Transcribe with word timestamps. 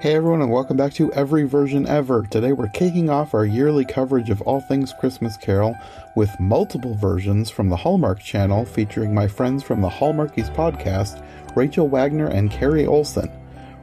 Hey 0.00 0.14
everyone, 0.14 0.40
and 0.40 0.50
welcome 0.50 0.78
back 0.78 0.94
to 0.94 1.12
Every 1.12 1.42
Version 1.42 1.86
Ever. 1.86 2.22
Today 2.22 2.54
we're 2.54 2.70
kicking 2.70 3.10
off 3.10 3.34
our 3.34 3.44
yearly 3.44 3.84
coverage 3.84 4.30
of 4.30 4.40
all 4.40 4.62
things 4.62 4.94
Christmas 4.98 5.36
Carol 5.36 5.76
with 6.16 6.40
multiple 6.40 6.94
versions 6.94 7.50
from 7.50 7.68
the 7.68 7.76
Hallmark 7.76 8.18
Channel 8.18 8.64
featuring 8.64 9.12
my 9.12 9.28
friends 9.28 9.62
from 9.62 9.82
the 9.82 9.90
Hallmarkies 9.90 10.48
podcast, 10.56 11.22
Rachel 11.54 11.86
Wagner 11.86 12.28
and 12.28 12.50
Carrie 12.50 12.86
Olson. 12.86 13.30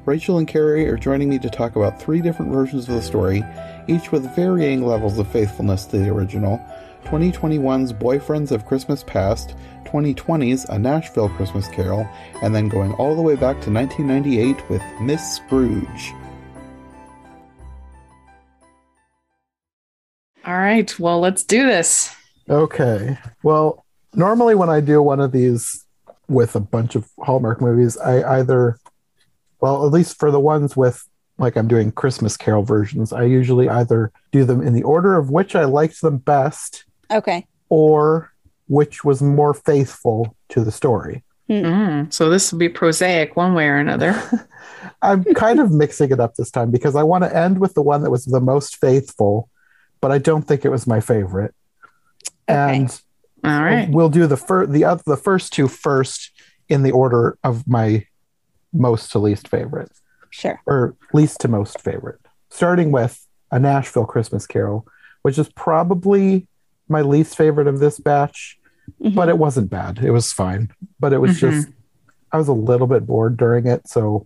Rachel 0.05 0.39
and 0.39 0.47
Carrie 0.47 0.89
are 0.89 0.97
joining 0.97 1.29
me 1.29 1.37
to 1.37 1.51
talk 1.51 1.75
about 1.75 2.01
three 2.01 2.19
different 2.19 2.51
versions 2.51 2.89
of 2.89 2.95
the 2.95 3.01
story, 3.03 3.43
each 3.87 4.11
with 4.11 4.35
varying 4.35 4.81
levels 4.83 5.19
of 5.19 5.27
faithfulness 5.27 5.85
to 5.85 5.99
the 5.99 6.09
original 6.09 6.59
2021's 7.07 7.93
Boyfriends 7.93 8.51
of 8.51 8.65
Christmas 8.65 9.01
Past, 9.01 9.55
2020's 9.85 10.65
A 10.65 10.77
Nashville 10.77 11.29
Christmas 11.29 11.65
Carol, 11.69 12.05
and 12.41 12.53
then 12.53 12.67
going 12.67 12.91
all 12.95 13.15
the 13.15 13.21
way 13.21 13.35
back 13.35 13.61
to 13.61 13.71
1998 13.71 14.69
with 14.69 14.81
Miss 14.99 15.37
Scrooge. 15.37 16.13
All 20.45 20.57
right, 20.57 20.99
well, 20.99 21.21
let's 21.21 21.45
do 21.45 21.65
this. 21.65 22.13
Okay. 22.49 23.17
Well, 23.41 23.85
normally 24.13 24.55
when 24.55 24.69
I 24.69 24.81
do 24.81 25.01
one 25.01 25.21
of 25.21 25.31
these 25.31 25.85
with 26.27 26.57
a 26.57 26.59
bunch 26.59 26.95
of 26.95 27.09
Hallmark 27.19 27.61
movies, 27.61 27.95
I 27.97 28.39
either, 28.39 28.79
well, 29.61 29.85
at 29.85 29.93
least 29.93 30.19
for 30.19 30.29
the 30.29 30.41
ones 30.41 30.75
with 30.75 31.07
like 31.37 31.55
I'm 31.55 31.69
doing 31.69 31.93
Christmas 31.93 32.35
Carol 32.35 32.63
versions, 32.63 33.13
I 33.13 33.23
usually 33.23 33.69
either 33.69 34.11
do 34.33 34.43
them 34.43 34.61
in 34.61 34.73
the 34.73 34.83
order 34.83 35.15
of 35.15 35.29
which 35.29 35.55
I 35.55 35.63
liked 35.63 36.01
them 36.01 36.17
best 36.17 36.83
Okay. 37.11 37.45
or 37.69 38.31
which 38.67 39.03
was 39.03 39.21
more 39.21 39.53
faithful 39.53 40.35
to 40.49 40.63
the 40.63 40.71
story. 40.71 41.23
Mm, 41.49 42.11
so 42.11 42.29
this 42.29 42.51
will 42.51 42.59
be 42.59 42.67
prosaic 42.67 43.35
one 43.37 43.53
way 43.53 43.67
or 43.67 43.77
another. 43.77 44.21
I'm 45.01 45.23
kind 45.35 45.59
of 45.61 45.71
mixing 45.71 46.11
it 46.11 46.19
up 46.19 46.35
this 46.35 46.51
time 46.51 46.71
because 46.71 46.95
I 46.95 47.03
want 47.03 47.23
to 47.23 47.33
end 47.35 47.59
with 47.59 47.73
the 47.73 47.81
one 47.81 48.01
that 48.03 48.11
was 48.11 48.25
the 48.25 48.41
most 48.41 48.75
faithful, 48.77 49.49
but 50.01 50.11
I 50.11 50.17
don't 50.17 50.41
think 50.41 50.65
it 50.65 50.69
was 50.69 50.85
my 50.85 50.99
favorite. 50.99 51.55
Okay. 52.49 52.75
And 52.77 53.01
All 53.45 53.63
right. 53.63 53.89
we'll 53.89 54.09
do 54.09 54.27
the 54.27 54.35
first 54.37 54.71
the 54.71 54.83
other 54.83 55.03
the 55.05 55.15
first 55.17 55.53
two 55.53 55.67
first 55.69 56.31
in 56.67 56.83
the 56.83 56.91
order 56.91 57.37
of 57.43 57.65
my 57.67 58.05
most 58.73 59.11
to 59.13 59.19
least 59.19 59.47
favorite 59.47 59.91
Sure. 60.29 60.61
or 60.65 60.95
least 61.13 61.39
to 61.41 61.47
most 61.47 61.79
favorite 61.81 62.19
starting 62.49 62.91
with 62.91 63.25
a 63.49 63.57
nashville 63.59 64.05
christmas 64.05 64.45
carol 64.45 64.85
which 65.21 65.37
is 65.39 65.47
probably 65.49 66.45
my 66.89 67.01
least 67.01 67.35
favorite 67.35 67.67
of 67.67 67.79
this 67.79 67.99
batch 67.99 68.57
Mhm. 69.01 69.15
but 69.15 69.27
it 69.29 69.37
wasn't 69.37 69.69
bad 69.69 69.99
it 69.99 70.11
was 70.11 70.31
fine 70.31 70.69
but 70.99 71.11
it 71.13 71.17
was 71.19 71.31
Mhm. 71.31 71.39
just 71.51 71.67
i 72.31 72.37
was 72.37 72.47
a 72.47 72.53
little 72.53 72.87
bit 72.87 73.05
bored 73.05 73.35
during 73.37 73.67
it 73.67 73.87
so 73.87 74.25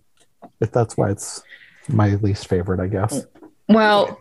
if 0.60 0.70
that's 0.70 0.96
why 0.96 1.10
it's 1.10 1.42
my 1.88 2.14
least 2.16 2.46
favorite 2.48 2.78
i 2.80 2.86
guess 2.86 3.26
Well, 3.68 4.20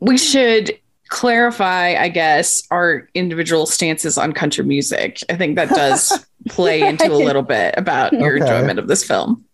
we 0.00 0.18
should 0.18 0.76
clarify, 1.08 1.94
I 1.94 2.08
guess, 2.08 2.62
our 2.70 3.08
individual 3.14 3.64
stances 3.64 4.18
on 4.18 4.32
country 4.32 4.64
music. 4.64 5.20
I 5.30 5.36
think 5.36 5.56
that 5.56 5.68
does 5.70 6.26
play 6.48 6.82
into 6.82 7.10
a 7.10 7.14
little 7.16 7.42
bit 7.42 7.74
about 7.78 8.12
your 8.12 8.34
Okay. 8.36 8.42
enjoyment 8.44 8.78
of 8.78 8.88
this 8.88 9.04
film. 9.04 9.44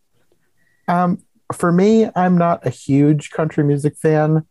Um, 0.88 1.18
for 1.52 1.70
me, 1.72 2.08
I'm 2.16 2.36
not 2.38 2.66
a 2.66 2.70
huge 2.70 3.30
country 3.30 3.62
music 3.64 3.96
fan. 3.96 4.44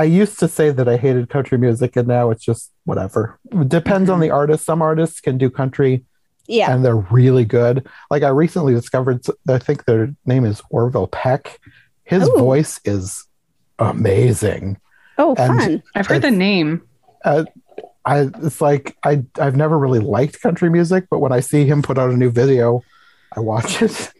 I 0.00 0.04
used 0.04 0.38
to 0.38 0.48
say 0.48 0.70
that 0.70 0.88
I 0.88 0.96
hated 0.96 1.28
country 1.28 1.58
music, 1.58 1.94
and 1.94 2.08
now 2.08 2.30
it's 2.30 2.42
just 2.42 2.72
whatever. 2.84 3.38
It 3.52 3.68
depends 3.68 4.08
on 4.08 4.18
the 4.18 4.28
mm-hmm. 4.28 4.34
artist. 4.34 4.64
Some 4.64 4.80
artists 4.80 5.20
can 5.20 5.36
do 5.36 5.50
country 5.50 6.06
Yeah. 6.46 6.72
and 6.74 6.82
they're 6.82 6.96
really 6.96 7.44
good. 7.44 7.86
Like 8.10 8.22
I 8.22 8.28
recently 8.28 8.72
discovered, 8.72 9.22
I 9.46 9.58
think 9.58 9.84
their 9.84 10.14
name 10.24 10.46
is 10.46 10.62
Orville 10.70 11.08
Peck. 11.08 11.60
His 12.04 12.26
Ooh. 12.26 12.38
voice 12.38 12.80
is 12.86 13.26
amazing. 13.78 14.78
Oh, 15.18 15.34
and- 15.34 15.60
fun. 15.60 15.82
I've 15.94 16.06
heard 16.06 16.22
the 16.22 16.28
It's- 16.28 16.38
name. 16.38 16.80
Uh, 17.22 17.44
I, 18.06 18.20
it's 18.42 18.62
like 18.62 18.96
I, 19.04 19.22
I've 19.38 19.56
never 19.56 19.78
really 19.78 19.98
liked 19.98 20.40
country 20.40 20.70
music, 20.70 21.08
but 21.10 21.18
when 21.18 21.32
I 21.32 21.40
see 21.40 21.66
him 21.66 21.82
put 21.82 21.98
out 21.98 22.08
a 22.08 22.16
new 22.16 22.30
video, 22.30 22.80
I 23.36 23.40
watch 23.40 23.82
it. 23.82 24.10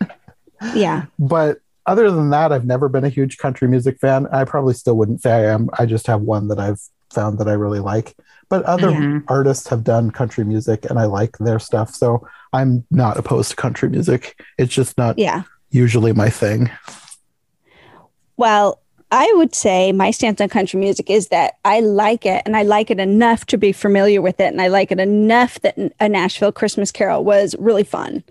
Yeah. 0.75 1.07
but 1.19 1.61
other 1.87 2.11
than 2.11 2.31
that, 2.31 2.53
I've 2.53 2.67
never 2.67 2.89
been 2.89 3.05
a 3.05 3.09
huge 3.09 3.39
country 3.39 3.69
music 3.69 3.99
fan. 3.99 4.27
I 4.33 4.45
probably 4.45 4.75
still 4.75 4.97
wouldn't 4.97 5.23
say 5.23 5.33
I 5.33 5.53
am. 5.53 5.69
I 5.79 5.87
just 5.87 6.07
have 6.07 6.21
one 6.21 6.49
that 6.49 6.59
I've 6.61 6.81
found 7.11 7.39
that 7.39 7.49
I 7.49 7.53
really 7.53 7.81
like. 7.81 8.15
But 8.49 8.63
other 8.65 8.91
Mhm. 8.91 9.25
artists 9.29 9.69
have 9.69 9.85
done 9.85 10.11
country 10.11 10.45
music 10.45 10.87
and 10.89 10.99
I 10.99 11.05
like 11.05 11.39
their 11.39 11.59
stuff. 11.59 11.95
So 11.95 12.27
I'm 12.53 12.85
not 12.91 13.17
opposed 13.17 13.51
to 13.51 13.57
country 13.57 13.89
music. 13.89 14.41
It's 14.59 14.73
just 14.75 14.99
not 14.99 15.19
Yeah. 15.19 15.43
usually 15.71 16.13
my 16.13 16.31
thing. 16.31 16.71
Well, 18.37 18.81
I 19.13 19.33
would 19.37 19.55
say 19.55 19.91
my 19.93 20.13
stance 20.13 20.41
on 20.41 20.49
country 20.49 20.79
music 20.79 21.11
is 21.11 21.29
that 21.29 21.57
I 21.65 21.81
like 21.81 22.25
it 22.25 22.43
and 22.47 22.57
I 22.57 22.63
like 22.63 22.91
it 22.91 23.01
enough 23.01 23.45
to 23.47 23.59
be 23.59 23.73
familiar 23.73 24.23
with 24.23 24.39
it. 24.41 24.53
And 24.53 24.61
I 24.61 24.69
like 24.69 24.93
it 24.93 25.01
enough 25.01 25.61
that 25.61 25.77
a 25.99 26.09
Nashville 26.09 26.53
Christmas 26.53 26.93
Carol 26.93 27.25
was 27.25 27.57
really 27.59 27.83
fun 27.85 28.23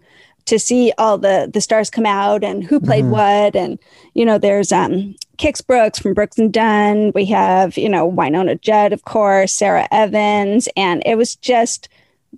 to 0.46 0.58
see 0.60 0.92
all 0.98 1.18
the 1.18 1.50
the 1.54 1.62
stars 1.62 1.90
come 1.90 2.06
out 2.06 2.44
and 2.44 2.64
who 2.64 2.80
played 2.80 3.06
Mhm. 3.06 3.10
what. 3.10 3.56
And, 3.56 3.78
you 4.14 4.26
know, 4.26 4.38
there's 4.38 4.72
um 4.72 5.16
Kix 5.38 5.66
Brooks 5.66 6.00
from 6.00 6.14
Brooks 6.14 6.38
and 6.38 6.52
Dunn. 6.52 7.12
We 7.16 7.26
have, 7.26 7.78
you 7.78 7.88
know, 7.90 8.10
Wynonna 8.12 8.60
Judd, 8.60 8.92
of 8.94 9.06
course, 9.06 9.54
Sara 9.54 9.88
Evans. 9.92 10.68
And 10.76 11.02
it 11.06 11.16
was 11.16 11.36
just 11.36 11.88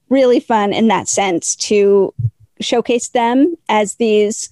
really 0.10 0.40
fun 0.40 0.72
in 0.74 0.88
that 0.90 1.08
sense 1.10 1.56
to 1.56 2.14
showcase 2.60 3.10
them 3.10 3.56
as 3.70 3.96
these 3.96 4.50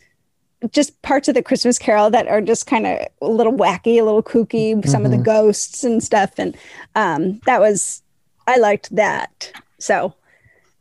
just 0.72 1.00
parts 1.04 1.28
of 1.30 1.36
the 1.36 1.44
Christmas 1.44 1.78
Carol 1.78 2.10
that 2.10 2.28
are 2.28 2.42
just 2.42 2.66
kind 2.68 2.86
of 2.86 2.98
a 3.22 3.30
little 3.30 3.54
wacky, 3.54 4.00
a 4.00 4.04
little 4.04 4.24
kooky. 4.24 4.86
Some 4.88 5.06
of 5.06 5.12
the 5.12 5.18
Mhm. 5.18 5.24
ghosts 5.24 5.84
and 5.86 6.04
stuff, 6.04 6.32
and 6.38 6.58
um, 6.96 7.40
that 7.46 7.62
was 7.62 8.02
I 8.48 8.58
liked 8.58 8.94
that. 8.96 9.52
So, 9.78 10.14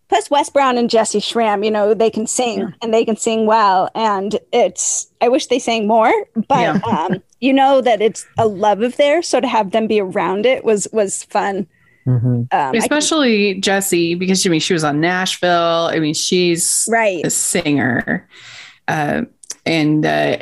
plus 0.09 0.31
Wes 0.31 0.49
Brown 0.51 0.79
and 0.79 0.89
Jessy 0.91 1.21
Schram, 1.21 1.65
you 1.65 1.71
know, 1.71 1.95
they 1.95 2.11
can 2.11 2.27
sing 2.27 2.59
Yeah. 2.61 2.69
and 2.83 2.93
they 2.95 3.05
can 3.05 3.17
sing 3.17 3.47
well, 3.47 3.91
and 3.95 4.39
it's 4.53 5.09
I 5.21 5.29
wish 5.29 5.47
they 5.47 5.59
sang 5.59 5.87
more, 5.87 6.13
but 6.49 6.61
Yeah. 6.61 6.81
um, 6.87 7.23
you 7.41 7.53
know 7.53 7.81
that 7.81 8.01
it's 8.03 8.27
a 8.39 8.47
love 8.47 8.83
of 8.83 8.97
theirs, 8.97 9.29
so 9.29 9.41
to 9.41 9.47
have 9.47 9.71
them 9.71 9.87
be 9.87 10.01
around 10.01 10.47
it 10.47 10.65
was 10.65 10.89
was 10.93 11.25
fun. 11.25 11.67
Mhm. 12.07 12.25
Um, 12.25 12.49
I- 12.53 12.73
Especially 12.77 13.55
Jessy, 13.61 14.15
because 14.15 14.45
I 14.47 14.49
mean, 14.51 14.61
she 14.61 14.73
was 14.73 14.83
on 14.85 15.01
Nashville. 15.01 15.89
I 15.93 15.99
mean, 15.99 16.15
she's 16.15 16.89
right. 16.91 17.25
a 17.25 17.31
singer. 17.31 18.27
Uh, 18.89 19.23
and 19.67 20.07
uh, 20.07 20.39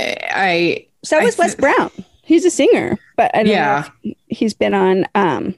I, 0.00 0.86
So 1.04 1.18
I 1.18 1.24
was 1.24 1.38
Wes 1.38 1.54
Brown. 1.54 1.90
He's 2.22 2.44
a 2.44 2.50
singer, 2.50 2.98
but 3.16 3.30
I 3.34 3.44
don't 3.44 3.52
Yeah. 3.52 3.88
know 4.04 4.10
if 4.30 4.38
he's 4.38 4.54
been 4.54 4.74
on. 4.74 5.06
Um, 5.14 5.54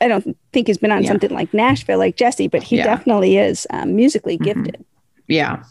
I 0.00 0.08
don't 0.08 0.36
think 0.52 0.66
he's 0.66 0.78
been 0.78 0.92
on 0.92 1.02
Yeah. 1.02 1.08
something 1.10 1.30
like 1.30 1.52
Nashville, 1.54 1.98
like 1.98 2.16
Jessy, 2.16 2.48
but 2.48 2.62
he 2.62 2.76
Yeah. 2.76 2.84
definitely 2.84 3.38
is 3.38 3.66
um, 3.70 3.96
musically 3.96 4.38
Mhm. 4.38 4.44
gifted. 4.44 4.84
yeah. 5.28 5.62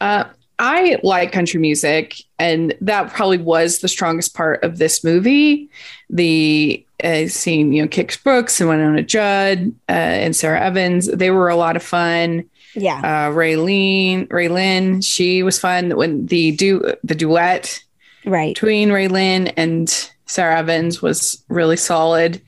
Uh, 0.00 0.24
I 0.58 0.98
like 1.02 1.32
country 1.32 1.58
music, 1.60 2.16
and 2.38 2.74
that 2.82 3.10
probably 3.12 3.38
was 3.38 3.78
the 3.78 3.88
strongest 3.88 4.34
part 4.34 4.62
of 4.62 4.78
this 4.78 5.02
movie. 5.04 5.68
The 6.10 6.84
uh, 7.02 7.28
seeing, 7.28 7.72
you 7.72 7.80
know, 7.80 7.88
Kix 7.88 8.22
Brooks 8.22 8.60
and 8.60 8.68
Wynonna 8.68 9.06
Judd 9.06 9.72
uh, 9.88 9.92
and 9.92 10.36
Sara 10.36 10.60
Evans, 10.60 11.06
they 11.06 11.30
were 11.30 11.48
a 11.48 11.56
lot 11.56 11.74
of 11.76 11.82
fun. 11.82 12.44
Yeah, 12.74 12.98
Uh, 12.98 13.32
Raylene, 13.34 14.28
RaeLynn, 14.28 15.02
she 15.04 15.42
was 15.42 15.58
fun 15.58 15.96
when 15.96 16.26
the 16.26 16.52
du- 16.52 16.94
the 17.02 17.14
duet 17.14 17.82
right. 18.26 18.54
between 18.54 18.90
RaeLynn 18.90 19.50
and 19.56 19.88
Sara 20.26 20.58
Evans 20.58 21.00
was 21.00 21.42
really 21.48 21.76
solid. 21.78 22.40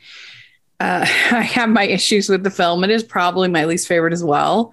Uh, 0.83 1.01
I 1.31 1.43
have 1.43 1.69
my 1.69 1.85
issues 1.85 2.29
with 2.29 2.43
the 2.43 2.51
film. 2.51 2.83
It 2.85 2.91
is 2.91 3.03
probably 3.03 3.49
my 3.49 3.65
least 3.65 3.87
favorite 3.89 4.13
as 4.13 4.25
well 4.25 4.73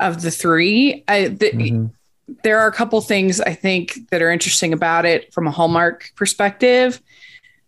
of 0.00 0.22
the 0.22 0.30
three. 0.30 1.04
I, 1.08 1.28
the, 1.28 1.50
Mhm. 1.52 1.90
There 2.44 2.58
are 2.60 2.68
a 2.68 2.72
couple 2.72 2.98
things 3.02 3.40
I 3.40 3.52
think 3.52 4.08
that 4.10 4.22
are 4.22 4.30
interesting 4.30 4.72
about 4.72 5.04
it 5.04 5.32
from 5.34 5.46
a 5.46 5.50
Hallmark 5.50 6.12
perspective. 6.16 7.02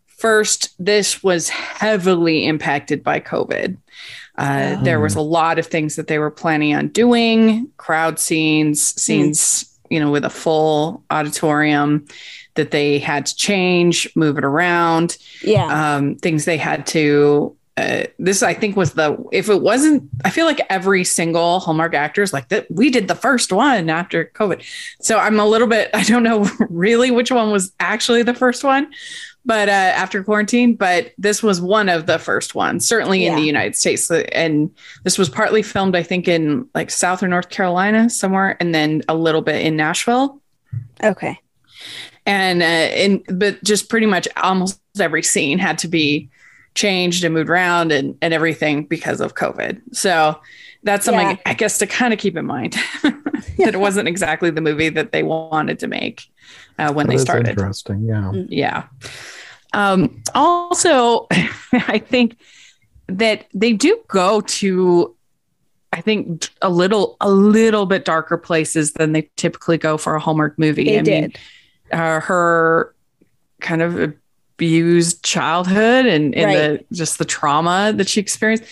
First, 0.07 0.71
this 0.79 1.23
was 1.23 1.51
heavily 1.51 2.47
impacted 2.47 3.03
by 3.03 3.21
COVID. 3.21 3.77
Uh, 4.39 4.83
There 4.83 5.01
was 5.01 5.17
a 5.17 5.21
lot 5.21 5.59
of 5.59 5.67
things 5.67 5.97
that 5.97 6.07
they 6.07 6.19
were 6.19 6.31
planning 6.31 6.75
on 6.75 6.89
doing, 6.89 7.69
crowd 7.77 8.19
scenes, 8.19 8.81
scenes, 9.01 9.67
you 9.91 10.01
know, 10.01 10.11
with 10.11 10.25
a 10.25 10.31
full 10.31 11.05
auditorium 11.11 12.07
that 12.55 12.71
they 12.71 12.99
had 13.01 13.27
to 13.27 13.37
change, 13.37 14.09
move 14.17 14.39
it 14.39 14.45
around, 14.45 15.19
Yeah, 15.43 15.97
um, 15.97 16.15
things 16.17 16.47
they 16.47 16.57
had 16.57 16.87
to. 16.89 17.55
Uh, 17.77 18.05
this 18.21 18.41
I 18.45 18.55
think 18.55 18.77
was 18.77 18.93
the 18.93 19.17
if 19.33 19.49
it 19.49 19.61
wasn't 19.61 20.09
I 20.25 20.31
feel 20.31 20.47
like 20.47 20.65
every 20.71 21.03
single 21.03 21.59
Hallmark 21.59 21.93
actor 21.93 22.23
is 22.23 22.33
like 22.33 22.49
that 22.51 22.71
we 22.71 22.89
did 22.89 23.09
the 23.09 23.17
first 23.17 23.53
one 23.53 23.91
after 23.91 24.27
COVID, 24.27 24.63
so 25.03 25.19
I'm 25.19 25.41
a 25.41 25.45
little 25.47 25.67
bit 25.67 25.91
I 25.95 26.05
don't 26.05 26.23
know 26.23 26.49
really 26.71 27.11
which 27.11 27.33
one 27.33 27.51
was 27.51 27.73
actually 27.81 28.23
the 28.23 28.33
first 28.33 28.63
one, 28.63 28.93
but 29.45 29.69
uh, 29.69 29.73
after 29.73 30.23
quarantine, 30.23 30.77
but 30.77 31.15
this 31.19 31.43
was 31.43 31.61
one 31.61 31.89
of 31.89 32.07
the 32.07 32.21
first 32.21 32.55
ones 32.55 32.87
certainly 32.87 33.27
in 33.27 33.35
the 33.35 33.43
United 33.43 33.75
States, 33.75 34.09
and 34.09 34.71
this 35.03 35.19
was 35.19 35.29
partly 35.29 35.63
filmed 35.63 35.97
I 35.97 36.05
think 36.05 36.29
in 36.29 36.69
like 36.77 36.93
South 36.93 37.25
or 37.25 37.29
North 37.29 37.51
Carolina 37.51 38.09
somewhere, 38.09 38.57
and 38.61 38.73
then 38.73 39.03
a 39.09 39.17
little 39.17 39.43
bit 39.43 39.67
in 39.67 39.75
Nashville. 39.75 40.41
okay. 41.03 41.41
and 42.25 42.63
uh, 42.63 42.67
and 42.67 43.25
but 43.37 43.65
just 43.65 43.91
pretty 43.91 44.07
much 44.07 44.29
almost 44.37 44.81
every 45.01 45.25
scene 45.25 45.59
had 45.59 45.79
to 45.79 45.89
be 45.89 46.31
changed 46.75 47.25
and 47.25 47.33
moved 47.35 47.49
around 47.51 47.93
and 47.93 48.17
and 48.23 48.35
everything 48.35 48.85
because 48.85 49.21
of 49.21 49.35
COVID. 49.35 49.81
So 49.93 50.41
that's 50.83 51.05
something 51.05 51.31
Yeah. 51.31 51.37
I 51.47 51.55
guess 51.55 51.79
to 51.79 51.87
kind 51.87 52.13
of 52.13 52.19
keep 52.19 52.37
in 52.37 52.45
mind 52.47 52.75
that 53.03 53.75
it 53.75 53.81
wasn't 53.81 54.09
exactly 54.09 54.51
the 54.51 54.61
movie 54.61 54.89
that 54.91 55.13
they 55.13 55.23
wanted 55.23 55.79
to 55.81 55.87
make 55.87 56.27
uh, 56.79 56.93
when 56.93 57.07
That 57.07 57.13
they 57.13 57.19
started. 57.19 57.49
interesting. 57.49 58.05
Yeah. 58.07 58.33
Yeah. 58.49 58.85
Um, 59.73 60.23
also, 60.35 61.27
I 61.73 61.99
think 62.05 62.37
that 63.09 63.47
they 63.55 63.73
do 63.73 63.99
go 64.09 64.41
to, 64.43 65.15
I 65.93 66.01
think, 66.01 66.49
a 66.63 66.69
little 66.71 67.17
a 67.21 67.31
little 67.31 67.87
bit 67.87 68.05
darker 68.05 68.37
places 68.39 68.93
than 68.93 69.13
they 69.13 69.31
typically 69.37 69.79
go 69.79 69.97
for 69.97 70.15
a 70.15 70.21
Hallmark 70.21 70.59
movie. 70.59 70.85
They 70.85 70.99
I 70.99 71.03
mean, 71.03 71.21
did. 71.31 71.39
uh, 71.93 72.21
her 72.21 72.95
kind 73.61 73.83
of 73.83 74.15
abused 74.57 75.25
childhood 75.25 76.07
and, 76.07 76.35
and 76.35 76.45
Right. 76.47 76.89
the 76.89 76.95
just 76.97 77.19
the 77.19 77.25
trauma 77.25 77.93
that 77.97 78.09
she 78.09 78.21
experienced. 78.21 78.65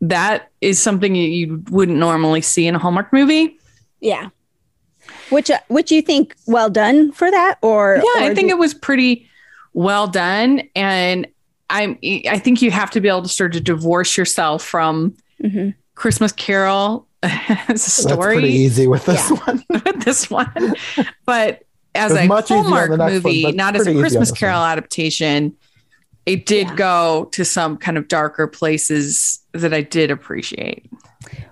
That 0.00 0.50
is 0.60 0.78
something 0.80 1.14
you- 1.14 1.28
you 1.28 1.62
wouldn't 1.70 1.98
normally 1.98 2.40
see 2.40 2.66
in 2.66 2.74
a 2.74 2.78
Hallmark 2.78 3.12
movie. 3.12 3.58
Yeah. 4.00 4.28
Which 5.30 5.50
uh, 5.50 5.58
which 5.68 5.90
you 5.90 6.02
think 6.02 6.34
well 6.46 6.70
done 6.70 7.12
for 7.12 7.30
that 7.30 7.58
or 7.62 7.96
yeah 7.96 8.22
or 8.26 8.30
i 8.30 8.34
think 8.34 8.48
do- 8.48 8.54
it 8.54 8.58
was 8.58 8.72
pretty 8.74 9.28
well 9.72 10.06
done 10.06 10.62
and 10.76 11.26
i'm 11.70 11.98
i 12.28 12.38
think 12.38 12.62
you 12.62 12.70
have 12.70 12.90
to 12.92 13.00
be 13.00 13.08
able 13.08 13.22
to 13.22 13.28
sort 13.28 13.54
of 13.56 13.64
divorce 13.64 14.16
yourself 14.16 14.62
from 14.62 15.14
Mhm. 15.42 15.74
christmas 15.94 16.32
carol 16.32 17.06
as 17.22 17.28
a 17.28 17.64
That's 17.66 18.02
pretty 18.06 18.14
story 18.14 18.48
easy 18.50 18.86
with 18.86 19.04
this 19.06 19.30
Yeah. 19.30 19.36
one. 19.46 19.64
with 19.84 20.04
this 20.04 20.30
one 20.30 20.74
but 21.26 21.62
as 21.94 22.12
a 22.12 22.26
much 22.26 22.48
hallmark 22.48 22.90
the 22.90 22.96
next 22.96 23.12
one, 23.24 23.32
movie 23.32 23.52
not 23.52 23.74
as 23.76 23.82
a 23.82 23.84
pretty 23.84 23.98
easy 23.98 23.98
on 23.98 24.02
christmas 24.02 24.32
carol 24.32 24.60
one. 24.60 24.70
adaptation 24.72 25.56
it 26.26 26.46
did 26.46 26.68
Yeah. 26.68 26.74
go 26.76 27.28
to 27.32 27.44
some 27.44 27.76
kind 27.76 27.96
of 27.98 28.08
darker 28.08 28.46
places 28.46 29.40
that 29.52 29.72
i 29.74 29.80
did 29.82 30.10
appreciate 30.10 30.86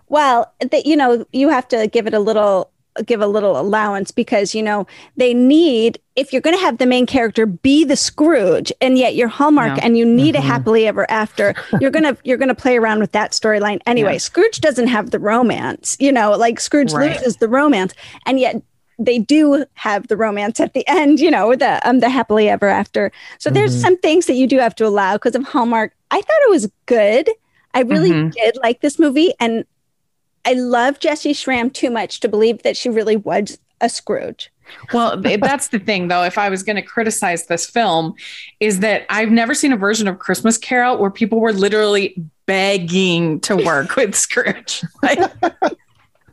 Well, 0.09 0.53
that 0.61 0.85
you 0.87 0.94
know, 0.97 1.25
you 1.33 1.49
have 1.49 1.67
to 1.69 1.87
give 1.87 2.06
it 2.06 2.12
a 2.15 2.19
little 2.21 2.71
give 3.06 3.23
a 3.23 3.27
little 3.27 3.59
allowance 3.59 4.11
because 4.11 4.55
you 4.55 4.62
know 4.62 4.87
they 5.17 5.33
need 5.33 5.99
if 6.15 6.31
you're 6.31 6.43
going 6.43 6.55
to 6.55 6.61
have 6.61 6.77
the 6.77 6.85
main 6.85 7.06
character 7.06 7.47
be 7.47 7.85
the 7.85 7.97
Scrooge 7.97 8.71
and 8.83 8.99
yet 8.99 9.15
you're 9.15 9.29
Hallmark 9.29 9.79
Yeah. 9.79 9.87
and 9.87 9.97
you 9.97 10.05
need 10.05 10.35
Mhm. 10.35 10.39
a 10.41 10.41
happily 10.43 10.87
ever 10.87 11.11
after 11.11 11.55
you're 11.81 11.91
going 11.91 12.03
to 12.05 12.15
you're 12.23 12.37
going 12.37 12.50
to 12.50 12.55
play 12.55 12.77
around 12.77 12.99
with 12.99 13.12
that 13.12 13.31
storyline 13.33 13.81
anyway 13.87 14.12
Yeah. 14.12 14.19
Scrooge 14.19 14.61
doesn't 14.61 14.89
have 14.89 15.11
the 15.11 15.19
romance 15.19 15.97
you 16.00 16.12
know 16.12 16.33
like 16.33 16.61
Scrooge 16.61 16.93
Right. 16.93 17.17
loses 17.17 17.39
the 17.39 17.49
romance 17.49 17.94
and 18.27 18.39
yet 18.39 18.61
they 19.04 19.19
do 19.19 19.64
have 19.75 20.08
the 20.08 20.16
romance 20.16 20.60
at 20.60 20.75
the 20.75 20.87
end 20.88 21.20
you 21.20 21.31
know 21.31 21.54
the 21.54 21.87
um 21.88 22.00
the 22.00 22.08
happily 22.08 22.49
ever 22.49 22.69
after 22.69 23.10
so 23.38 23.50
there's 23.50 23.76
Mhm. 23.76 23.81
some 23.81 23.99
things 23.99 24.26
that 24.26 24.34
you 24.34 24.46
do 24.46 24.58
have 24.58 24.75
to 24.76 24.87
allow 24.87 25.14
because 25.14 25.34
of 25.34 25.44
Hallmark 25.44 25.93
I 26.10 26.16
thought 26.20 26.43
it 26.46 26.50
was 26.50 26.70
good 26.87 27.31
I 27.75 27.81
really 27.82 28.10
Mhm. 28.10 28.32
did 28.32 28.56
like 28.62 28.81
this 28.81 28.99
movie 28.99 29.32
and 29.40 29.64
I 30.44 30.54
love 30.54 30.99
Jessy 30.99 31.32
Schram 31.32 31.72
too 31.72 31.90
much 31.90 32.20
to 32.20 32.28
believe 32.28 32.62
that 32.64 32.76
she 32.76 32.88
really 32.88 33.16
was 33.16 33.58
a 33.81 33.88
Scrooge. 33.88 34.50
Well, 34.93 35.16
that's 35.20 35.69
the 35.69 35.78
thing, 35.78 36.08
though. 36.08 36.25
If 36.25 36.37
I 36.37 36.48
was 36.48 36.62
going 36.64 36.76
to 36.76 36.82
criticize 36.82 37.46
this 37.46 37.64
film, 37.69 38.14
is 38.58 38.81
that 38.81 39.06
I've 39.08 39.31
never 39.31 39.55
seen 39.55 39.72
a 39.72 39.76
version 39.76 40.08
of 40.08 40.19
Christmas 40.19 40.58
Carol 40.58 40.98
where 40.98 41.10
people 41.10 41.40
were 41.40 41.52
literally 41.52 42.14
begging 42.46 43.38
to 43.40 43.56
work 43.56 43.94
with 43.96 44.14
Scrooge. 44.16 44.82
Like, 45.02 45.20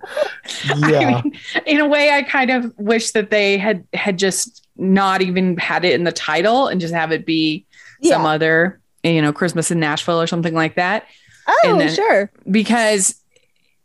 I 0.84 0.92
Yeah. 0.92 1.22
mean, 1.24 1.34
in 1.66 1.80
a 1.80 1.88
way, 1.88 2.12
I 2.12 2.24
kind 2.24 2.50
of 2.52 2.74
wish 2.78 3.12
that 3.12 3.30
they 3.30 3.58
had 3.58 3.86
had 3.94 4.18
just 4.18 4.66
not 4.78 5.22
even 5.22 5.58
had 5.58 5.84
it 5.86 5.94
in 5.94 6.04
the 6.06 6.12
title 6.12 6.68
and 6.68 6.80
just 6.82 6.94
have 6.94 7.12
it 7.12 7.26
be 7.26 7.66
some 8.04 8.26
other, 8.26 8.80
you 9.04 9.22
know, 9.22 9.34
Christmas 9.34 9.72
in 9.72 9.80
Nashville 9.80 10.22
or 10.22 10.28
something 10.28 10.54
like 10.54 10.76
that. 10.76 11.06
Oh, 11.48 11.60
and 11.66 11.82
then- 11.82 11.94
sure. 11.96 12.32
because 12.50 13.16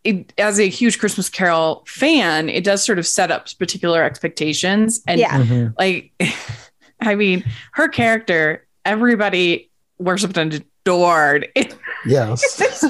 it, 0.05 0.33
as 0.39 0.61
a 0.61 0.69
huge 0.69 0.99
Christmas 0.99 1.29
Carol 1.31 1.83
fan, 1.89 2.49
it 2.51 2.63
does 2.63 2.85
sort 2.85 2.99
of 2.99 3.07
set 3.07 3.31
up 3.31 3.49
particular 3.59 4.03
expectations. 4.05 5.03
And 5.07 5.19
Yeah. 5.19 5.41
Mhm. 5.43 5.75
like, 5.79 6.13
I 7.01 7.15
mean, 7.15 7.43
her 7.73 7.89
character, 7.89 8.67
everybody 8.85 9.71
worshipped 9.99 10.37
and 10.37 10.63
adored. 10.85 11.49
in 11.55 11.69
Yes. 12.07 12.57
this 12.57 12.81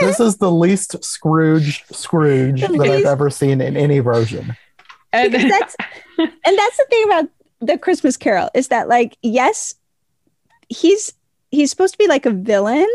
this 0.00 0.20
is 0.20 0.36
the 0.36 0.50
least 0.50 1.02
Scrooge 1.04 1.84
Scrooge 1.90 2.60
that 2.60 2.80
I've 2.80 3.06
ever 3.06 3.30
seen 3.30 3.60
in 3.60 3.76
any 3.76 3.98
version. 3.98 4.56
and 5.12 5.32
Because 5.32 5.50
that's 5.50 5.76
and 6.18 6.58
that's 6.58 6.76
the 6.76 6.86
thing 6.88 7.04
about 7.04 7.28
the 7.60 7.78
Christmas 7.78 8.16
Carol 8.16 8.50
is 8.54 8.68
that 8.68 8.88
like 8.88 9.16
yes, 9.22 9.74
he's 10.68 11.12
he's 11.50 11.70
supposed 11.70 11.94
to 11.94 11.98
be 11.98 12.08
like 12.08 12.26
a 12.26 12.30
villain, 12.30 12.88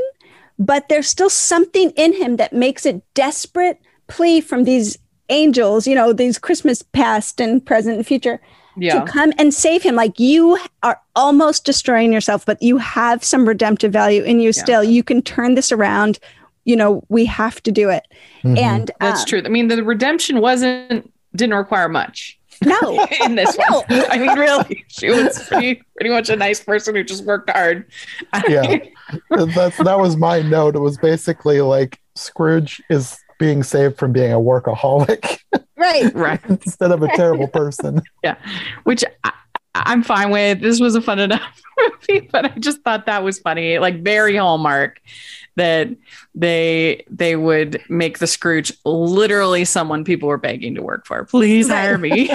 but 0.57 0.89
there's 0.89 1.07
still 1.07 1.29
something 1.29 1.91
in 1.91 2.13
him 2.13 2.37
that 2.37 2.53
makes 2.53 2.85
it 2.85 3.01
desperate 3.13 3.79
plea 4.07 4.41
from 4.41 4.63
these 4.63 4.97
angels, 5.29 5.87
you 5.87 5.95
know, 5.95 6.13
these 6.13 6.37
Christmas 6.37 6.81
past 6.81 7.41
and 7.41 7.65
present 7.65 7.97
and 7.97 8.05
future 8.05 8.39
yeah, 8.77 8.99
to 9.03 9.11
come 9.11 9.31
and 9.37 9.53
save 9.53 9.83
him. 9.83 9.95
Like 9.95 10.19
you 10.19 10.57
are 10.83 10.99
almost 11.15 11.65
destroying 11.65 12.11
yourself, 12.13 12.45
but 12.45 12.61
you 12.61 12.77
have 12.77 13.23
some 13.23 13.47
redemptive 13.47 13.91
value 13.93 14.23
in 14.23 14.39
you 14.39 14.47
Yeah. 14.55 14.63
still. 14.63 14.83
You 14.83 15.03
can 15.03 15.21
turn 15.21 15.55
this 15.55 15.71
around. 15.71 16.19
You 16.65 16.75
know, 16.75 17.03
we 17.09 17.25
have 17.25 17.61
to 17.63 17.71
do 17.71 17.89
it. 17.89 18.03
Mhm. 18.43 18.57
And 18.57 18.91
that's 18.99 19.21
um, 19.21 19.25
true. 19.27 19.41
I 19.45 19.49
mean, 19.49 19.67
the 19.67 19.83
redemption 19.83 20.41
wasn't 20.41 21.11
didn't 21.35 21.55
require 21.55 21.89
much 21.89 22.39
No, 22.63 23.05
in 23.23 23.35
this 23.35 23.57
No. 23.57 23.83
one. 23.87 24.05
I 24.09 24.17
mean, 24.17 24.37
really, 24.39 24.85
she 24.87 25.09
was 25.09 25.47
pretty, 25.47 25.81
pretty 25.97 26.09
much 26.09 26.29
a 26.29 26.35
nice 26.35 26.63
person 26.63 26.95
who 26.95 27.03
just 27.03 27.25
worked 27.25 27.49
hard. 27.49 27.85
Yeah. 28.47 28.77
that's 29.29 29.77
that 29.77 29.99
was 29.99 30.15
my 30.17 30.41
note. 30.41 30.75
It 30.75 30.79
was 30.79 30.97
basically 30.97 31.61
like 31.61 31.99
Scrooge 32.15 32.81
is 32.89 33.17
being 33.37 33.63
saved 33.63 33.97
from 33.97 34.13
being 34.13 34.31
a 34.31 34.39
workaholic 34.39 35.39
right. 35.85 36.15
right. 36.15 36.41
instead 36.49 36.91
of 36.91 37.01
a 37.03 37.07
terrible 37.15 37.47
person. 37.47 38.01
Yeah 38.23 38.37
which 38.83 39.03
I, 39.23 39.31
I'm 39.75 40.03
fine 40.03 40.31
with. 40.31 40.61
This 40.61 40.79
was 40.79 40.95
a 40.95 41.01
fun 41.01 41.19
enough 41.19 41.61
movie, 42.09 42.29
but 42.31 42.45
I 42.45 42.59
just 42.59 42.81
thought 42.81 43.05
that 43.07 43.23
was 43.23 43.39
funny, 43.39 43.77
like 43.77 44.03
very 44.03 44.37
hallmark 44.37 45.01
that 45.55 45.89
they 46.33 47.03
they 47.09 47.35
would 47.35 47.81
make 47.89 48.19
the 48.19 48.27
Scrooge 48.27 48.73
literally 48.85 49.65
someone 49.65 50.03
people 50.03 50.29
were 50.29 50.37
begging 50.37 50.75
to 50.75 50.81
work 50.81 51.05
for. 51.05 51.25
Please 51.25 51.67
hire 51.67 51.97
me. 51.97 52.29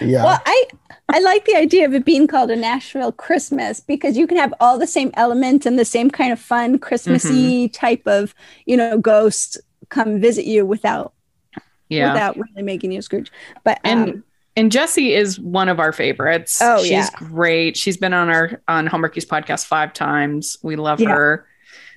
Yeah. 0.00 0.24
Well, 0.24 0.42
I 0.44 0.64
I 1.08 1.20
like 1.20 1.44
the 1.46 1.56
idea 1.56 1.86
of 1.86 1.94
it 1.94 2.04
being 2.04 2.26
called 2.26 2.50
a 2.50 2.56
Nashville 2.56 3.12
Christmas 3.12 3.80
because 3.80 4.16
you 4.16 4.26
can 4.26 4.36
have 4.36 4.52
all 4.60 4.78
the 4.78 4.86
same 4.86 5.10
elements 5.14 5.64
and 5.66 5.78
the 5.78 5.84
same 5.84 6.10
kind 6.10 6.32
of 6.32 6.38
fun 6.38 6.78
Christmassy 6.78 7.68
mm-hmm. 7.68 7.72
type 7.72 8.02
of 8.06 8.34
you 8.66 8.76
know 8.76 8.98
ghosts 8.98 9.56
come 9.88 10.20
visit 10.20 10.44
you 10.44 10.66
without 10.66 11.14
yeah. 11.88 12.12
without 12.12 12.36
really 12.36 12.62
making 12.62 12.92
you 12.92 13.02
Scrooge. 13.02 13.30
But 13.64 13.80
and 13.84 14.10
um, 14.10 14.24
and 14.56 14.72
Jessy 14.72 15.14
is 15.14 15.38
one 15.38 15.68
of 15.68 15.78
our 15.78 15.92
favorites. 15.92 16.60
Oh, 16.60 16.78
she's 16.80 16.90
yeah. 16.90 17.08
great. 17.14 17.76
She's 17.76 17.96
been 17.96 18.12
on 18.14 18.28
our 18.28 18.60
on 18.68 18.88
Hallmarkies 18.88 19.26
podcast 19.26 19.66
five 19.66 19.92
times. 19.92 20.58
We 20.62 20.76
love 20.76 21.00
Yeah. 21.00 21.10
her. 21.10 21.46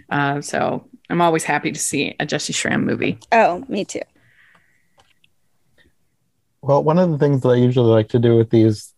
Uh, 0.10 0.42
so 0.42 0.88
I'm 1.10 1.22
always 1.22 1.44
happy 1.44 1.72
to 1.72 1.80
see 1.80 2.16
a 2.20 2.26
Jessy 2.26 2.54
Schram 2.54 2.84
movie. 2.84 3.20
oh, 3.32 3.64
me 3.68 3.86
too. 3.86 4.02
Well, 6.62 6.84
one 6.84 7.00
of 7.00 7.10
the 7.10 7.18
things 7.18 7.42
that 7.42 7.50
I 7.50 7.56
usually 7.56 7.90
like 7.90 8.10
to 8.10 8.20
do 8.20 8.38
with 8.38 8.52
these, 8.52 8.94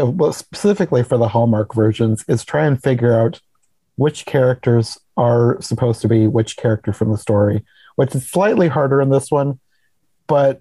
uh, 0.00 0.06
well, 0.06 0.32
specifically 0.32 1.02
for 1.02 1.18
the 1.18 1.28
Hallmark 1.28 1.74
versions, 1.74 2.24
is 2.28 2.44
try 2.44 2.64
and 2.64 2.80
figure 2.80 3.12
out 3.12 3.40
which 3.96 4.24
characters 4.26 4.96
are 5.16 5.60
supposed 5.60 6.00
to 6.02 6.08
be 6.08 6.28
which 6.28 6.56
character 6.56 6.92
from 6.92 7.10
the 7.10 7.18
story, 7.18 7.64
which 7.96 8.14
is 8.14 8.30
slightly 8.30 8.68
harder 8.68 9.00
in 9.00 9.10
this 9.10 9.30
one, 9.30 9.58
but 10.28 10.60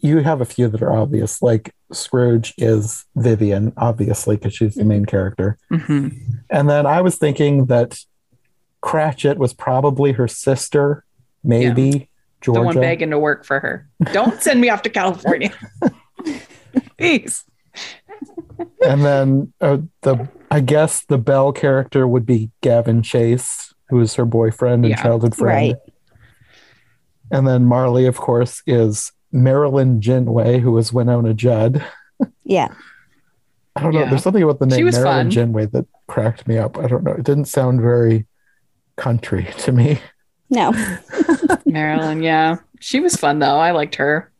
you 0.00 0.18
have 0.18 0.40
a 0.40 0.44
few 0.44 0.68
that 0.68 0.80
are 0.82 0.92
obvious. 0.96 1.42
Like 1.42 1.74
Scrooge 1.92 2.54
is 2.56 3.04
Vivian, 3.16 3.72
obviously, 3.76 4.36
because 4.36 4.54
she's 4.54 4.76
the 4.76 4.84
main 4.84 5.04
character. 5.06 5.58
Mhm. 5.72 6.16
And 6.50 6.70
then 6.70 6.86
I 6.86 7.00
was 7.00 7.16
thinking 7.16 7.66
that 7.66 7.98
Cratchit 8.80 9.38
was 9.38 9.52
probably 9.52 10.12
her 10.12 10.28
sister, 10.28 11.04
maybe 11.42 12.08
Georgia. 12.40 12.60
The 12.60 12.64
one 12.66 12.74
Georgia. 12.74 12.80
begging 12.86 13.10
to 13.10 13.18
work 13.18 13.44
for 13.44 13.58
her. 13.58 13.88
Don't 14.12 14.40
send 14.40 14.60
me 14.60 14.68
off 14.70 14.82
to 14.82 14.90
California. 14.90 15.50
Please. 16.98 17.44
and 18.84 19.04
then 19.04 19.52
uh, 19.60 19.78
the 20.02 20.28
I 20.50 20.60
guess 20.60 21.04
the 21.04 21.18
Belle 21.18 21.52
character 21.52 22.06
would 22.06 22.24
be 22.24 22.50
Gavin 22.62 23.02
Chase, 23.02 23.74
who 23.90 24.00
is 24.00 24.14
her 24.14 24.24
boyfriend 24.24 24.84
and 24.84 24.90
Yeah. 24.90 25.02
childhood 25.02 25.34
friend. 25.36 25.72
Right. 25.74 25.76
And 27.30 27.46
then 27.46 27.64
Marley, 27.64 28.06
of 28.06 28.16
course, 28.16 28.62
is 28.66 29.12
Marilyn 29.32 30.00
Jinway, 30.00 30.62
was 30.64 30.90
Wynonna 30.90 31.34
Judd. 31.36 31.84
Yeah. 32.44 32.68
I 33.76 33.82
don't 33.82 33.92
know. 33.92 34.00
Yeah. 34.00 34.10
There's 34.10 34.22
something 34.22 34.42
about 34.42 34.58
the 34.58 34.66
name 34.66 34.84
Marilyn 34.84 35.02
fun. 35.02 35.30
Jinway 35.30 35.70
that 35.72 35.86
cracked 36.06 36.48
me 36.48 36.58
up. 36.58 36.78
I 36.78 36.88
don't 36.88 37.04
know. 37.04 37.12
It 37.12 37.24
didn't 37.24 37.44
sound 37.44 37.80
very 37.80 38.26
country 38.96 39.48
to 39.58 39.72
me. 39.72 40.00
No. 40.50 40.72
Marilyn, 41.66 42.22
yeah. 42.22 42.56
She 42.80 43.00
was 43.00 43.16
fun 43.16 43.38
though. 43.38 43.58
I 43.58 43.72
liked 43.72 43.96
her. 43.96 44.32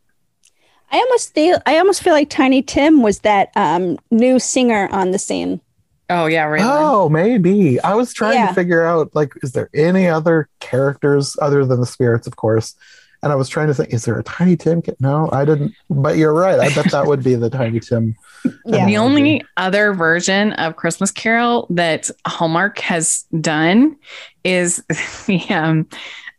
I 0.91 0.97
almost 0.97 1.35
feel 1.35 1.61
I 1.65 1.77
almost 1.77 2.01
feel 2.01 2.13
like 2.13 2.29
Tiny 2.29 2.63
Tim 2.63 3.03
was 3.03 3.19
that 3.19 3.51
um, 3.55 3.99
new 4.09 4.39
singer 4.39 4.89
on 4.91 5.11
the 5.11 5.19
scene. 5.19 5.61
Oh 6.09 6.25
yeah, 6.25 6.43
right. 6.45 6.61
Oh, 6.63 7.07
maybe. 7.09 7.79
I 7.81 7.93
was 7.93 8.13
trying 8.13 8.35
Yeah. 8.35 8.47
to 8.47 8.53
figure 8.53 8.83
out 8.83 9.13
like, 9.15 9.33
is 9.43 9.51
there 9.51 9.69
any 9.73 10.07
other 10.07 10.49
characters 10.59 11.35
other 11.41 11.65
than 11.65 11.79
the 11.79 11.85
spirits, 11.85 12.25
of 12.27 12.35
course? 12.35 12.75
And 13.21 13.33
I 13.33 13.35
was 13.35 13.49
trying 13.49 13.67
to 13.67 13.73
think, 13.73 13.93
is 13.93 14.05
there 14.05 14.17
a 14.17 14.23
Tiny 14.23 14.55
Tim? 14.55 14.81
ca- 14.81 14.93
No, 15.01 15.29
I 15.33 15.43
didn't. 15.43 15.73
But 15.89 16.15
you're 16.17 16.33
right. 16.33 16.57
I 16.57 16.73
bet 16.73 16.89
that 16.91 17.05
would 17.05 17.21
be 17.23 17.35
the 17.35 17.49
Tiny 17.49 17.79
Tim. 17.79 18.15
Yeah. 18.65 18.85
The 18.85 18.95
only 18.95 19.43
other 19.57 19.91
version 19.93 20.53
of 20.53 20.77
Christmas 20.77 21.11
Carol 21.11 21.67
that 21.71 22.09
Hallmark 22.25 22.79
has 22.79 23.25
done 23.41 23.97
is 24.45 24.77
the 25.27 25.41
um, 25.49 25.89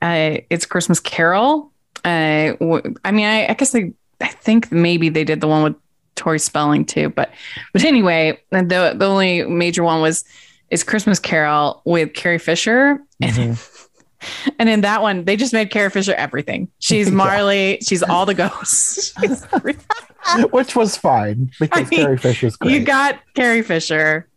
uh, 0.00 0.38
it's 0.48 0.64
Christmas 0.64 0.98
Carol. 0.98 1.70
Uh, 2.02 2.52
w- 2.52 2.94
I 3.04 3.10
mean, 3.12 3.26
I, 3.26 3.48
I 3.48 3.52
guess 3.52 3.72
they, 3.72 3.92
I 4.22 4.28
think 4.28 4.72
maybe 4.72 5.10
they 5.10 5.24
did 5.24 5.42
the 5.42 5.48
one 5.48 5.62
with 5.62 5.74
Tori 6.16 6.38
Spelling 6.38 6.84
too, 6.84 7.08
but 7.10 7.30
but 7.72 7.84
anyway, 7.84 8.38
the 8.50 8.94
the 8.96 9.06
only 9.06 9.44
major 9.44 9.82
one 9.82 10.00
was 10.02 10.24
is 10.70 10.84
Christmas 10.84 11.18
Carol 11.18 11.82
with 11.84 12.12
Carrie 12.14 12.38
Fisher, 12.38 13.00
and 13.20 13.32
Mhm. 13.32 13.86
and 14.58 14.68
in 14.68 14.82
that 14.82 15.00
one 15.02 15.24
they 15.24 15.36
just 15.36 15.52
made 15.52 15.70
Carrie 15.70 15.90
Fisher 15.90 16.12
everything. 16.14 16.68
She's 16.78 17.06
Yeah. 17.10 17.14
Marley, 17.14 17.78
she's 17.82 18.02
all 18.02 18.26
the 18.26 18.34
ghosts. 18.34 19.14
Which 20.52 20.76
was 20.76 20.96
fine 20.96 21.50
because 21.58 21.86
I 21.86 21.88
mean, 21.88 22.00
Carrie 22.02 22.18
Fisher's 22.18 22.56
great. 22.56 22.72
You 22.72 22.80
got 22.84 23.18
Carrie 23.34 23.62
Fisher. 23.62 24.28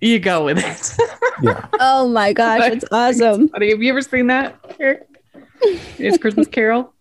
You 0.00 0.18
go 0.18 0.44
with 0.44 0.58
it. 0.58 0.96
yeah. 1.42 1.66
Oh 1.80 2.08
my 2.08 2.32
gosh, 2.32 2.70
it's 2.72 2.84
awesome. 2.92 3.46
Buddy, 3.48 3.70
Have 3.70 3.82
you 3.82 3.90
ever 3.90 4.02
seen 4.02 4.26
that? 4.28 4.56
It's 5.60 6.18
Christmas 6.18 6.46
Carol. 6.48 6.92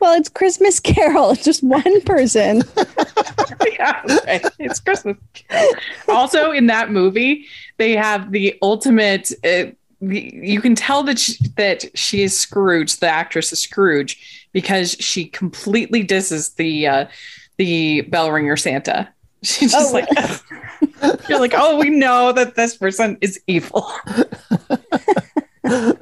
Well, 0.00 0.18
it's 0.18 0.28
Christmas 0.30 0.80
Carol. 0.80 1.30
It's 1.32 1.44
just 1.44 1.62
one 1.62 2.00
person. 2.02 2.62
yeah, 3.78 4.02
right. 4.26 4.44
it's 4.58 4.80
Christmas 4.80 5.16
Also, 6.08 6.50
in 6.52 6.66
that 6.66 6.90
movie, 6.90 7.46
they 7.76 7.94
have 7.96 8.32
the 8.32 8.56
ultimate. 8.62 9.32
Uh, 9.44 9.72
you 10.00 10.60
can 10.62 10.74
tell 10.74 11.02
that 11.02 11.18
she, 11.18 11.34
that 11.56 11.84
she 11.98 12.22
is 12.22 12.38
Scrooge. 12.38 12.96
The 12.96 13.08
actress 13.08 13.52
is 13.52 13.60
Scrooge 13.60 14.46
because 14.52 14.92
she 14.92 15.26
completely 15.26 16.02
disses 16.02 16.50
the 16.50 16.86
uh, 16.86 17.06
the 17.58 18.02
bell 18.02 18.30
ringer 18.32 18.56
Santa. 18.56 19.08
She's 19.42 19.72
just 19.72 19.90
Oh. 19.90 19.98
like, 19.98 20.08
you're 21.28 21.40
like, 21.40 21.54
oh, 21.56 21.78
we 21.78 21.88
know 21.90 22.32
that 22.32 22.56
this 22.56 22.76
person 22.76 23.16
is 23.22 23.40
evil. 23.46 23.90
in, 25.64 25.96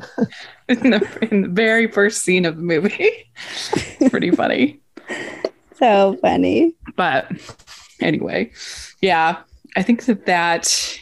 the, 0.69 1.19
in 1.31 1.43
the 1.43 1.49
very 1.49 1.87
first 1.87 2.23
scene 2.23 2.45
of 2.47 2.57
the 2.57 2.63
movie, 2.63 3.31
it's 4.01 4.11
pretty 4.11 4.31
funny. 4.31 4.81
So 5.79 6.17
funny. 6.23 6.75
But 6.97 7.31
anyway, 8.01 8.51
yeah, 9.01 9.39
I 9.77 9.83
think 9.83 10.05
that 10.07 10.27
that 10.27 10.99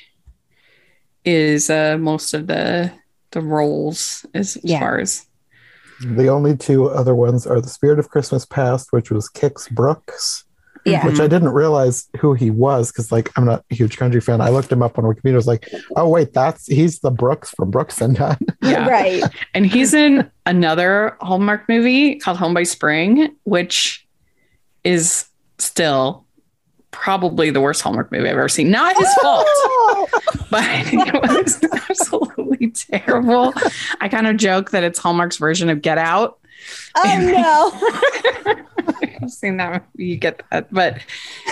is 1.24 1.70
uh, 1.70 1.96
most 1.98 2.34
of 2.34 2.46
the 2.46 2.92
the 3.32 3.40
roles 3.40 4.24
as, 4.34 4.56
as 4.56 4.64
Yeah. 4.64 4.80
far 4.80 4.98
as 5.00 5.26
The 6.00 6.28
only 6.28 6.56
two 6.56 6.88
other 6.88 7.14
ones 7.14 7.46
are 7.46 7.60
The 7.60 7.68
Spirit 7.68 7.98
of 7.98 8.08
Christmas 8.10 8.46
Past, 8.46 8.88
which 8.92 9.10
was 9.10 9.28
Kix 9.30 9.68
Brooks, 9.70 10.44
Yeah. 10.84 11.04
which 11.06 11.18
I 11.20 11.26
didn't 11.26 11.48
realize 11.50 12.08
who 12.20 12.34
he 12.34 12.50
was 12.50 12.92
because, 12.92 13.10
like, 13.10 13.30
I'm 13.36 13.44
not 13.44 13.64
a 13.70 13.74
huge 13.74 13.96
country 13.96 14.20
fan. 14.20 14.40
I 14.40 14.50
looked 14.50 14.70
him 14.70 14.82
up 14.82 14.98
on 14.98 15.04
Wikipedia. 15.04 15.32
I 15.32 15.36
was 15.36 15.46
like, 15.46 15.68
oh, 15.96 16.08
wait, 16.08 16.32
that's 16.32 16.66
he's 16.66 17.00
the 17.00 17.10
Brooks 17.10 17.50
from 17.50 17.70
Brooks 17.70 18.00
and 18.00 18.16
Dunn. 18.16 18.38
yeah. 18.62 18.86
Right. 18.88 19.22
And 19.54 19.66
he's 19.66 19.92
in 19.94 20.30
another 20.46 21.16
Hallmark 21.20 21.68
movie 21.68 22.16
called 22.20 22.36
Home 22.38 22.54
by 22.54 22.62
Spring, 22.62 23.34
which 23.44 24.05
is 24.86 25.26
still 25.58 26.24
probably 26.92 27.50
the 27.50 27.60
worst 27.60 27.82
Hallmark 27.82 28.10
movie 28.12 28.28
I've 28.28 28.36
ever 28.36 28.48
seen. 28.48 28.70
Not 28.70 28.96
his 28.96 29.12
fault. 29.20 29.46
But 30.48 30.62
it 30.64 31.22
was 31.22 31.60
absolutely 31.90 32.70
terrible. 32.70 33.52
I 34.00 34.08
kind 34.08 34.28
of 34.28 34.36
joke 34.36 34.70
that 34.70 34.84
it's 34.84 34.98
Hallmark's 34.98 35.38
version 35.38 35.68
of 35.68 35.82
Get 35.82 35.98
Out. 35.98 36.38
oh 36.96 37.72
no. 38.46 38.54
I've 39.22 39.30
seen 39.30 39.56
that 39.56 39.72
movie, 39.94 40.06
you 40.10 40.16
get 40.16 40.42
that, 40.52 40.72
but 40.72 40.98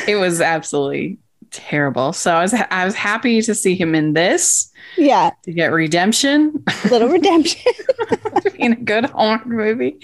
it 0.07 0.15
was 0.17 0.41
absolutely 0.41 1.19
terrible. 1.51 2.13
So 2.13 2.35
I 2.35 2.43
was 2.43 2.55
I 2.55 2.85
was 2.85 2.95
happy 2.95 3.43
to 3.43 3.55
see 3.55 3.75
him 3.75 3.95
in 3.97 4.13
this 4.13 4.71
Yeah. 4.97 5.31
to 5.43 5.53
get 5.53 5.73
redemption 5.73 6.63
Little 6.89 7.09
redemption. 7.09 7.73
in 8.57 8.73
a 8.75 8.77
good 8.77 9.07
Hallmark 9.07 9.45
movie 9.47 9.99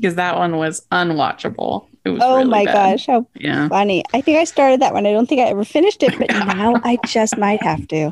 because 0.00 0.16
that 0.16 0.36
one 0.36 0.56
was 0.56 0.84
unwatchable. 0.90 1.86
It 2.04 2.10
was 2.10 2.20
Oh 2.24 2.38
really 2.38 2.50
my 2.50 2.64
bad. 2.64 2.72
gosh. 2.98 3.06
How 3.06 3.26
Yeah. 3.34 3.68
funny. 3.68 4.02
I 4.12 4.20
think 4.20 4.38
I 4.38 4.44
started 4.44 4.80
that 4.80 4.92
one. 4.92 5.06
I 5.06 5.12
don't 5.12 5.28
think 5.28 5.40
I 5.40 5.44
ever 5.44 5.64
finished 5.64 6.02
it, 6.02 6.18
but 6.18 6.28
now 6.56 6.74
I 6.84 6.98
just 7.06 7.36
might 7.38 7.62
have 7.62 7.86
to. 7.88 8.10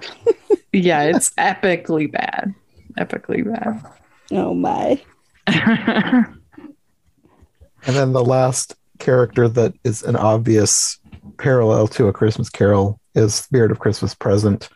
Yeah, 0.72 1.02
it's 1.02 1.30
epically 1.30 2.10
bad. 2.10 2.54
Epically 2.98 3.44
bad. 3.44 3.84
Oh 4.32 4.54
my. 4.54 5.00
And 7.86 7.96
then 7.96 8.12
the 8.12 8.24
last 8.24 8.74
character 8.98 9.48
that 9.48 9.72
is 9.84 10.02
an 10.02 10.14
obvious 10.16 10.98
parallel 11.38 11.88
to 11.88 12.08
A 12.08 12.12
Christmas 12.12 12.50
Carol 12.50 13.00
is 13.14 13.34
Spirit 13.34 13.70
of 13.70 13.78
Christmas 13.78 14.14
Present, 14.14 14.68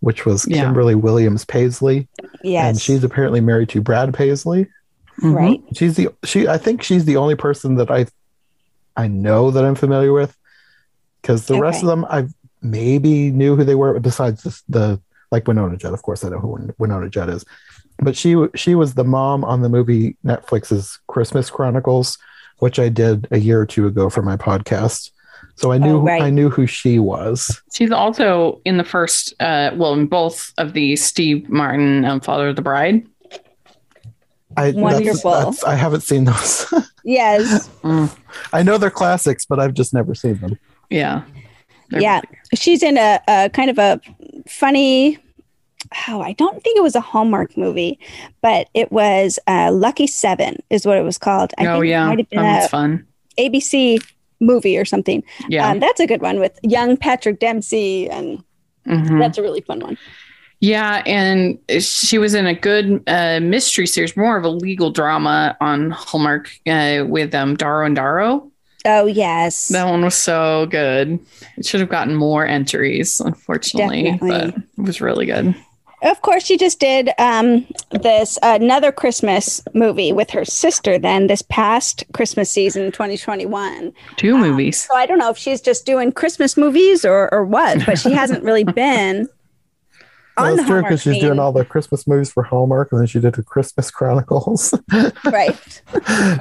which 0.00 0.24
was 0.24 0.46
Yeah. 0.48 0.62
Kimberly 0.64 0.94
Williams 0.94 1.44
Paisley. 1.44 2.08
Yes. 2.42 2.64
And 2.64 2.80
she's 2.80 3.04
apparently 3.04 3.40
married 3.42 3.68
to 3.70 3.82
Brad 3.82 4.14
Paisley. 4.14 4.66
right. 5.22 5.60
She's 5.74 5.96
the 5.96 6.08
she 6.24 6.48
I 6.48 6.56
think 6.58 6.82
she's 6.82 7.04
the 7.04 7.16
only 7.16 7.34
person 7.36 7.74
that 7.76 7.90
I 7.90 8.06
I 8.96 9.08
know 9.08 9.50
that 9.50 9.64
I'm 9.64 9.74
familiar 9.74 10.12
with. 10.12 10.36
Because 11.22 11.46
the 11.46 11.58
rest 11.60 11.82
of 11.82 11.88
them 11.88 12.04
I 12.08 12.26
maybe 12.62 13.30
knew 13.30 13.56
who 13.56 13.64
they 13.64 13.74
were, 13.74 13.98
besides 13.98 14.42
the, 14.44 14.62
the 14.68 15.00
like 15.32 15.44
Wynonna 15.44 15.76
Judd, 15.76 15.92
of 15.92 16.02
course 16.02 16.24
I 16.24 16.28
know 16.28 16.38
who 16.38 16.48
Win- 16.48 16.74
Wynonna 16.80 17.10
Judd 17.10 17.28
is. 17.30 17.44
But 17.98 18.16
she 18.16 18.36
she 18.54 18.74
was 18.74 18.94
the 18.94 19.04
mom 19.04 19.44
on 19.44 19.62
the 19.62 19.68
movie 19.68 20.16
Netflix's 20.24 21.00
Christmas 21.08 21.50
Chronicles, 21.50 22.16
which 22.58 22.78
I 22.78 22.88
did 22.88 23.26
a 23.32 23.38
year 23.38 23.60
or 23.60 23.66
two 23.66 23.86
ago 23.86 24.08
for 24.08 24.22
my 24.22 24.36
podcast. 24.36 25.10
So 25.56 25.72
I 25.72 25.78
knew 25.78 25.96
Oh, 25.96 26.02
right. 26.02 26.22
I 26.22 26.30
knew 26.30 26.48
who 26.50 26.66
she 26.66 26.98
was. 26.98 27.60
She's 27.72 27.90
also 27.90 28.60
in 28.64 28.76
the 28.76 28.84
first, 28.84 29.32
uh, 29.40 29.70
well, 29.74 29.94
in 29.94 30.06
both 30.06 30.52
of 30.58 30.74
the 30.74 30.94
Steve 30.96 31.48
Martin 31.48 32.04
um, 32.04 32.20
Father 32.20 32.48
of 32.48 32.56
the 32.56 32.62
Bride. 32.62 33.06
I 34.56 34.70
that's- 34.70 34.74
Wonderful. 34.76 35.30
that's- 35.30 35.64
I 35.64 35.74
haven't 35.74 36.02
seen 36.02 36.24
those. 36.24 36.66
Yes. 37.06 37.70
I 38.52 38.62
know 38.64 38.78
they're 38.78 38.90
classics, 38.90 39.46
but 39.46 39.60
I've 39.60 39.74
just 39.74 39.94
never 39.94 40.14
seen 40.14 40.34
them. 40.38 40.58
Yeah. 40.90 41.22
They're 41.90 42.00
Yeah. 42.02 42.20
She's 42.54 42.82
in 42.82 42.98
a, 42.98 43.20
a 43.28 43.48
kind 43.50 43.70
of 43.70 43.78
a 43.78 44.00
funny. 44.48 45.18
Oh, 46.08 46.20
I 46.20 46.32
don't 46.32 46.60
think 46.64 46.76
it 46.76 46.82
was 46.82 46.96
a 46.96 47.00
Hallmark 47.00 47.56
movie, 47.56 48.00
but 48.42 48.68
it 48.74 48.90
was 48.90 49.38
uh, 49.46 49.70
Lucky 49.72 50.08
Seven, 50.08 50.56
is 50.68 50.84
what 50.84 50.98
it 50.98 51.02
was 51.02 51.16
called. 51.16 51.52
I 51.58 51.66
oh 51.66 51.74
think 51.74 51.84
it 51.84 51.88
yeah, 51.90 52.06
might 52.06 52.28
been 52.30 52.42
that 52.42 52.62
was 52.62 52.70
fun. 52.70 53.06
ABC 53.38 54.04
movie 54.40 54.76
or 54.76 54.84
something. 54.84 55.22
Yeah, 55.48 55.70
Um, 55.70 55.78
that's 55.78 56.00
a 56.00 56.06
good 56.08 56.20
one 56.22 56.40
with 56.40 56.58
young 56.64 56.96
Patrick 56.96 57.38
Dempsey, 57.38 58.10
and 58.10 58.42
Mhm. 58.86 59.20
that's 59.20 59.38
a 59.38 59.42
really 59.42 59.60
fun 59.60 59.78
one. 59.78 59.96
Yeah, 60.60 61.02
and 61.04 61.58
she 61.80 62.18
was 62.18 62.34
in 62.34 62.46
a 62.46 62.54
good 62.54 63.02
uh, 63.06 63.40
mystery 63.40 63.86
series, 63.86 64.16
more 64.16 64.36
of 64.36 64.44
a 64.44 64.48
legal 64.48 64.90
drama 64.90 65.56
on 65.60 65.90
Hallmark 65.90 66.50
uh, 66.66 67.04
with 67.06 67.34
um, 67.34 67.56
Darrow 67.56 67.84
and 67.86 67.94
Darrow. 67.96 68.50
Oh 68.84 69.06
yes, 69.06 69.68
That 69.68 69.86
one 69.86 70.04
was 70.04 70.14
so 70.14 70.66
good. 70.66 71.18
It 71.58 71.66
should 71.66 71.80
have 71.80 71.88
gotten 71.88 72.14
more 72.14 72.46
entries, 72.46 73.20
unfortunately, 73.20 74.04
Definitely. 74.12 74.52
but 74.52 74.62
it 74.78 74.82
was 74.86 75.00
really 75.00 75.26
good. 75.26 75.54
Of 76.02 76.20
course, 76.22 76.44
she 76.44 76.56
just 76.56 76.78
did 76.78 77.10
um, 77.18 77.66
this 77.90 78.38
another 78.42 78.92
Christmas 78.92 79.60
movie 79.74 80.12
with 80.12 80.30
her 80.30 80.44
sister. 80.44 80.98
Then 80.98 81.26
this 81.26 81.42
past 81.42 82.04
Christmas 82.12 82.50
season, 82.50 82.92
2021. 82.92 83.92
Two 84.16 84.38
movies. 84.38 84.86
So 84.86 84.94
I 84.94 85.06
don't 85.06 85.18
know 85.18 85.30
if 85.30 85.38
she's 85.38 85.60
just 85.60 85.84
doing 85.84 86.12
Christmas 86.12 86.56
movies 86.56 87.04
or 87.04 87.32
or 87.34 87.44
what, 87.44 87.84
but 87.86 87.98
she 87.98 88.12
hasn't 88.12 88.44
really 88.44 88.62
been 88.84 89.16
Well, 89.16 89.18
on 89.18 89.24
the 89.24 89.35
that's 90.36 90.66
true 90.66 90.82
because 90.82 91.02
she's 91.02 91.14
scene. 91.14 91.22
doing 91.22 91.38
all 91.38 91.52
the 91.52 91.64
Christmas 91.64 92.06
movies 92.06 92.30
for 92.32 92.42
Hallmark, 92.42 92.92
and 92.92 93.00
then 93.00 93.06
she 93.06 93.20
did 93.20 93.34
the 93.34 93.42
Christmas 93.42 93.90
Chronicles. 93.90 94.74
right. 95.24 95.82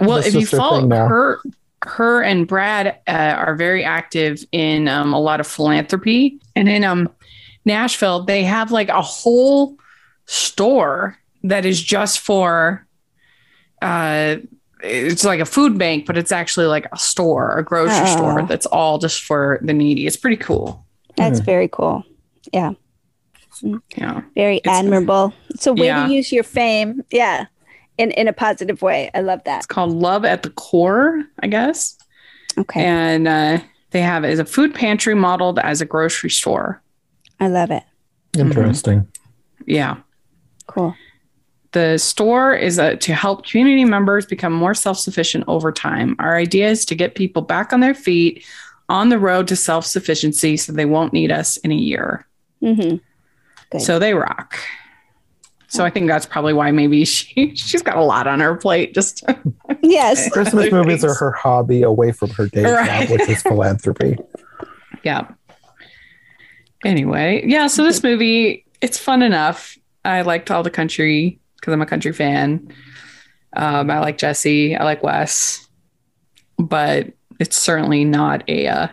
well 0.02 0.16
That's 0.22 0.28
if 0.28 0.36
you 0.36 0.46
follow 0.46 0.88
her 0.90 1.40
her 1.84 2.24
and 2.24 2.48
brad 2.48 2.98
uh, 3.08 3.12
are 3.12 3.56
very 3.56 3.84
active 3.84 4.44
in 4.52 4.88
um, 4.88 5.14
a 5.14 5.20
lot 5.20 5.40
of 5.40 5.46
philanthropy 5.46 6.40
and 6.56 6.68
in 6.68 6.84
um 6.84 7.08
nashville 7.64 8.24
they 8.24 8.44
have 8.44 8.72
like 8.72 8.90
a 8.90 9.02
whole 9.04 9.78
store 10.25 11.16
that 11.44 11.64
is 11.64 11.80
just 11.84 12.22
for 12.22 12.88
uh 13.84 14.38
it's 14.82 15.24
like 15.24 15.40
a 15.40 15.46
food 15.46 15.78
bank 15.78 16.08
but 16.08 16.18
it's 16.18 16.32
actually 16.32 16.66
like 16.66 16.88
a 16.92 16.98
store 16.98 17.56
a 17.58 17.64
grocery 17.64 17.94
Oh. 18.08 18.16
store 18.18 18.42
that's 18.48 18.66
all 18.66 18.98
just 18.98 19.24
for 19.24 19.60
the 19.62 19.74
needy 19.74 20.08
it's 20.08 20.18
pretty 20.18 20.38
cool 20.38 20.86
That's 21.18 21.40
very 21.40 21.68
cool. 21.68 22.04
Yeah, 22.52 22.74
yeah 23.98 24.22
very 24.36 24.58
It's- 24.58 24.78
admirable. 24.80 25.34
It's 25.50 25.68
a 25.68 25.74
way 25.74 25.88
Yeah. 25.88 26.08
to 26.08 26.14
use 26.14 26.32
your 26.32 26.44
fame. 26.44 27.02
Yeah, 27.12 27.46
in 27.98 28.12
in 28.12 28.28
a 28.28 28.34
positive 28.34 28.82
way. 28.82 29.10
I 29.14 29.22
love 29.22 29.42
that. 29.46 29.58
it's 29.58 29.66
called 29.66 29.92
love 29.92 30.26
at 30.26 30.44
the 30.44 30.50
core 30.52 31.24
i 31.42 31.48
guess 31.48 31.98
Okay. 32.58 32.84
and 32.84 33.28
uh, 33.28 33.60
they 33.92 34.02
have 34.02 34.24
it 34.24 34.30
as 34.32 34.40
a 34.40 34.46
food 34.46 34.74
pantry 34.74 35.14
modeled 35.16 35.60
as 35.60 35.82
a 35.82 35.86
grocery 35.86 36.30
store. 36.30 36.82
I 37.40 37.48
love 37.50 37.70
it. 37.72 37.84
Interesting. 38.38 39.08
Yeah. 39.66 39.98
Cool. 40.68 40.96
The 41.74 41.98
store 41.98 42.54
is 42.56 42.80
uh, 42.80 42.96
to 42.96 43.14
help 43.14 43.46
community 43.46 43.84
members 43.84 44.26
become 44.26 44.54
more 44.54 44.74
self 44.74 44.98
sufficient 44.98 45.44
over 45.48 45.72
time. 45.74 46.16
Our 46.20 46.38
idea 46.38 46.70
is 46.70 46.86
to 46.86 46.96
get 46.96 47.16
people 47.16 47.42
back 47.42 47.74
on 47.74 47.82
their 47.82 47.94
feet 47.94 48.46
on 48.88 49.10
the 49.10 49.20
road 49.20 49.48
to 49.50 49.56
self 49.58 49.86
sufficiency 49.86 50.56
so 50.56 50.72
they 50.72 50.86
won't 50.86 51.12
need 51.12 51.32
us 51.32 51.58
in 51.58 51.72
a 51.72 51.76
year. 51.76 52.26
hmm 52.62 52.96
Good. 53.72 53.82
So 53.82 54.00
they 54.00 54.14
rock. 54.14 54.58
So 55.68 55.84
I 55.84 55.90
think 55.90 56.08
that's 56.08 56.26
probably 56.26 56.54
why 56.54 56.72
maybe 56.72 57.04
she 57.06 57.52
she's 57.56 57.82
got 57.82 57.98
a 57.98 58.04
lot 58.04 58.28
on 58.28 58.40
her 58.40 58.56
plate. 58.56 58.94
Just 58.94 59.24
Yes. 59.82 60.30
Christmas 60.34 60.72
movies 60.72 61.04
are 61.04 61.14
her 61.16 61.32
hobby 61.32 61.82
away 61.84 62.12
from 62.12 62.30
her 62.32 62.48
day 62.48 62.64
Right. 62.64 63.08
job, 63.08 63.20
which 63.20 63.30
is 63.30 63.42
philanthropy. 63.42 64.18
yeah. 65.04 65.28
Anyway, 66.84 67.44
yeah. 67.48 67.68
So 67.68 67.84
this 67.84 68.04
movie, 68.04 68.66
it's 68.82 68.98
fun 68.98 69.22
enough. 69.22 69.78
I 70.04 70.22
liked 70.22 70.52
all 70.52 70.62
the 70.64 70.70
country 70.70 71.40
because 71.60 71.74
I'm 71.74 71.82
a 71.82 71.86
country 71.86 72.14
fan. 72.14 72.72
Um, 73.56 73.90
I 73.90 74.00
like 74.00 74.18
Jessy. 74.18 74.76
I 74.76 74.84
like 74.84 75.02
Wes, 75.02 75.68
but 76.60 77.08
it's 77.40 77.58
certainly 77.58 78.06
not 78.06 78.44
a 78.48 78.68
uh, 78.68 78.88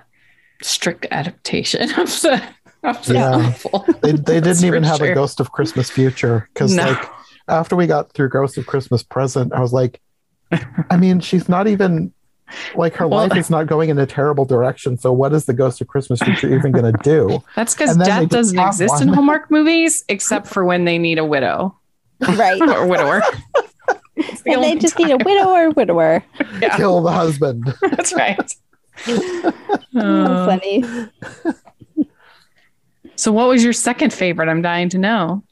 strict 0.63 1.07
adaptation 1.11 1.83
of 2.01 2.07
the 2.23 2.43
of 2.83 3.05
the 3.07 3.15
Yeah. 3.15 3.31
novel. 3.31 3.85
They, 4.03 4.13
they 4.13 4.41
didn't 4.41 4.65
even 4.65 4.83
have 4.83 4.99
sure. 4.99 5.13
a 5.13 5.15
Ghost 5.15 5.41
of 5.41 5.53
Christmas 5.53 5.91
Future 5.91 6.49
because, 6.53 6.75
No. 6.75 6.85
like, 6.85 7.05
after 7.49 7.77
we 7.77 7.87
got 7.87 8.13
through 8.13 8.29
Ghost 8.31 8.57
of 8.59 8.67
Christmas 8.67 9.03
Present, 9.03 9.53
I 9.53 9.61
was 9.61 9.73
like, 9.73 10.01
I 10.91 10.97
mean, 10.97 11.21
she's 11.21 11.49
not 11.49 11.67
even 11.67 12.13
like 12.75 12.95
her 12.97 13.09
Well- 13.09 13.27
life 13.27 13.37
is 13.37 13.49
not 13.49 13.67
going 13.67 13.89
in 13.89 13.99
a 13.99 14.05
terrible 14.07 14.45
direction. 14.45 14.99
So, 14.99 15.13
what 15.13 15.33
is 15.33 15.47
the 15.47 15.55
Ghost 15.55 15.81
of 15.81 15.87
Christmas 15.89 16.21
Future 16.21 16.55
even 16.55 16.73
going 16.73 16.93
to 16.93 16.99
do? 17.03 17.43
That's 17.57 17.75
because 17.75 17.91
And 17.93 18.01
then 18.01 18.09
they 18.21 18.27
death 18.27 18.31
doesn't 18.31 18.59
have 18.59 18.69
exist 18.69 19.01
in. 19.01 19.09
Hallmark 19.09 19.51
movies, 19.51 20.05
except 20.09 20.47
for 20.47 20.65
when 20.65 20.85
they 20.85 20.99
need 20.99 21.19
a 21.19 21.25
widow 21.25 21.77
Right. 22.21 22.61
or 22.69 22.87
widower. 22.87 23.23
The 23.87 24.43
And 24.47 24.63
they 24.63 24.77
just 24.77 24.97
time. 24.97 25.07
need 25.09 25.13
a 25.15 25.25
widower, 25.25 25.71
widower. 25.71 26.23
Yeah. 26.61 26.77
Kill 26.77 27.01
the 27.01 27.11
husband. 27.13 27.73
That's 27.81 28.13
right. 28.13 28.55
Oh, 29.09 30.47
funny. 30.47 30.85
So, 33.17 33.33
what 33.33 33.49
was 33.49 33.63
your 33.65 33.73
second 33.73 34.13
favorite? 34.13 34.49
I'm 34.49 34.63
dying 34.63 34.89
to 34.91 34.99
know. 34.99 35.45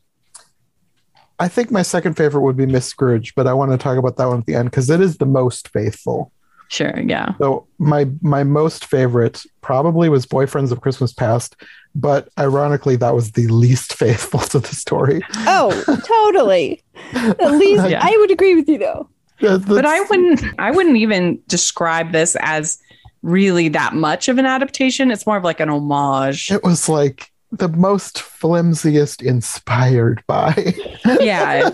I 1.39 1.49
think 1.49 1.71
my 1.71 1.83
second 1.83 2.15
favorite 2.15 2.43
would 2.43 2.57
be 2.57 2.67
Miss 2.67 2.87
Scrooge, 2.87 3.35
but 3.35 3.47
I 3.47 3.55
want 3.55 3.73
to 3.73 3.79
talk 3.79 3.97
about 3.97 4.17
that 4.19 4.27
one 4.29 4.41
at 4.41 4.47
the 4.47 4.55
end 4.55 4.71
because 4.71 4.91
it 4.91 5.01
is 5.01 5.17
the 5.17 5.27
most 5.27 5.69
faithful. 5.69 6.33
Sure. 6.69 7.01
Yeah. 7.01 7.35
So 7.39 7.67
my 7.79 8.09
my 8.21 8.45
most 8.45 8.85
favorite 8.85 9.43
probably 9.61 10.09
was 10.09 10.25
Boyfriends 10.27 10.71
of 10.71 10.81
Christmas 10.83 11.13
Past, 11.13 11.57
but 11.95 12.29
ironically 12.39 12.95
that 12.97 13.15
was 13.15 13.33
the 13.33 13.47
least 13.49 13.95
faithful 13.99 14.41
to 14.41 14.61
the 14.61 14.75
story. 14.75 15.21
Oh, 15.39 15.71
totally. 16.07 16.83
At 17.15 17.53
least 17.53 17.89
Yeah. 17.89 18.01
I 18.03 18.15
would 18.21 18.31
agree 18.31 18.55
with 18.55 18.69
you 18.69 18.79
though. 18.79 19.09
The- 19.41 19.59
the- 19.59 19.75
But 19.77 19.87
I 19.87 20.01
wouldn't. 20.03 20.43
I 20.61 20.71
wouldn't 20.71 20.97
even 20.99 21.41
describe 21.49 22.13
this 22.13 22.37
as 22.41 22.79
really 23.23 23.69
that 23.71 23.95
much 23.95 24.29
of 24.29 24.39
an 24.39 24.47
adaptation. 24.47 25.11
It's 25.11 25.27
more 25.27 25.39
of 25.39 25.45
like 25.45 25.59
an 25.61 25.71
homage. 25.71 26.51
it 26.53 26.63
was 26.63 26.89
like 26.89 27.30
the 27.53 27.69
most 27.69 28.19
flimsiest 28.19 29.23
inspired 29.23 30.23
by. 30.27 30.75
yeah. 31.21 31.71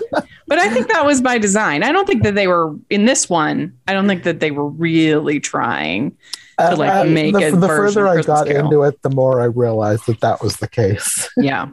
But 0.46 0.58
I 0.58 0.70
think 0.70 0.88
that 0.88 1.04
was 1.04 1.20
by 1.20 1.38
design. 1.38 1.82
I 1.82 1.92
don't 1.92 2.06
think 2.06 2.22
that 2.22 2.34
they 2.34 2.46
were 2.46 2.74
in 2.88 3.04
this 3.04 3.28
one. 3.28 3.76
I 3.86 3.92
don't 3.92 4.06
think 4.06 4.22
that 4.22 4.40
they 4.40 4.50
were 4.50 4.68
really 4.68 5.40
trying. 5.40 6.16
To, 6.58 6.72
uh, 6.72 6.76
like, 6.76 6.90
uh, 6.90 7.04
make 7.04 7.34
the, 7.34 7.50
the 7.50 7.66
further 7.66 8.08
I 8.08 8.22
got 8.22 8.46
Carol. 8.46 8.64
into 8.64 8.82
it, 8.82 9.02
the 9.02 9.10
more 9.10 9.42
I 9.42 9.46
realized 9.46 10.06
that 10.06 10.20
that 10.20 10.42
was 10.42 10.56
the 10.56 10.68
case. 10.68 11.28
Yeah. 11.36 11.68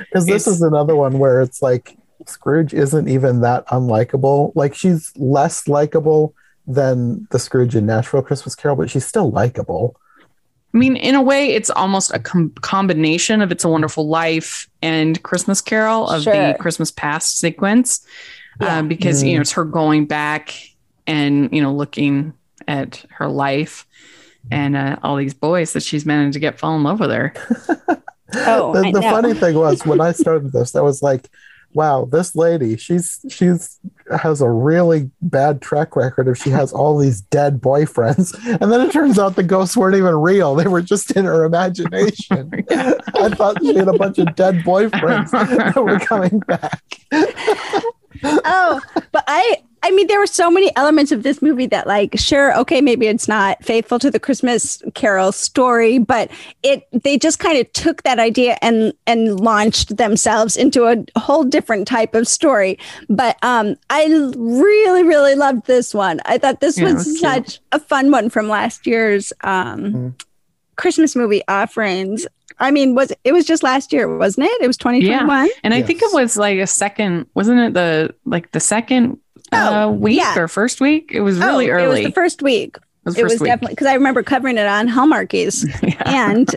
Because 0.00 0.26
this 0.26 0.46
is 0.46 0.62
another 0.62 0.94
one 0.94 1.18
where 1.18 1.40
it's 1.40 1.60
like 1.60 1.96
Scrooge 2.26 2.72
isn't 2.72 3.08
even 3.08 3.40
that 3.40 3.66
unlikable. 3.68 4.52
Like 4.54 4.74
she's 4.74 5.10
less 5.16 5.66
likable 5.66 6.34
than 6.66 7.26
the 7.30 7.38
Scrooge 7.38 7.74
in 7.74 7.86
Nashville 7.86 8.22
Christmas 8.22 8.54
Carol, 8.54 8.76
but 8.76 8.90
she's 8.90 9.06
still 9.06 9.30
likable. 9.30 9.96
I 10.74 10.76
mean, 10.76 10.96
in 10.96 11.14
a 11.14 11.22
way, 11.22 11.50
it's 11.54 11.70
almost 11.70 12.12
a 12.12 12.18
com- 12.18 12.50
combination 12.60 13.40
of 13.42 13.52
"It's 13.52 13.64
a 13.64 13.68
Wonderful 13.68 14.08
Life" 14.08 14.68
and 14.82 15.22
"Christmas 15.22 15.60
Carol" 15.60 16.08
of 16.08 16.22
Sure. 16.24 16.34
the 16.34 16.56
Christmas 16.58 16.90
Past 16.90 17.38
sequence, 17.38 18.04
Yeah. 18.60 18.78
um, 18.78 18.88
because 18.88 19.22
Mm. 19.22 19.28
you 19.28 19.34
know 19.36 19.40
it's 19.42 19.52
her 19.52 19.64
going 19.64 20.06
back 20.06 20.52
and 21.06 21.48
you 21.52 21.62
know 21.62 21.72
looking 21.72 22.32
at 22.66 23.04
her 23.10 23.28
life 23.28 23.86
and 24.50 24.76
uh, 24.76 24.96
all 25.02 25.16
these 25.16 25.34
boys 25.34 25.72
that 25.74 25.82
she's 25.82 26.04
managed 26.04 26.34
to 26.34 26.40
get 26.40 26.58
fall 26.58 26.74
in 26.76 26.82
love 26.82 27.00
with 27.00 27.10
her. 27.10 27.32
Oh, 28.36 28.72
the 28.72 28.90
the 28.90 29.02
funny 29.02 29.32
thing 29.32 29.54
was 29.54 29.86
when 29.86 30.00
I 30.00 30.10
started 30.10 30.50
this, 30.50 30.74
I 30.74 30.80
was 30.80 31.02
like, 31.04 31.30
wow, 31.74 32.08
this 32.10 32.34
lady, 32.36 32.76
she's 32.76 33.24
she's 33.28 33.78
has 34.16 34.40
a 34.40 34.48
really 34.48 35.10
bad 35.20 35.60
track 35.60 35.96
record 35.96 36.28
if 36.28 36.38
she 36.38 36.50
has 36.50 36.72
all 36.72 36.96
these 36.98 37.20
dead 37.22 37.60
boyfriends. 37.60 38.34
And 38.64 38.70
then 38.70 38.80
it 38.80 38.92
turns 38.92 39.18
out 39.18 39.36
the 39.36 39.42
ghosts 39.42 39.76
weren't 39.76 39.96
even 39.96 40.14
real. 40.14 40.54
They 40.54 40.68
were 40.68 40.80
just 40.80 41.10
in 41.10 41.24
her 41.24 41.44
imagination. 41.44 42.64
I 42.70 43.30
thought 43.30 43.60
she 43.60 43.74
had 43.74 43.88
a 43.88 43.92
bunch 43.92 44.18
of 44.18 44.34
dead 44.36 44.56
boyfriends 44.56 45.30
that 45.74 45.82
were 45.82 45.98
coming 45.98 46.38
back. 46.40 46.82
Oh, 48.22 48.80
but 49.12 49.24
I 49.26 49.62
I 49.82 49.90
mean 49.90 50.06
there 50.06 50.18
were 50.18 50.26
so 50.26 50.50
many 50.50 50.74
elements 50.76 51.12
of 51.12 51.22
this 51.22 51.42
movie 51.42 51.66
that 51.66 51.86
like 51.86 52.18
sure 52.18 52.56
okay 52.60 52.80
maybe 52.80 53.06
it's 53.06 53.28
not 53.28 53.62
faithful 53.62 53.98
to 53.98 54.10
the 54.10 54.18
Christmas 54.18 54.82
Carol 54.94 55.30
story 55.30 55.98
but 55.98 56.30
it 56.62 56.84
they 57.02 57.18
just 57.18 57.38
kind 57.38 57.58
of 57.58 57.70
took 57.72 58.02
that 58.04 58.18
idea 58.18 58.56
and 58.62 58.94
and 59.06 59.38
launched 59.40 59.96
themselves 59.98 60.56
into 60.56 60.84
a 60.86 61.04
whole 61.20 61.44
different 61.44 61.86
type 61.86 62.14
of 62.14 62.26
story 62.26 62.78
but 63.10 63.36
um 63.42 63.76
I 63.90 64.06
really 64.36 65.02
really 65.02 65.34
loved 65.34 65.66
this 65.66 65.92
one 65.92 66.20
I 66.24 66.38
thought 66.38 66.60
this 66.60 66.78
Yeah, 66.78 66.84
was, 66.84 66.94
was 66.94 67.04
cute. 67.06 67.18
such 67.20 67.60
a 67.72 67.78
fun 67.78 68.10
one 68.10 68.30
from 68.30 68.48
last 68.48 68.86
year's 68.86 69.32
um 69.42 69.80
Mhm. 69.92 70.14
Christmas 70.76 71.14
movie 71.14 71.42
offerings 71.46 72.26
I 72.60 72.70
mean 72.70 72.94
was 72.94 73.12
it 73.24 73.32
was 73.32 73.44
just 73.44 73.62
last 73.62 73.92
year 73.92 74.16
wasn't 74.16 74.46
it 74.46 74.62
it 74.62 74.66
was 74.66 74.76
2021 74.76 75.48
And 75.64 75.74
I 75.74 75.82
think 75.82 76.02
it 76.02 76.12
was 76.12 76.36
like 76.36 76.58
a 76.58 76.66
second, 76.66 77.26
wasn't 77.34 77.60
it 77.60 77.74
the 77.74 78.14
like 78.24 78.52
the 78.52 78.60
second 78.60 79.18
uh, 79.52 79.70
Oh, 79.86 79.90
week 79.92 80.18
yeah. 80.18 80.38
or 80.38 80.48
first 80.48 80.80
week? 80.80 81.10
It 81.12 81.20
was 81.20 81.38
really 81.38 81.70
Oh, 81.70 81.74
early. 81.74 81.84
It 81.84 81.88
was 81.88 82.00
the 82.06 82.12
first 82.12 82.42
week. 82.42 82.76
It 82.76 82.82
was 83.04 83.18
it 83.18 83.24
was 83.24 83.38
definitely 83.40 83.74
because 83.74 83.86
I 83.86 83.94
remember 83.94 84.22
covering 84.22 84.56
it 84.56 84.66
on 84.66 84.88
Hallmarkies, 84.88 85.66
yeah. 85.82 86.02
and 86.06 86.48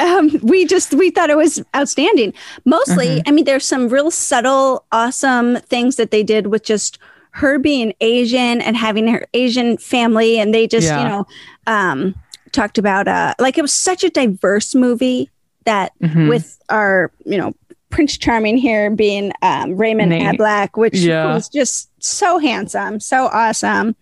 um, 0.00 0.40
we 0.42 0.64
just 0.66 0.92
we 0.94 1.10
thought 1.10 1.30
it 1.30 1.36
was 1.36 1.62
outstanding. 1.76 2.34
Mostly, 2.64 3.06
Mhm. 3.06 3.22
I 3.28 3.30
mean, 3.30 3.44
there's 3.44 3.64
some 3.64 3.88
real 3.88 4.10
subtle, 4.10 4.84
awesome 4.90 5.56
things 5.68 5.94
that 5.96 6.10
they 6.10 6.24
did 6.24 6.48
with 6.48 6.64
just 6.64 6.98
her 7.30 7.58
being 7.60 7.94
Asian 8.00 8.60
and 8.60 8.76
having 8.76 9.06
her 9.06 9.26
Asian 9.34 9.76
family, 9.78 10.38
and 10.40 10.52
they 10.52 10.66
just 10.66 10.88
Yeah. 10.88 11.02
you 11.02 11.08
know 11.08 11.26
um, 11.68 12.14
talked 12.50 12.76
about 12.76 13.06
uh, 13.06 13.34
like 13.38 13.56
it 13.56 13.62
was 13.62 13.72
such 13.72 14.02
a 14.02 14.10
diverse 14.10 14.74
movie 14.74 15.30
that 15.64 15.92
Mhm. 16.02 16.28
with 16.28 16.58
our 16.68 17.10
you 17.24 17.36
know 17.38 17.52
Prince 17.90 18.18
Charming 18.18 18.56
here 18.56 18.90
being 18.90 19.32
um, 19.42 19.76
Raymond 19.76 20.10
Nate. 20.10 20.38
Ablack, 20.38 20.70
which 20.76 20.96
Yeah. 20.96 21.32
was 21.32 21.48
just 21.48 21.90
so 22.00 22.38
handsome, 22.38 22.98
so 23.00 23.26
awesome. 23.32 23.94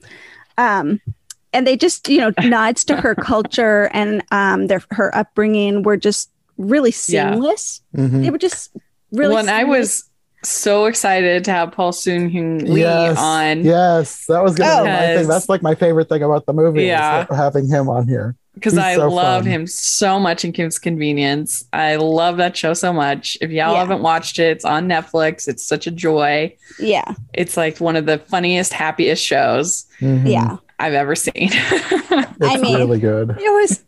Um, 0.58 1.00
and 1.52 1.66
they 1.66 1.76
just 1.76 2.08
you 2.08 2.18
know 2.20 2.32
nods 2.42 2.84
to 2.84 2.96
her 2.96 3.14
culture 3.14 3.90
and 3.92 4.22
um, 4.30 4.66
their 4.68 4.82
her 4.92 5.14
upbringing 5.14 5.82
were 5.82 5.96
just 5.96 6.30
really 6.58 6.90
Yeah. 7.08 7.32
seamless. 7.32 7.80
Mhm. 7.96 8.22
They 8.22 8.30
were 8.30 8.38
just 8.38 8.70
really. 9.12 9.34
when 9.34 9.48
I 9.48 9.64
was 9.64 10.04
so 10.44 10.86
excited 10.86 11.44
to 11.44 11.52
have 11.52 11.70
Paul 11.72 11.92
Soon 11.92 12.28
Hyun 12.30 12.68
Lee 12.68 12.80
Yes, 12.80 13.16
on 13.18 13.62
yes, 13.64 14.26
that 14.26 14.42
was 14.42 14.54
gonna 14.56 14.80
Oh. 14.80 14.84
be 14.84 14.90
my 14.90 14.98
thing. 15.16 15.28
That's 15.28 15.48
like 15.48 15.62
my 15.62 15.74
favorite 15.74 16.08
thing 16.08 16.22
about 16.22 16.46
the 16.46 16.52
movie. 16.52 16.84
Yeah. 16.84 17.26
is 17.30 17.36
having 17.36 17.68
him 17.68 17.88
on 17.88 18.08
here. 18.08 18.34
Because 18.54 18.76
I 18.76 18.96
so 18.96 19.08
love 19.08 19.44
fun. 19.44 19.50
him 19.52 19.66
so 19.66 20.18
much 20.20 20.44
in 20.44 20.52
Kim's 20.52 20.78
Convenience. 20.78 21.64
I 21.72 21.96
love 21.96 22.36
that 22.36 22.56
show 22.56 22.74
so 22.74 22.92
much. 22.92 23.36
If 23.40 23.50
y'all 23.50 23.72
Yeah. 23.72 23.78
haven't 23.78 24.02
watched 24.02 24.38
it, 24.38 24.48
it's 24.50 24.64
on 24.64 24.86
Netflix. 24.88 25.48
It's 25.48 25.62
such 25.62 25.86
a 25.86 25.90
joy. 25.90 26.54
yeah, 26.78 27.14
It's 27.32 27.56
like 27.56 27.78
one 27.80 27.96
of 27.96 28.06
the 28.06 28.18
funniest, 28.18 28.72
happiest 28.72 29.24
shows 29.24 29.86
Mhm. 30.00 30.30
yeah. 30.30 30.56
I've 30.78 30.94
ever 30.94 31.14
seen. 31.14 31.32
it's 31.52 32.36
I 32.42 32.56
mean- 32.58 32.76
really 32.76 32.98
good. 33.00 33.30
It 33.30 33.52
was. 33.52 33.82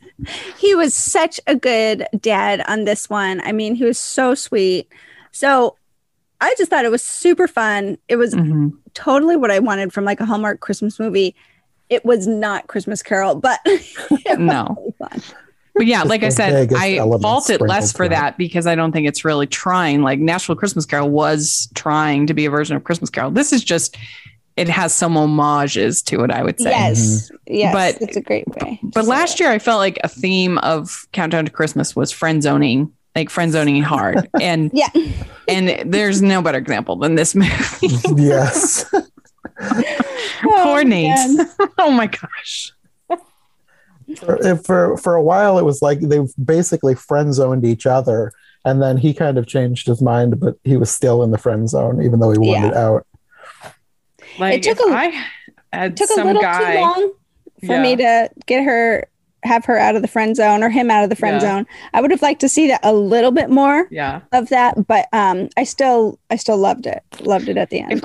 He 0.58 0.74
was 0.76 0.94
such 0.94 1.40
a 1.48 1.56
good 1.56 2.06
dad 2.20 2.62
on 2.68 2.84
this 2.84 3.10
one. 3.10 3.40
I 3.44 3.50
mean, 3.52 3.74
he 3.74 3.84
was 3.84 3.98
so 3.98 4.34
sweet. 4.34 4.88
So. 5.32 5.76
I 6.40 6.54
just 6.58 6.68
thought 6.68 6.84
it 6.84 6.90
was 6.90 7.02
super 7.02 7.48
fun. 7.48 7.96
It 8.08 8.16
was 8.16 8.34
Mhm. 8.34 8.72
totally 8.92 9.34
what 9.34 9.50
I 9.50 9.60
wanted 9.60 9.94
from 9.94 10.04
like 10.04 10.20
a 10.20 10.26
Hallmark 10.26 10.60
Christmas 10.60 11.00
movie. 11.00 11.34
It 11.90 12.04
was 12.04 12.26
not 12.26 12.66
Christmas 12.66 13.02
Carol, 13.02 13.34
but 13.36 13.60
No. 14.38 14.92
really. 15.00 15.20
But 15.76 15.86
yeah, 15.86 16.04
like 16.04 16.22
I 16.22 16.28
said, 16.28 16.72
I 16.72 16.96
elements 16.96 17.22
fault 17.22 17.50
it 17.50 17.60
less 17.60 17.90
for 17.92 18.08
that 18.08 18.38
because 18.38 18.66
I 18.66 18.76
don't 18.76 18.92
think 18.92 19.08
it's 19.08 19.24
really 19.24 19.48
trying. 19.48 20.02
Like 20.02 20.20
Nashville 20.20 20.54
Christmas 20.54 20.86
Carol 20.86 21.10
was 21.10 21.68
trying 21.74 22.28
to 22.28 22.34
be 22.34 22.44
a 22.46 22.50
version 22.50 22.76
of 22.76 22.84
Christmas 22.84 23.10
Carol. 23.10 23.32
This 23.32 23.52
is 23.52 23.64
just 23.64 23.96
it 24.56 24.68
has 24.68 24.94
some 24.94 25.14
homages 25.16 26.00
to 26.02 26.22
it, 26.22 26.30
I 26.30 26.44
would 26.44 26.60
say. 26.60 26.70
Yes, 26.70 27.28
yes, 27.48 27.74
But- 27.74 28.00
it's 28.00 28.16
a 28.16 28.20
great 28.20 28.46
way. 28.46 28.78
But 28.84 29.06
last 29.06 29.34
it. 29.34 29.40
year, 29.40 29.50
I 29.50 29.58
felt 29.58 29.78
like 29.78 29.98
a 30.04 30.08
theme 30.08 30.58
of 30.58 31.08
Countdown 31.10 31.44
to 31.46 31.50
Christmas 31.50 31.96
was 31.96 32.12
friend 32.12 32.40
zoning, 32.40 32.92
like 33.16 33.30
friend 33.30 33.50
zoning 33.50 33.82
hard, 33.82 34.30
and 34.40 34.70
yeah, 34.74 34.90
and 35.48 35.92
there's 35.92 36.22
no 36.22 36.40
better 36.40 36.58
example 36.58 36.94
than 36.94 37.16
this 37.16 37.34
movie. 37.34 37.88
yes. 38.22 38.84
Poor 40.42 40.84
Nate. 40.84 41.08
man. 41.08 41.50
oh 41.78 41.90
my 41.90 42.06
gosh. 42.06 42.72
for, 44.18 44.56
for 44.56 44.96
for 44.98 45.14
a 45.14 45.22
while 45.22 45.58
it 45.58 45.64
was 45.64 45.80
like 45.80 46.00
they 46.00 46.20
basically 46.44 46.94
friend 46.94 47.32
zoned 47.32 47.64
each 47.64 47.86
other 47.86 48.32
and 48.66 48.82
then 48.82 48.96
he 48.98 49.14
kind 49.14 49.38
of 49.38 49.46
changed 49.46 49.86
his 49.86 50.02
mind 50.02 50.38
but 50.38 50.56
he 50.62 50.76
was 50.76 50.90
still 50.90 51.22
in 51.22 51.30
the 51.30 51.38
friend 51.38 51.70
zone 51.70 52.02
even 52.02 52.20
though 52.20 52.30
he 52.30 52.38
wanted 52.38 52.72
Yeah. 52.72 52.86
out 52.86 53.06
Like 54.38 54.60
took 54.62 54.78
if 54.78 54.86
a- 54.90 54.92
I 54.94 55.24
had 55.72 55.96
took 55.96 56.10
a 56.10 56.22
little 56.22 56.42
guy, 56.42 56.74
too 56.74 56.80
long 56.80 57.12
for 57.66 57.72
Yeah. 57.76 57.82
me 57.82 57.96
to 57.96 58.30
get 58.46 58.62
her 58.64 59.06
have 59.42 59.64
her 59.66 59.78
out 59.78 59.96
of 59.96 60.02
the 60.02 60.08
friend 60.08 60.36
zone 60.36 60.62
or 60.62 60.68
him 60.70 60.90
out 60.90 61.04
of 61.04 61.10
the 61.10 61.16
friend 61.16 61.36
Yeah. 61.36 61.48
zone. 61.56 61.66
I 61.94 62.00
would 62.00 62.10
have 62.10 62.22
liked 62.22 62.40
to 62.42 62.48
see 62.48 62.66
that 62.68 62.80
a 62.82 62.92
little 62.94 63.30
bit 63.30 63.48
more 63.50 63.86
yeah. 63.90 64.20
of 64.32 64.48
that, 64.50 64.86
but 64.86 65.06
um 65.14 65.48
I 65.56 65.64
still 65.64 66.18
I 66.30 66.36
still 66.36 66.58
loved 66.58 66.86
it. 66.86 67.02
Loved 67.20 67.48
it 67.48 67.56
at 67.56 67.70
the 67.70 67.80
end. 67.80 67.92
If 67.92 68.04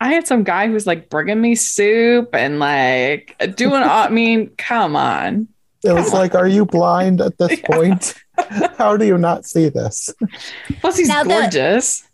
I 0.00 0.12
had 0.12 0.26
some 0.26 0.44
guy 0.44 0.68
who's 0.68 0.86
like 0.86 1.10
bringing 1.10 1.40
me 1.40 1.54
soup 1.54 2.34
and 2.34 2.58
like 2.60 3.34
doing, 3.56 3.82
all, 3.82 4.06
I 4.06 4.08
mean, 4.08 4.50
come 4.56 4.94
on. 4.96 5.48
it 5.84 5.92
was 5.92 6.06
Come 6.06 6.14
on. 6.14 6.20
like 6.20 6.34
are 6.34 6.46
you 6.48 6.64
blind 6.64 7.20
at 7.20 7.36
this 7.38 7.58
Yeah. 7.60 7.66
point 7.66 8.14
how 8.78 8.96
do 8.96 9.04
you 9.04 9.18
not 9.18 9.44
see 9.44 9.68
this 9.68 10.10
Plus, 10.80 10.96
he's 10.98 11.08
Now 11.08 11.24
the- 11.24 11.30
gorgeous. 11.30 12.04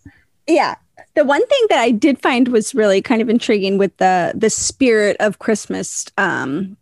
yeah. 0.46 0.76
The 1.14 1.24
one 1.24 1.46
thing 1.46 1.66
that 1.68 1.78
I 1.78 1.90
did 1.92 2.20
find 2.20 2.48
was 2.48 2.74
really 2.74 3.00
kind 3.00 3.22
of 3.22 3.28
intriguing 3.30 3.78
with 3.78 3.96
the 3.98 4.32
the 4.34 4.50
spirit 4.50 5.16
of 5.20 5.38
Christmas 5.38 6.06
um 6.18 6.76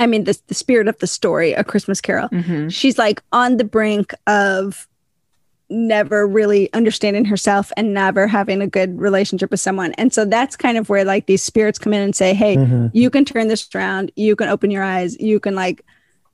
I 0.00 0.06
mean 0.06 0.24
the 0.24 0.38
the 0.48 0.54
spirit 0.54 0.88
of 0.88 0.98
the 0.98 1.06
story, 1.06 1.52
A 1.52 1.62
Christmas 1.64 2.00
Carol. 2.00 2.28
Mhm. 2.30 2.70
she's 2.72 2.98
like 2.98 3.22
on 3.32 3.56
the 3.56 3.64
brink 3.64 4.12
of 4.26 4.86
never 5.70 6.26
really 6.26 6.72
understanding 6.72 7.24
herself 7.24 7.72
and 7.76 7.94
never 7.94 8.26
having 8.26 8.60
a 8.60 8.66
good 8.66 8.98
relationship 9.00 9.50
with 9.50 9.60
someone. 9.60 9.92
And 9.94 10.12
so 10.12 10.24
that's 10.24 10.56
kind 10.56 10.76
of 10.78 10.88
where 10.88 11.04
like 11.04 11.26
these 11.26 11.42
spirits 11.42 11.78
come 11.78 11.92
in 11.94 12.02
and 12.02 12.14
say, 12.14 12.34
Hey, 12.34 12.56
Mhm. 12.56 12.90
you 12.92 13.10
can 13.10 13.24
turn 13.24 13.48
this 13.48 13.66
around, 13.74 14.12
you 14.16 14.36
can 14.36 14.48
open 14.48 14.70
your 14.70 14.82
eyes, 14.82 15.18
you 15.18 15.40
can 15.40 15.54
like, 15.54 15.82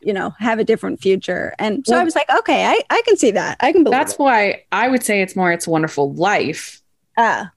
you 0.00 0.12
know, 0.12 0.30
have 0.38 0.58
a 0.58 0.64
different 0.64 1.00
future. 1.00 1.54
And 1.58 1.86
so 1.86 1.96
I 1.96 2.04
was 2.04 2.14
like, 2.14 2.28
okay, 2.38 2.64
I, 2.66 2.80
I 2.90 3.02
can 3.06 3.16
see 3.18 3.30
that. 3.32 3.58
I 3.60 3.70
can 3.72 3.84
believe 3.84 3.98
That's 3.98 4.14
it. 4.14 4.18
why 4.18 4.64
I 4.72 4.88
would 4.88 5.02
say 5.02 5.20
it's 5.22 5.36
more 5.36 5.52
It's 5.52 5.66
a 5.66 5.70
Wonderful 5.70 6.14
Life. 6.14 6.80
Ah, 7.18 7.52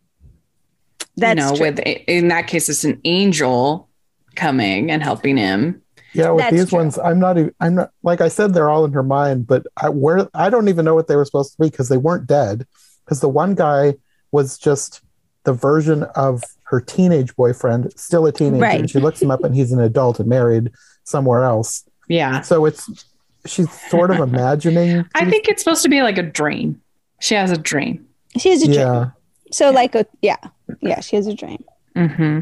that's 1.15 1.39
you 1.39 1.45
know, 1.47 1.55
true. 1.55 1.67
with 1.67 1.79
in 1.79 2.29
that 2.29 2.47
case, 2.47 2.69
it's 2.69 2.83
an 2.83 2.99
angel 3.05 3.87
coming 4.35 4.89
and 4.91 5.03
helping 5.03 5.37
him. 5.37 5.81
Yeah 6.13 6.29
with 6.29 6.43
That's 6.43 6.55
these 6.55 6.69
true. 6.69 6.79
ones 6.79 6.97
i'm 6.99 7.19
not 7.19 7.37
even 7.37 7.53
i'm 7.59 7.75
not 7.75 7.91
like 8.03 8.21
i 8.21 8.27
said 8.27 8.53
they're 8.53 8.69
all 8.69 8.85
in 8.85 8.93
her 8.93 9.03
mind 9.03 9.47
but 9.47 9.65
i 9.77 9.89
where 9.89 10.27
i 10.33 10.49
don't 10.49 10.67
even 10.69 10.85
know 10.85 10.95
what 10.95 11.07
they 11.07 11.15
were 11.15 11.25
supposed 11.25 11.53
to 11.53 11.57
be 11.61 11.69
because 11.69 11.89
they 11.89 11.97
weren't 11.97 12.27
dead 12.27 12.65
because 13.05 13.19
the 13.21 13.29
one 13.29 13.55
guy 13.55 13.95
was 14.31 14.57
just 14.57 15.01
the 15.43 15.53
version 15.53 16.03
of 16.15 16.43
her 16.63 16.79
teenage 16.79 17.35
boyfriend 17.35 17.91
still 17.97 18.25
a 18.25 18.31
teenager 18.31 18.61
Right. 18.63 18.79
and 18.79 18.89
she 18.89 18.99
looks 18.99 19.21
him 19.21 19.31
up 19.31 19.43
and 19.43 19.53
he's 19.55 19.71
an 19.71 19.79
adult 19.81 20.19
and 20.19 20.29
married 20.29 20.71
somewhere 21.03 21.43
else 21.43 21.83
Yeah. 22.07 22.41
So 22.41 22.65
it's 22.65 23.05
she's 23.45 23.69
sort 23.89 24.09
of 24.09 24.19
imagining. 24.19 25.05
I 25.15 25.29
think 25.29 25.49
it's 25.49 25.61
supposed 25.63 25.83
to 25.83 25.89
be 25.89 26.01
like 26.01 26.17
a 26.17 26.23
dream. 26.23 26.79
She 27.19 27.35
has 27.35 27.51
a 27.51 27.57
dream. 27.57 28.07
she 28.37 28.51
has 28.51 28.61
a 28.63 28.67
dream. 28.67 28.77
yeah, 28.79 29.09
So 29.51 29.69
like 29.71 29.95
a 29.95 30.05
yeah. 30.21 30.37
Yeah, 30.81 31.01
she 31.01 31.17
has 31.17 31.27
a 31.27 31.33
dream. 31.33 31.61
hmm 31.95 32.39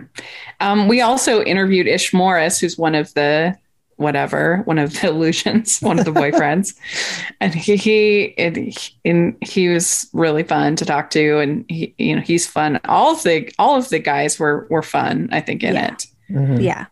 Um, 0.59 0.87
we 0.87 1.01
also 1.01 1.41
interviewed 1.43 1.87
Ish 1.87 2.13
Morris, 2.13 2.59
who's 2.59 2.77
one 2.77 2.93
of 2.93 3.11
the 3.15 3.57
whatever, 4.01 4.57
one 4.65 4.77
of 4.79 4.93
the 4.99 5.07
illusions, 5.09 5.79
one 5.79 5.97
of 5.99 6.05
the 6.05 6.11
boyfriends, 6.11 6.75
and 7.39 7.53
he 7.55 7.75
he 7.77 8.23
it, 8.37 8.91
and 9.05 9.37
he 9.41 9.69
was 9.69 10.07
really 10.13 10.43
fun 10.43 10.75
to 10.75 10.85
talk 10.85 11.09
to, 11.11 11.39
and 11.39 11.65
he 11.69 11.93
you 11.97 12.15
know 12.15 12.21
he's 12.21 12.45
fun. 12.47 12.79
All 12.85 13.13
of 13.13 13.23
the 13.23 13.49
all 13.59 13.77
of 13.77 13.89
the 13.89 13.99
guys 13.99 14.37
were 14.39 14.67
were 14.69 14.83
fun, 14.83 15.29
I 15.31 15.39
think, 15.41 15.63
in 15.63 15.75
Yeah. 15.75 15.87
it. 15.93 16.05
Mhm. 16.29 16.61
Yeah. 16.61 16.85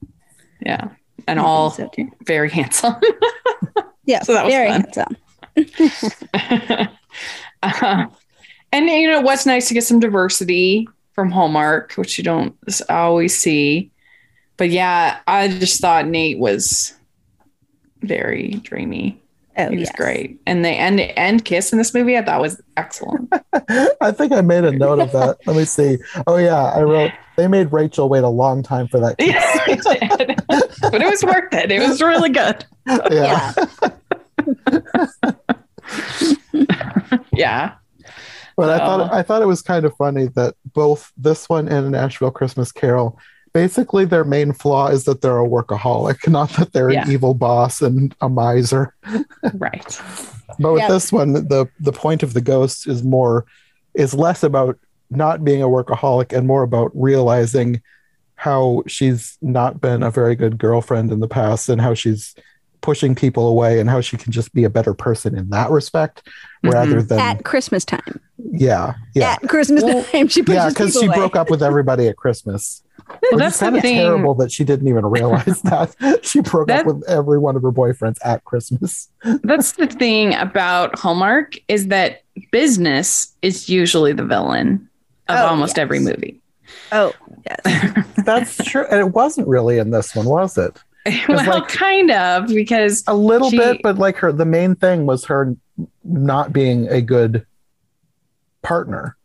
Yeah, 0.65 0.89
and 1.27 1.39
I 1.39 1.43
all 1.43 1.71
so 1.71 1.89
very 2.25 2.49
handsome. 2.49 2.95
Yeah. 4.05 4.23
So 4.23 4.33
that 4.33 4.45
was 4.45 4.53
very 4.53 4.69
fun. 4.69 4.81
handsome. 4.81 5.17
uh, 7.61 8.05
and 8.71 8.85
you 8.87 9.09
know 9.09 9.21
what's 9.21 9.45
nice 9.45 9.67
to 9.67 9.73
get 9.73 9.83
some 9.83 9.99
diversity 9.99 10.87
from 11.13 11.31
Hallmark, 11.31 11.93
which 11.93 12.17
you 12.17 12.23
don't 12.23 12.55
always 12.89 13.37
see. 13.37 13.91
But 14.57 14.69
yeah, 14.71 15.19
I 15.27 15.47
just 15.47 15.81
thought 15.81 16.07
Nate 16.07 16.39
was 16.39 16.93
very 18.01 18.51
dreamy. 18.63 19.21
Oh, 19.57 19.69
he 19.69 19.77
was 19.77 19.89
yes. 19.89 19.95
great, 19.97 20.39
and 20.45 20.63
the 20.63 20.69
end 20.69 21.01
end 21.01 21.43
kiss 21.43 21.73
in 21.73 21.77
this 21.79 21.93
movie 21.93 22.17
I 22.17 22.23
thought 22.23 22.39
was 22.39 22.61
excellent. 22.77 23.33
I 23.99 24.11
think 24.11 24.31
I 24.31 24.39
made 24.39 24.63
a 24.63 24.71
note 24.71 24.99
of 24.99 25.11
that. 25.11 25.37
Let 25.45 25.57
me 25.57 25.65
see. 25.65 25.97
Oh 26.27 26.37
yeah, 26.37 26.63
I 26.63 26.81
wrote. 26.83 27.11
They 27.35 27.47
made 27.47 27.71
Rachel 27.73 28.07
wait 28.07 28.23
a 28.23 28.29
long 28.29 28.63
time 28.63 28.87
for 28.87 28.99
that. 29.01 29.17
kiss. 29.17 29.27
yes, 29.33 30.41
but 30.91 31.01
it 31.01 31.09
was 31.09 31.23
worth 31.23 31.53
it. 31.53 31.71
It 31.71 31.79
was 31.85 32.01
really 32.01 32.29
good. 32.29 32.65
yeah. 33.11 33.53
Yeah, 37.31 37.75
But 38.57 38.69
I 38.69 38.75
Oh. 38.75 38.77
thought 38.85 39.13
I 39.13 39.23
thought 39.23 39.41
it 39.41 39.45
was 39.47 39.61
kind 39.61 39.85
of 39.85 39.95
funny 39.95 40.27
that 40.35 40.55
both 40.73 41.11
this 41.17 41.47
one 41.49 41.67
and 41.67 41.85
A 41.87 41.89
Nashville 41.89 42.31
Christmas 42.31 42.71
Carol, 42.71 43.17
basically 43.63 44.05
their 44.05 44.23
main 44.23 44.53
flaw 44.53 44.87
is 44.87 45.03
that 45.05 45.21
they're 45.21 45.39
a 45.39 45.47
workaholic, 45.47 46.27
not 46.39 46.49
that 46.57 46.71
they're 46.73 46.89
Yeah. 46.91 47.05
an 47.05 47.11
evil 47.11 47.33
boss 47.33 47.81
and 47.81 48.15
a 48.21 48.29
miser. 48.29 48.93
right. 49.55 50.01
But 50.59 50.71
with 50.73 50.81
Yep. 50.81 50.89
this 50.89 51.11
one, 51.11 51.33
the 51.33 51.67
the 51.79 51.91
point 51.91 52.23
of 52.23 52.33
the 52.33 52.41
ghost 52.41 52.87
is 52.87 53.03
more 53.03 53.45
is 53.93 54.13
less 54.13 54.43
about 54.43 54.77
not 55.09 55.43
being 55.43 55.61
a 55.61 55.67
workaholic 55.67 56.31
and 56.37 56.47
more 56.47 56.63
about 56.63 56.91
realizing 56.93 57.81
how 58.35 58.83
she's 58.87 59.37
not 59.41 59.81
been 59.81 60.01
a 60.03 60.11
very 60.11 60.35
good 60.35 60.57
girlfriend 60.57 61.11
in 61.11 61.19
the 61.19 61.27
past 61.27 61.67
and 61.69 61.81
how 61.81 61.93
she's 61.93 62.35
pushing 62.81 63.13
people 63.13 63.45
away 63.49 63.79
and 63.81 63.89
how 63.89 63.99
she 63.99 64.15
can 64.15 64.31
just 64.31 64.53
be 64.53 64.63
a 64.63 64.69
better 64.69 64.93
person 64.93 65.37
in 65.37 65.49
that 65.49 65.69
respect 65.69 66.23
Mm-hmm. 66.63 66.73
rather 66.75 67.01
than 67.01 67.19
At 67.19 67.43
Christmas 67.45 67.85
time. 67.85 68.19
yeah 68.37 68.93
yeah 69.15 69.37
At 69.41 69.47
Christmas 69.49 69.81
Well, 69.83 70.03
time, 70.03 70.27
she 70.27 70.41
pushes 70.43 70.55
yeah 70.63 70.69
because 70.69 70.93
she 70.93 71.05
away. 71.05 71.15
broke 71.15 71.35
up 71.37 71.49
with 71.49 71.63
everybody 71.63 72.07
at 72.09 72.17
christmas 72.17 72.83
Well, 73.09 73.19
which 73.31 73.39
that's 73.39 73.59
kind 73.59 73.75
of 73.75 73.81
thing. 73.81 73.95
terrible 73.95 74.35
that 74.35 74.51
she 74.51 74.63
didn't 74.63 74.87
even 74.87 75.05
realize 75.05 75.61
that 75.63 76.19
she 76.23 76.41
broke 76.41 76.67
That- 76.67 76.81
up 76.81 76.85
with 76.85 77.03
every 77.09 77.39
one 77.39 77.55
of 77.55 77.63
her 77.63 77.71
boyfriends 77.71 78.17
at 78.23 78.43
christmas 78.45 79.09
That's 79.43 79.73
the 79.73 79.87
thing 79.87 80.35
about 80.35 80.97
Hallmark 80.99 81.55
is 81.67 81.87
that 81.87 82.21
business 82.51 83.33
is 83.41 83.67
usually 83.69 84.13
the 84.13 84.23
villain 84.25 84.87
of 85.27 85.37
Oh, 85.39 85.47
almost 85.47 85.77
yes. 85.77 85.81
every 85.81 85.99
movie. 85.99 86.39
Oh, 86.91 87.13
yes. 87.65 88.05
that's 88.25 88.57
true 88.63 88.85
and 88.89 88.99
it 88.99 89.13
wasn't 89.13 89.47
really 89.47 89.79
in 89.79 89.89
this 89.91 90.15
one 90.15 90.25
was 90.25 90.57
it 90.57 90.79
well, 91.27 91.45
like- 91.45 91.67
kind 91.67 92.11
of 92.11 92.47
because 92.47 93.03
a 93.07 93.15
little 93.15 93.49
She- 93.49 93.57
bit 93.57 93.81
but 93.81 93.97
like 93.97 94.17
her 94.17 94.31
the 94.31 94.45
main 94.45 94.75
thing 94.75 95.05
was 95.05 95.25
her 95.25 95.55
not 96.03 96.53
being 96.53 96.87
a 96.89 97.01
good 97.01 97.45
partner 98.61 99.15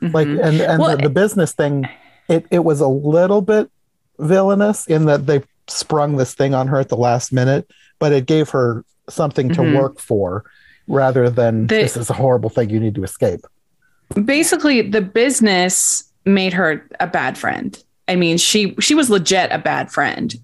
like 0.00 0.26
Mhm. 0.28 0.44
and 0.44 0.60
and 0.60 0.80
Well, 0.82 0.96
the, 0.96 1.04
the 1.04 1.10
business 1.10 1.52
thing 1.52 1.88
it 2.28 2.46
it 2.50 2.60
was 2.64 2.80
a 2.80 2.88
little 2.88 3.40
bit 3.42 3.70
villainous 4.18 4.86
in 4.86 5.06
that 5.06 5.26
they 5.26 5.42
sprung 5.66 6.16
this 6.16 6.34
thing 6.34 6.54
on 6.54 6.66
her 6.68 6.78
at 6.78 6.88
the 6.88 6.96
last 6.96 7.32
minute 7.32 7.70
but 7.98 8.12
it 8.12 8.26
gave 8.26 8.48
her 8.50 8.84
something 9.08 9.48
to 9.50 9.60
Mhm. 9.60 9.76
work 9.80 9.98
for 10.00 10.44
rather 10.86 11.28
than 11.30 11.66
The- 11.66 11.76
this 11.76 11.96
is 11.96 12.10
a 12.10 12.14
horrible 12.14 12.50
thing 12.50 12.70
you 12.70 12.80
need 12.80 12.94
to 12.94 13.04
escape 13.04 13.40
basically 14.24 14.80
the 14.82 15.02
business 15.02 16.04
made 16.24 16.52
her 16.54 16.86
a 17.00 17.06
bad 17.06 17.36
friend. 17.38 17.78
I 18.08 18.16
mean, 18.16 18.38
she 18.38 18.74
she 18.80 18.94
was 18.94 19.10
legit 19.10 19.50
a 19.52 19.58
bad 19.58 19.90
friend. 19.92 20.34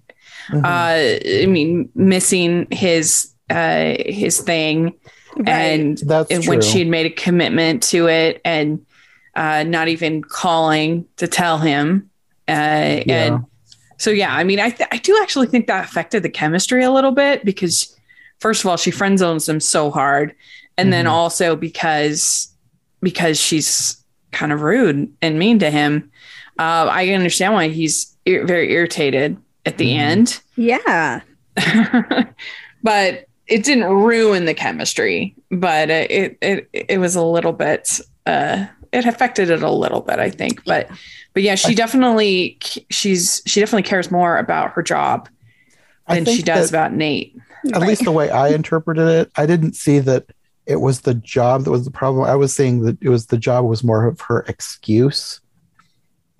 Mhm. 0.51 0.63
Uh, 0.63 1.43
I 1.43 1.47
mean, 1.47 1.89
missing 1.95 2.67
his 2.69 3.31
uh, 3.49 3.95
his 4.05 4.39
thing 4.39 4.93
and 5.47 5.97
that's 5.99 6.47
when 6.47 6.61
she 6.61 6.79
had 6.79 6.87
made 6.87 7.07
a 7.07 7.09
commitment 7.09 7.81
to 7.83 8.07
it 8.07 8.39
and 8.45 8.85
uh, 9.35 9.63
not 9.63 9.87
even 9.87 10.21
calling 10.23 11.05
to 11.17 11.27
tell 11.27 11.57
him. 11.57 12.09
Uh, 12.47 12.51
And 12.51 13.45
so, 13.97 14.11
yeah, 14.11 14.33
I 14.35 14.43
mean, 14.43 14.59
I, 14.59 14.69
th- 14.69 14.89
I 14.91 14.97
do 14.97 15.17
actually 15.21 15.47
think 15.47 15.67
that 15.67 15.83
affected 15.85 16.23
the 16.23 16.29
chemistry 16.29 16.83
a 16.83 16.91
little 16.91 17.11
bit 17.11 17.43
because, 17.45 17.95
first 18.39 18.63
of 18.63 18.69
all, 18.69 18.77
she 18.77 18.91
friend 18.91 19.17
zones 19.17 19.47
him 19.49 19.59
so 19.59 19.89
hard. 19.91 20.35
And 20.77 20.91
then 20.91 21.05
Mhm. 21.05 21.11
also 21.11 21.55
because 21.55 22.49
because 23.01 23.39
she's 23.39 24.03
kind 24.31 24.51
of 24.51 24.61
rude 24.61 25.09
and 25.21 25.37
mean 25.39 25.59
to 25.59 25.69
him. 25.69 26.11
Uh, 26.59 26.87
I 26.91 27.09
understand 27.09 27.53
why 27.53 27.67
he's 27.69 28.15
ir- 28.25 28.45
very 28.45 28.71
irritated 28.73 29.37
at 29.65 29.77
the 29.77 29.91
Mhm. 29.93 29.99
end. 29.99 30.39
yeah. 30.55 31.21
but 32.83 33.25
it 33.47 33.63
didn't 33.63 33.85
ruin 33.85 34.45
the 34.45 34.53
chemistry 34.53 35.33
but 35.51 35.89
uh, 35.89 36.05
it 36.09 36.37
it 36.41 36.69
it 36.73 36.97
was 36.99 37.15
a 37.15 37.23
little 37.23 37.53
bit 37.53 37.99
uh 38.25 38.65
it 38.95 39.05
affected 39.05 39.49
it 39.49 39.61
a 39.61 39.71
little 39.71 40.01
bit, 40.01 40.19
I 40.19 40.29
think. 40.29 40.63
But 40.65 40.89
but 41.33 41.43
yeah, 41.43 41.55
she 41.55 41.75
definitely 41.75 42.57
she's 42.89 43.41
she 43.45 43.59
definitely 43.59 43.83
cares 43.83 44.09
more 44.11 44.37
about 44.37 44.71
her 44.71 44.81
job 44.83 45.29
than 46.07 46.25
she 46.25 46.41
does 46.41 46.71
that- 46.71 46.91
about 46.91 46.97
Nate. 46.97 47.37
at 47.73 47.81
least 47.81 48.03
the 48.03 48.11
way 48.11 48.29
I 48.29 48.49
interpreted 48.55 49.07
it, 49.07 49.31
I 49.35 49.45
didn't 49.45 49.75
see 49.75 49.99
that 49.99 50.25
it 50.65 50.77
was 50.81 51.01
the 51.01 51.13
job 51.13 51.63
that 51.63 51.71
was 51.71 51.85
the 51.85 51.91
problem. 51.91 52.25
I 52.25 52.35
was 52.35 52.55
seeing 52.55 52.81
that 52.81 52.97
it 53.01 53.09
was 53.09 53.27
the 53.27 53.37
job 53.37 53.65
was 53.65 53.83
more 53.83 54.05
of 54.05 54.21
her 54.21 54.39
excuse 54.47 55.39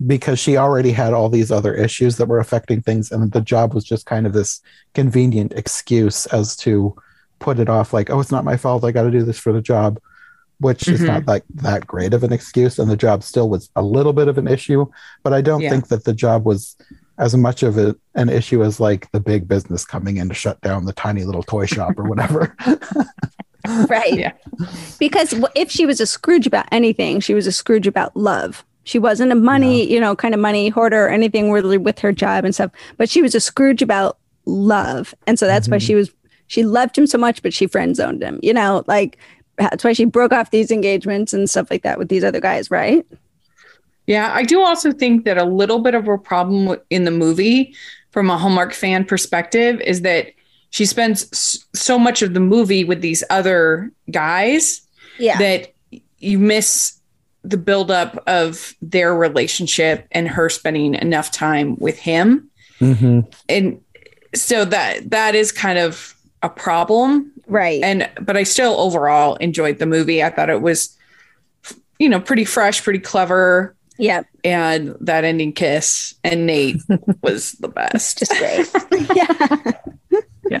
because 0.06 0.38
she 0.38 0.56
already 0.56 0.92
had 0.92 1.12
all 1.14 1.28
these 1.28 1.50
other 1.50 1.74
issues 1.74 2.16
that 2.16 2.26
were 2.26 2.38
affecting 2.38 2.82
things, 2.82 3.10
and 3.10 3.32
the 3.32 3.40
job 3.40 3.74
was 3.74 3.84
just 3.84 4.06
kind 4.06 4.26
of 4.26 4.32
this 4.32 4.60
convenient 4.94 5.52
excuse 5.52 6.26
as 6.26 6.56
to 6.56 6.94
put 7.38 7.58
it 7.58 7.68
off, 7.68 7.92
like, 7.92 8.10
oh, 8.10 8.20
it's 8.20 8.30
not 8.32 8.44
my 8.44 8.56
fault. 8.56 8.84
I 8.84 8.92
got 8.92 9.04
to 9.04 9.10
do 9.10 9.22
this 9.22 9.38
for 9.38 9.52
the 9.52 9.62
job, 9.62 9.98
which 10.58 10.88
is 10.88 11.00
Mhm. 11.00 11.06
not 11.06 11.26
like 11.26 11.44
that 11.54 11.86
great 11.86 12.14
of 12.14 12.24
an 12.24 12.32
excuse, 12.32 12.78
and 12.78 12.90
the 12.90 12.96
job 12.96 13.22
still 13.22 13.48
was 13.48 13.68
a 13.76 13.82
little 13.82 14.12
bit 14.12 14.28
of 14.28 14.38
an 14.38 14.48
issue. 14.48 14.86
But 15.22 15.32
I 15.32 15.40
don't 15.42 15.60
Yeah. 15.60 15.70
think 15.70 15.88
that 15.88 16.04
the 16.04 16.14
job 16.14 16.44
was 16.46 16.76
as 17.18 17.34
much 17.36 17.62
of 17.62 17.78
a, 17.78 17.96
an 18.14 18.28
issue 18.28 18.62
as 18.62 18.78
like 18.80 19.10
the 19.12 19.20
big 19.20 19.48
business 19.48 19.84
coming 19.84 20.18
in 20.18 20.28
to 20.28 20.34
shut 20.34 20.60
down 20.60 20.84
the 20.84 20.92
tiny 20.92 21.24
little 21.24 21.42
toy 21.42 21.64
shop 21.66 21.94
or 21.98 22.04
whatever. 22.04 22.54
right. 23.88 24.14
Yeah. 24.14 24.32
Because 24.98 25.34
if 25.54 25.70
she 25.70 25.86
was 25.86 26.00
a 26.00 26.06
Scrooge 26.06 26.46
about 26.46 26.66
anything, 26.72 27.20
she 27.20 27.34
was 27.34 27.46
a 27.46 27.52
Scrooge 27.52 27.86
about 27.86 28.16
love. 28.16 28.64
She 28.84 28.98
wasn't 28.98 29.32
a 29.32 29.36
money, 29.36 29.90
you 29.90 29.98
know, 29.98 30.14
kind 30.14 30.34
of 30.34 30.40
money 30.40 30.68
hoarder 30.68 31.06
or 31.06 31.08
anything 31.08 31.50
really 31.50 31.78
with 31.78 31.98
her 32.00 32.12
job 32.12 32.44
and 32.44 32.54
stuff, 32.54 32.70
but 32.96 33.08
she 33.08 33.20
was 33.22 33.34
a 33.34 33.40
Scrooge 33.40 33.82
about 33.82 34.18
love. 34.44 35.12
And 35.26 35.38
so 35.38 35.46
that's 35.46 35.68
why 35.68 35.78
Mhm. 35.78 35.82
she 35.86 35.94
was, 35.96 36.10
she 36.46 36.64
loved 36.64 36.96
him 36.96 37.06
so 37.08 37.18
much, 37.18 37.42
but 37.42 37.52
she 37.52 37.66
friend 37.66 37.96
zoned 37.96 38.22
him, 38.22 38.38
you 38.42 38.52
know, 38.54 38.84
like 38.86 39.18
that's 39.58 39.84
why 39.84 39.92
she 39.92 40.04
broke 40.04 40.32
off 40.32 40.50
these 40.50 40.70
engagements 40.70 41.32
and 41.32 41.48
stuff 41.48 41.70
like 41.70 41.82
that 41.82 41.98
with 41.98 42.08
these 42.08 42.24
other 42.24 42.40
guys, 42.40 42.70
right? 42.70 43.06
Yeah, 44.06 44.30
I 44.32 44.42
do 44.44 44.60
also 44.60 44.92
think 44.92 45.24
that 45.24 45.36
a 45.38 45.44
little 45.44 45.80
bit 45.80 45.94
of 45.94 46.06
a 46.08 46.16
problem 46.18 46.78
in 46.90 47.04
the 47.04 47.10
movie 47.10 47.74
from 48.10 48.30
a 48.30 48.38
Hallmark 48.38 48.72
fan 48.72 49.04
perspective 49.04 49.80
is 49.80 50.02
that 50.02 50.28
she 50.70 50.84
spends 50.86 51.64
so 51.74 51.98
much 51.98 52.22
of 52.22 52.34
the 52.34 52.40
movie 52.40 52.84
with 52.84 53.00
these 53.00 53.24
other 53.30 53.90
guys 54.10 54.82
Yeah. 55.18 55.38
that 55.38 55.72
you 56.18 56.38
miss 56.38 56.98
the 57.42 57.56
buildup 57.56 58.22
of 58.26 58.74
their 58.82 59.14
relationship 59.14 60.06
and 60.12 60.28
her 60.28 60.48
spending 60.48 60.94
enough 60.94 61.30
time 61.30 61.76
with 61.78 61.98
him. 61.98 62.50
mm-hmm. 62.80 63.20
And 63.48 63.80
so 64.34 64.64
that 64.66 65.10
that 65.10 65.34
is 65.34 65.50
kind 65.52 65.78
of 65.78 66.14
a 66.42 66.48
problem 66.48 67.32
right. 67.46 67.82
and 67.82 68.10
but 68.20 68.36
I 68.36 68.42
still 68.42 68.78
overall 68.80 69.36
enjoyed 69.36 69.78
the 69.78 69.86
movie. 69.86 70.22
I 70.22 70.30
thought 70.30 70.50
it 70.50 70.62
was 70.62 70.96
you 71.98 72.08
know 72.08 72.20
pretty 72.20 72.44
fresh, 72.44 72.82
pretty 72.82 73.00
clever 73.00 73.76
yeah. 73.98 74.22
and 74.44 74.96
that 75.00 75.24
ending 75.24 75.52
kiss 75.52 76.14
and 76.22 76.46
Nate 76.46 76.82
was 77.22 77.52
the 77.52 77.68
best. 77.68 78.18
Just 78.18 78.36
great. 78.36 78.68
yeah. 79.16 80.20
Yeah. 80.50 80.60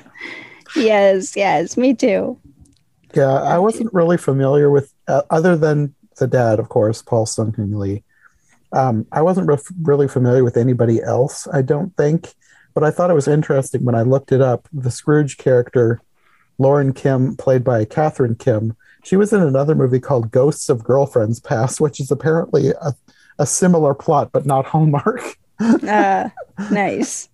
Yes. 0.74 1.36
Yes. 1.36 1.76
Me 1.76 1.94
too. 1.94 2.38
Yeah, 3.14 3.32
I 3.32 3.58
wasn't 3.58 3.92
really 3.94 4.18
familiar 4.18 4.70
with, 4.70 4.92
uh, 5.08 5.22
other 5.30 5.56
than 5.56 5.94
the 6.18 6.26
dad, 6.26 6.58
of 6.58 6.68
course, 6.68 7.00
Paul 7.00 7.24
Sun-Hyung 7.24 7.74
Lee. 7.76 8.04
Um, 8.72 9.06
I 9.10 9.22
wasn't 9.22 9.46
ref- 9.46 9.72
really 9.80 10.08
familiar 10.08 10.44
with 10.44 10.56
anybody 10.56 11.00
else, 11.02 11.46
I 11.50 11.62
don't 11.62 11.96
think. 11.96 12.34
But 12.74 12.84
I 12.84 12.90
thought 12.90 13.10
it 13.10 13.14
was 13.14 13.28
interesting 13.28 13.84
when 13.84 13.94
I 13.94 14.02
looked 14.02 14.32
it 14.32 14.42
up. 14.42 14.68
The 14.70 14.90
Scrooge 14.90 15.38
character, 15.38 16.02
Lauren 16.58 16.92
Kim, 16.92 17.36
played 17.36 17.62
by 17.64 17.84
Catherine 17.84 18.34
Kim, 18.36 18.76
she 19.04 19.16
was 19.16 19.32
in 19.32 19.42
another 19.42 19.74
movie 19.74 20.00
called 20.00 20.30
Ghosts 20.30 20.68
of 20.68 20.82
Girlfriends 20.82 21.38
Past, 21.40 21.80
which 21.80 22.00
is 22.00 22.10
apparently 22.10 22.70
a, 22.70 22.94
a 23.38 23.46
similar 23.46 23.94
plot, 23.94 24.30
but 24.32 24.46
not 24.46 24.66
Hallmark. 24.66 25.20
Uh, 25.60 26.28
nice. 26.70 27.28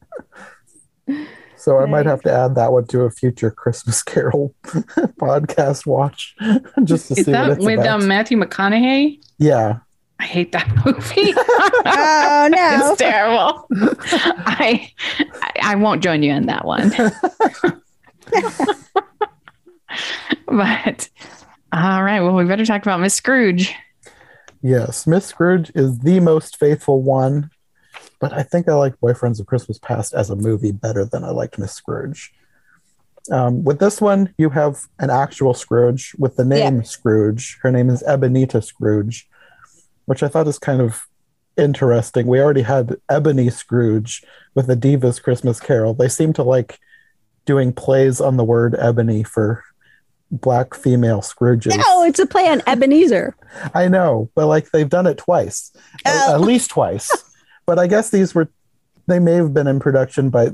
So 1.56 1.78
I 1.78 1.86
might 1.86 2.06
have 2.06 2.22
to 2.22 2.32
add 2.32 2.56
that 2.56 2.72
one 2.72 2.86
to 2.88 3.02
a 3.02 3.10
future 3.10 3.50
Christmas 3.50 4.02
Carol 4.04 4.54
podcast 4.64 5.86
watch, 5.86 6.34
just 6.84 7.08
to 7.08 7.14
Is 7.14 7.24
see 7.26 7.32
what 7.32 7.38
that 7.38 7.50
it's 7.52 7.64
with 7.64 7.78
about. 7.78 8.02
um, 8.02 8.08
Matthew 8.08 8.36
McConaughey? 8.38 9.20
yeah, 9.38 9.78
I 10.18 10.24
hate 10.24 10.52
that 10.52 10.68
movie. 10.84 11.32
Oh 11.84 12.48
no. 12.50 12.90
it's 12.92 12.98
terrible. 12.98 13.66
I, 14.46 14.90
I 15.40 15.52
I 15.62 15.74
won't 15.76 16.02
join 16.02 16.22
you 16.22 16.32
in 16.32 16.46
that 16.46 16.64
one. 16.64 16.92
but 20.46 21.08
all 21.72 22.02
right, 22.02 22.20
well, 22.20 22.34
we 22.34 22.44
better 22.44 22.66
talk 22.66 22.82
about 22.82 23.00
Miss 23.00 23.14
Scrooge. 23.14 23.74
Yes, 24.62 25.06
Miss 25.06 25.26
Scrooge 25.26 25.72
is 25.74 25.98
the 26.00 26.20
most 26.20 26.58
faithful 26.58 27.02
one, 27.02 27.50
but 28.20 28.32
I 28.32 28.42
think 28.42 28.68
I 28.68 28.74
like 28.74 29.00
Boyfriends 29.00 29.40
of 29.40 29.46
Christmas 29.46 29.78
Past 29.78 30.14
as 30.14 30.30
a 30.30 30.36
movie 30.36 30.72
better 30.72 31.04
than 31.04 31.24
I 31.24 31.30
liked 31.30 31.58
Miss 31.58 31.72
Scrooge. 31.72 32.32
Um, 33.30 33.64
with 33.64 33.78
this 33.78 34.00
one, 34.00 34.34
you 34.36 34.50
have 34.50 34.86
an 34.98 35.10
actual 35.10 35.54
Scrooge 35.54 36.14
with 36.18 36.36
the 36.36 36.44
name 36.44 36.84
Scrooge. 36.84 37.58
Her 37.62 37.70
name 37.70 37.88
is 37.88 38.02
Ebenita 38.02 38.62
Scrooge, 38.62 39.28
which 40.06 40.22
I 40.22 40.28
thought 40.28 40.48
is 40.48 40.58
kind 40.58 40.80
of 40.80 41.06
interesting. 41.56 42.26
We 42.26 42.40
already 42.40 42.62
had 42.62 42.96
Ebony 43.08 43.50
Scrooge 43.50 44.22
with 44.54 44.66
the 44.66 44.76
Divas 44.76 45.22
Christmas 45.22 45.60
Carol. 45.60 45.94
They 45.94 46.08
seem 46.08 46.32
to 46.34 46.42
like 46.42 46.80
doing 47.44 47.72
plays 47.72 48.20
on 48.20 48.36
the 48.36 48.44
word 48.44 48.74
ebony 48.78 49.22
for 49.22 49.62
black 50.30 50.74
female 50.74 51.20
Scrooges. 51.20 51.76
No, 51.76 52.04
it's 52.04 52.18
a 52.18 52.26
play 52.26 52.48
on 52.48 52.62
Ebenezer. 52.66 53.36
I 53.74 53.88
know, 53.88 54.30
but 54.34 54.46
like 54.46 54.70
they've 54.70 54.88
done 54.88 55.06
it 55.06 55.18
twice, 55.18 55.72
at- 56.04 56.28
Oh. 56.30 56.34
at 56.34 56.40
least 56.40 56.70
twice. 56.70 57.10
but 57.66 57.78
I 57.78 57.86
guess 57.86 58.10
these 58.10 58.34
were, 58.34 58.48
they 59.08 59.18
may 59.18 59.34
have 59.34 59.52
been 59.52 59.66
in 59.66 59.78
production 59.80 60.30
by 60.30 60.50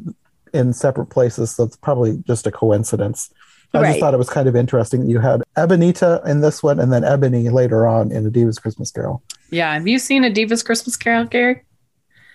in 0.52 0.72
separate 0.72 1.06
places. 1.06 1.54
So 1.54 1.64
it's 1.64 1.76
probably 1.76 2.22
just 2.26 2.46
a 2.46 2.50
coincidence. 2.50 3.30
I 3.74 3.80
Right. 3.82 3.88
just 3.88 4.00
thought 4.00 4.14
it 4.14 4.18
was 4.18 4.30
kind 4.30 4.48
of 4.48 4.56
interesting. 4.56 5.02
that 5.02 5.10
You 5.10 5.18
had 5.20 5.42
Ebenita 5.58 6.26
in 6.26 6.40
this 6.40 6.62
one, 6.62 6.80
and 6.80 6.90
then 6.90 7.04
Ebony 7.04 7.50
later 7.50 7.86
on 7.86 8.10
in 8.10 8.24
the 8.24 8.30
Divas 8.30 8.60
Christmas 8.60 8.90
Carol. 8.90 9.22
Yeah, 9.50 9.74
have 9.74 9.86
you 9.86 9.98
seen 9.98 10.24
a 10.24 10.30
Divas 10.30 10.64
Christmas 10.64 10.96
Carol, 10.96 11.26
Gary? 11.26 11.62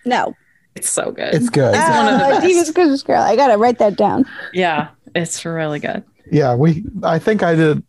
No. 0.06 0.36
It's 0.76 0.90
so 0.90 1.12
good. 1.12 1.34
It's 1.36 1.50
good. 1.50 1.74
It's 1.76 1.90
one 1.90 2.14
of 2.14 2.20
the 2.20 2.26
Oh, 2.26 2.30
best. 2.42 2.46
Divas 2.48 2.74
Christmas 2.74 3.04
Carol. 3.04 3.24
I 3.24 3.36
gotta 3.36 3.58
write 3.58 3.78
that 3.80 3.96
down. 3.96 4.26
yeah, 4.54 4.90
it's 5.16 5.44
really 5.46 5.80
good. 5.80 6.04
yeah, 6.32 6.56
we. 6.56 6.84
I 7.04 7.20
think 7.20 7.44
I 7.44 7.56
did. 7.56 7.84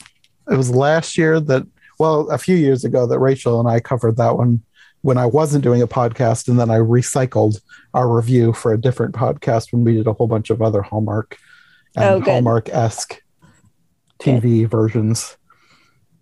It 0.51 0.57
was 0.57 0.71
last 0.71 1.17
year 1.17 1.41
that, 1.41 1.67
well, 1.99 2.29
a 2.31 2.37
few 2.37 2.57
years 2.57 2.85
ago 2.85 3.07
that 3.07 3.19
Rachel 3.19 3.59
and 3.61 3.69
I 3.69 3.81
covered 3.81 4.17
that 4.19 4.37
one 4.37 4.63
when 5.01 5.17
I 5.19 5.25
wasn't 5.27 5.65
doing 5.65 5.81
a 5.83 5.87
podcast, 5.87 6.49
and 6.49 6.59
then 6.61 6.71
I 6.71 6.79
recycled 6.79 7.61
our 7.95 8.09
review 8.15 8.53
for 8.53 8.73
a 8.73 8.81
different 8.81 9.15
podcast 9.15 9.73
when 9.73 9.85
we 9.85 9.95
did 9.95 10.07
a 10.07 10.13
whole 10.13 10.27
bunch 10.27 10.51
of 10.51 10.61
other 10.61 10.83
Hallmark 10.83 11.39
Oh, 11.97 12.17
and 12.17 12.25
good. 12.25 12.31
Hallmark 12.33 12.69
esque 12.71 13.23
TV 14.19 14.67
versions. 14.69 15.37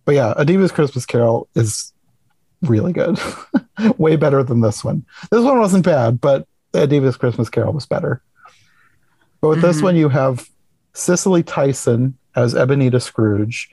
But 0.04 0.14
yeah, 0.16 0.34
A 0.36 0.44
Diva's 0.44 0.72
Christmas 0.72 1.06
Carol 1.06 1.48
is 1.54 1.92
really 2.62 2.92
good, 2.92 3.18
way 3.98 4.16
better 4.16 4.42
than 4.42 4.60
this 4.60 4.84
one. 4.84 5.04
This 5.30 5.42
one 5.44 5.58
wasn't 5.58 5.84
bad, 5.84 6.20
but 6.20 6.46
A 6.74 6.86
Diva's 6.86 7.16
Christmas 7.16 7.48
Carol 7.50 7.72
was 7.72 7.86
better. 7.86 8.22
But 9.40 9.48
with 9.48 9.62
this 9.62 9.80
Mhm. 9.80 9.82
one, 9.82 9.96
you 9.96 10.08
have 10.08 10.48
Cicely 10.94 11.42
Tyson 11.42 12.16
as 12.36 12.54
Ebenita 12.54 13.00
Scrooge, 13.00 13.68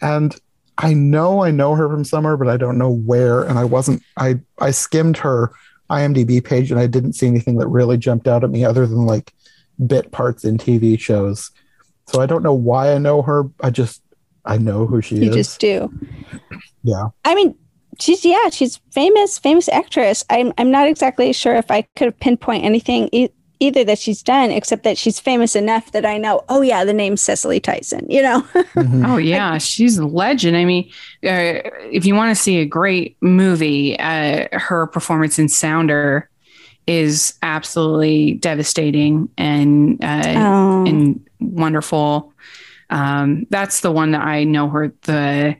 and 0.00 0.34
I 0.78 0.94
know 0.94 1.42
I 1.44 1.50
know 1.50 1.74
her 1.74 1.88
from 1.88 2.04
somewhere, 2.04 2.36
but 2.36 2.48
I 2.48 2.56
don't 2.56 2.78
know 2.78 2.90
where. 2.90 3.42
And 3.42 3.58
I 3.58 3.64
wasn't. 3.64 4.02
I 4.16 4.40
I 4.58 4.70
skimmed 4.70 5.18
her 5.18 5.52
IMDb 5.90 6.40
page, 6.42 6.70
and 6.70 6.80
I 6.80 6.86
didn't 6.86 7.12
see 7.12 7.26
anything 7.26 7.58
that 7.58 7.68
really 7.68 7.98
jumped 7.98 8.26
out 8.26 8.42
at 8.42 8.50
me 8.50 8.64
other 8.64 8.86
than 8.86 9.04
like 9.06 9.32
bit 9.86 10.10
parts 10.12 10.44
in 10.44 10.56
TV 10.58 10.98
shows. 10.98 11.50
So 12.06 12.20
I 12.20 12.26
don't 12.26 12.42
know 12.42 12.54
why 12.54 12.92
I 12.94 12.98
know 12.98 13.22
her. 13.22 13.44
I 13.60 13.70
just 13.70 14.02
I 14.44 14.56
know 14.58 14.86
who 14.86 15.00
she 15.02 15.16
You 15.16 15.22
is. 15.22 15.26
You 15.28 15.34
just 15.34 15.60
do. 15.60 15.92
Yeah. 16.82 17.08
I 17.24 17.34
mean, 17.34 17.54
she's 18.02 18.24
yeah, 18.24 18.48
she's 18.50 18.78
famous, 18.90 19.38
famous 19.38 19.68
actress. 19.68 20.24
I'm 20.30 20.52
I'm 20.58 20.70
not 20.70 20.88
exactly 20.88 21.32
sure 21.32 21.54
if 21.56 21.70
I 21.70 21.82
could 21.96 22.18
pinpoint 22.20 22.64
anything 22.64 23.08
e- 23.12 23.28
either 23.60 23.84
that 23.84 23.98
she's 23.98 24.22
done, 24.22 24.50
except 24.50 24.82
that 24.82 24.98
she's 24.98 25.20
famous 25.20 25.54
enough 25.54 25.92
that 25.92 26.04
I 26.04 26.18
know. 26.18 26.42
Oh 26.48 26.62
yeah, 26.62 26.84
the 26.84 26.92
name 26.92 27.16
Cicely 27.16 27.60
Tyson. 27.60 28.06
You 28.10 28.22
know. 28.22 28.40
Mhm. 28.74 29.06
Oh 29.06 29.16
yeah, 29.18 29.58
she's 29.58 29.98
a 29.98 30.06
legend. 30.06 30.56
I 30.56 30.64
mean, 30.64 30.88
uh, 31.24 31.60
if 31.92 32.04
you 32.06 32.14
want 32.14 32.34
to 32.36 32.42
see 32.42 32.58
a 32.58 32.64
great 32.64 33.16
movie, 33.20 33.98
uh, 33.98 34.48
her 34.52 34.86
performance 34.88 35.38
in 35.38 35.48
Sounder 35.48 36.28
is 36.88 37.34
absolutely 37.42 38.34
devastating 38.34 39.28
and 39.38 40.02
uh, 40.02 40.22
Oh. 40.36 40.84
and 40.86 41.24
wonderful. 41.38 42.32
Um, 42.90 43.46
that's 43.50 43.80
the 43.80 43.92
one 43.92 44.10
that 44.12 44.22
I 44.22 44.44
know 44.44 44.68
her 44.70 44.92
the 45.02 45.56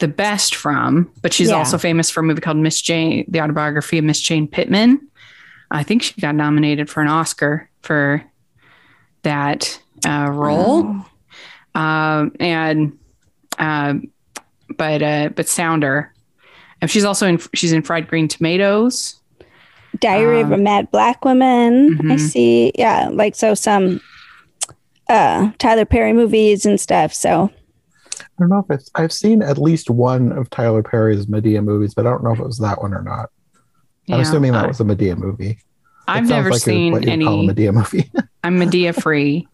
the 0.00 0.08
best 0.08 0.54
from. 0.54 1.10
But 1.22 1.32
she's 1.32 1.48
Yeah. 1.50 1.56
also 1.56 1.78
famous 1.78 2.10
for 2.10 2.20
a 2.20 2.22
movie 2.22 2.40
called 2.40 2.56
Miss 2.58 2.80
Jane, 2.82 3.24
the 3.28 3.40
autobiography 3.40 3.98
of 3.98 4.04
Miss 4.04 4.20
Jane 4.20 4.46
Pittman. 4.48 5.00
I 5.70 5.82
think 5.84 6.02
she 6.02 6.20
got 6.20 6.34
nominated 6.34 6.90
for 6.90 7.00
an 7.00 7.08
Oscar 7.08 7.70
for 7.82 8.24
that 9.22 9.80
uh, 10.06 10.28
role 10.32 10.96
um, 11.74 12.32
and 12.40 12.98
um, 13.58 14.10
but 14.76 15.02
uh, 15.02 15.28
but 15.36 15.46
Sounder 15.48 16.12
And 16.80 16.90
she's 16.90 17.04
also 17.04 17.26
in 17.26 17.38
she's 17.54 17.72
in 17.72 17.82
Fried 17.82 18.08
Green 18.08 18.26
Tomatoes. 18.26 19.16
Diary 20.00 20.40
of 20.40 20.50
a 20.50 20.54
Um, 20.54 20.62
Mad 20.62 20.90
Black 20.90 21.24
Woman. 21.24 21.98
I 22.00 22.14
mhm. 22.14 22.18
see. 22.20 22.72
Yeah, 22.76 23.10
like 23.12 23.34
so 23.34 23.54
some 23.54 24.00
uh 25.08 25.50
Tyler 25.58 25.84
Perry 25.84 26.12
movies 26.12 26.64
and 26.64 26.80
stuff. 26.80 27.12
So 27.12 27.50
I 27.50 27.59
don't 28.40 28.48
know 28.48 28.58
if 28.68 28.70
it's. 28.70 28.90
I've 28.94 29.12
seen 29.12 29.42
at 29.42 29.58
least 29.58 29.88
one 29.90 30.32
of 30.32 30.50
Tyler 30.50 30.82
Perry's 30.82 31.26
Madea 31.26 31.62
movies, 31.62 31.94
but 31.94 32.06
I 32.06 32.10
don't 32.10 32.24
know 32.24 32.32
if 32.32 32.40
it 32.40 32.46
was 32.46 32.58
that 32.58 32.80
one 32.82 32.92
or 32.94 33.02
not. 33.02 33.30
I'm 34.10 34.20
assuming 34.20 34.52
that 34.52 34.64
I- 34.64 34.68
was 34.68 34.80
a 34.80 34.84
Madea 34.84 35.16
movie. 35.16 35.58
I've 36.08 36.26
never 36.28 36.50
like 36.50 36.60
seen 36.60 36.92
what 36.92 37.04
you'd 37.06 37.22
call 37.22 37.34
a 37.34 37.38
any. 37.38 37.48
Madea 37.48 37.72
movie. 37.72 38.10
I'm 38.42 38.58
Madea 38.58 39.00
free. 39.00 39.46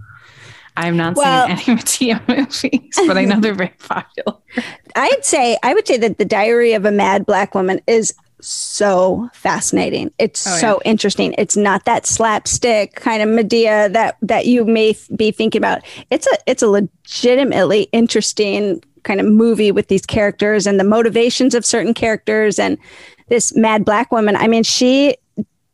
I 0.79 0.87
have 0.87 0.95
not 0.95 1.17
Well- 1.17 1.47
seen 1.49 1.57
any 1.57 1.81
Madea 1.83 2.29
movies, 2.29 2.95
but 3.07 3.19
I 3.19 3.25
know 3.27 3.41
they're 3.41 3.53
very 3.55 3.75
popular. 3.79 4.39
I'd 4.97 5.25
say 5.25 5.59
I 5.63 5.75
would 5.75 5.87
say 5.87 5.99
that 5.99 6.17
the 6.19 6.25
Diary 6.25 6.73
of 6.73 6.85
a 6.87 6.91
Mad 6.91 7.27
Black 7.27 7.55
Woman 7.55 7.81
is 7.87 8.15
so 8.41 9.29
fascinating. 9.33 10.13
It's 10.19 10.47
Oh, 10.47 10.57
so 10.59 10.81
interesting. 10.85 11.35
It's 11.39 11.57
not 11.57 11.85
that 11.87 12.07
slapstick 12.07 12.95
kind 12.97 13.23
of 13.23 13.29
Madea 13.29 13.93
that 13.93 14.17
that 14.23 14.47
you 14.47 14.65
may 14.65 14.91
f- 14.91 15.09
be 15.17 15.31
thinking 15.31 15.59
about. 15.61 15.83
It's 16.11 16.27
a 16.27 16.37
it's 16.47 16.63
a 16.63 16.69
legitimately 16.69 17.83
interesting 17.93 18.83
kind 19.05 19.21
of 19.21 19.27
movie 19.27 19.73
with 19.73 19.89
these 19.89 20.05
characters 20.05 20.67
and 20.67 20.79
the 20.81 20.85
motivations 20.85 21.55
of 21.55 21.65
certain 21.65 21.95
characters 21.95 22.59
and 22.59 22.77
this 23.29 23.55
mad 23.57 23.85
black 23.85 24.13
woman. 24.13 24.37
I 24.37 24.49
mean, 24.49 24.63
she 24.65 25.17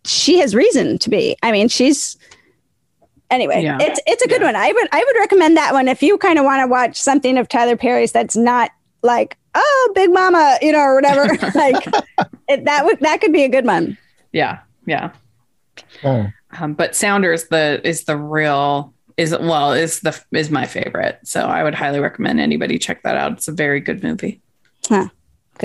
she 0.05 0.38
has 0.38 0.55
reason 0.55 0.98
to 0.98 1.11
be. 1.11 1.37
I 1.42 1.53
mean, 1.53 1.68
she's 1.68 2.16
anyway. 3.31 3.62
Yeah. 3.62 3.79
It's 3.81 4.01
it's 4.07 4.22
a 4.22 4.29
good 4.29 4.42
one. 4.42 4.55
I 4.57 4.70
would 4.72 4.88
I 4.92 5.05
would 5.05 5.18
recommend 5.20 5.57
that 5.57 5.72
one 5.72 5.88
if 5.88 6.03
you 6.03 6.18
kind 6.18 6.38
of 6.38 6.44
want 6.44 6.62
to 6.62 6.66
watch 6.68 6.96
something 7.01 7.38
of 7.38 7.48
Tyler 7.48 7.77
Perry's 7.77 8.12
that's 8.12 8.37
not 8.37 8.70
like 9.03 9.37
oh 9.55 9.93
Big 9.95 10.11
Mama, 10.12 10.59
you 10.62 10.73
know, 10.73 10.81
or 10.81 10.95
whatever. 10.95 11.27
like 11.55 11.87
it, 12.49 12.65
that 12.65 12.85
would 12.85 13.01
that 13.01 13.21
could 13.21 13.33
be 13.33 13.45
a 13.45 13.49
good 13.49 13.67
one. 13.67 13.97
Yeah, 14.33 14.61
yeah. 14.87 15.12
Oh, 16.05 16.27
Um, 16.59 16.75
but 16.75 16.95
Sounder 16.97 17.33
is 17.33 17.49
the 17.49 17.81
is 17.87 18.05
the 18.05 18.17
real 18.17 18.95
is 19.17 19.37
well 19.38 19.73
is 19.73 20.01
the 20.01 20.19
is 20.33 20.51
my 20.51 20.67
favorite. 20.67 21.19
So 21.25 21.47
I 21.47 21.62
would 21.62 21.75
highly 21.75 22.01
recommend 22.01 22.41
anybody 22.41 22.79
check 22.79 23.03
that 23.03 23.17
out. 23.17 23.33
It's 23.33 23.49
a 23.49 23.53
very 23.53 23.81
good 23.81 24.03
movie. 24.03 24.41
Good. 24.88 25.11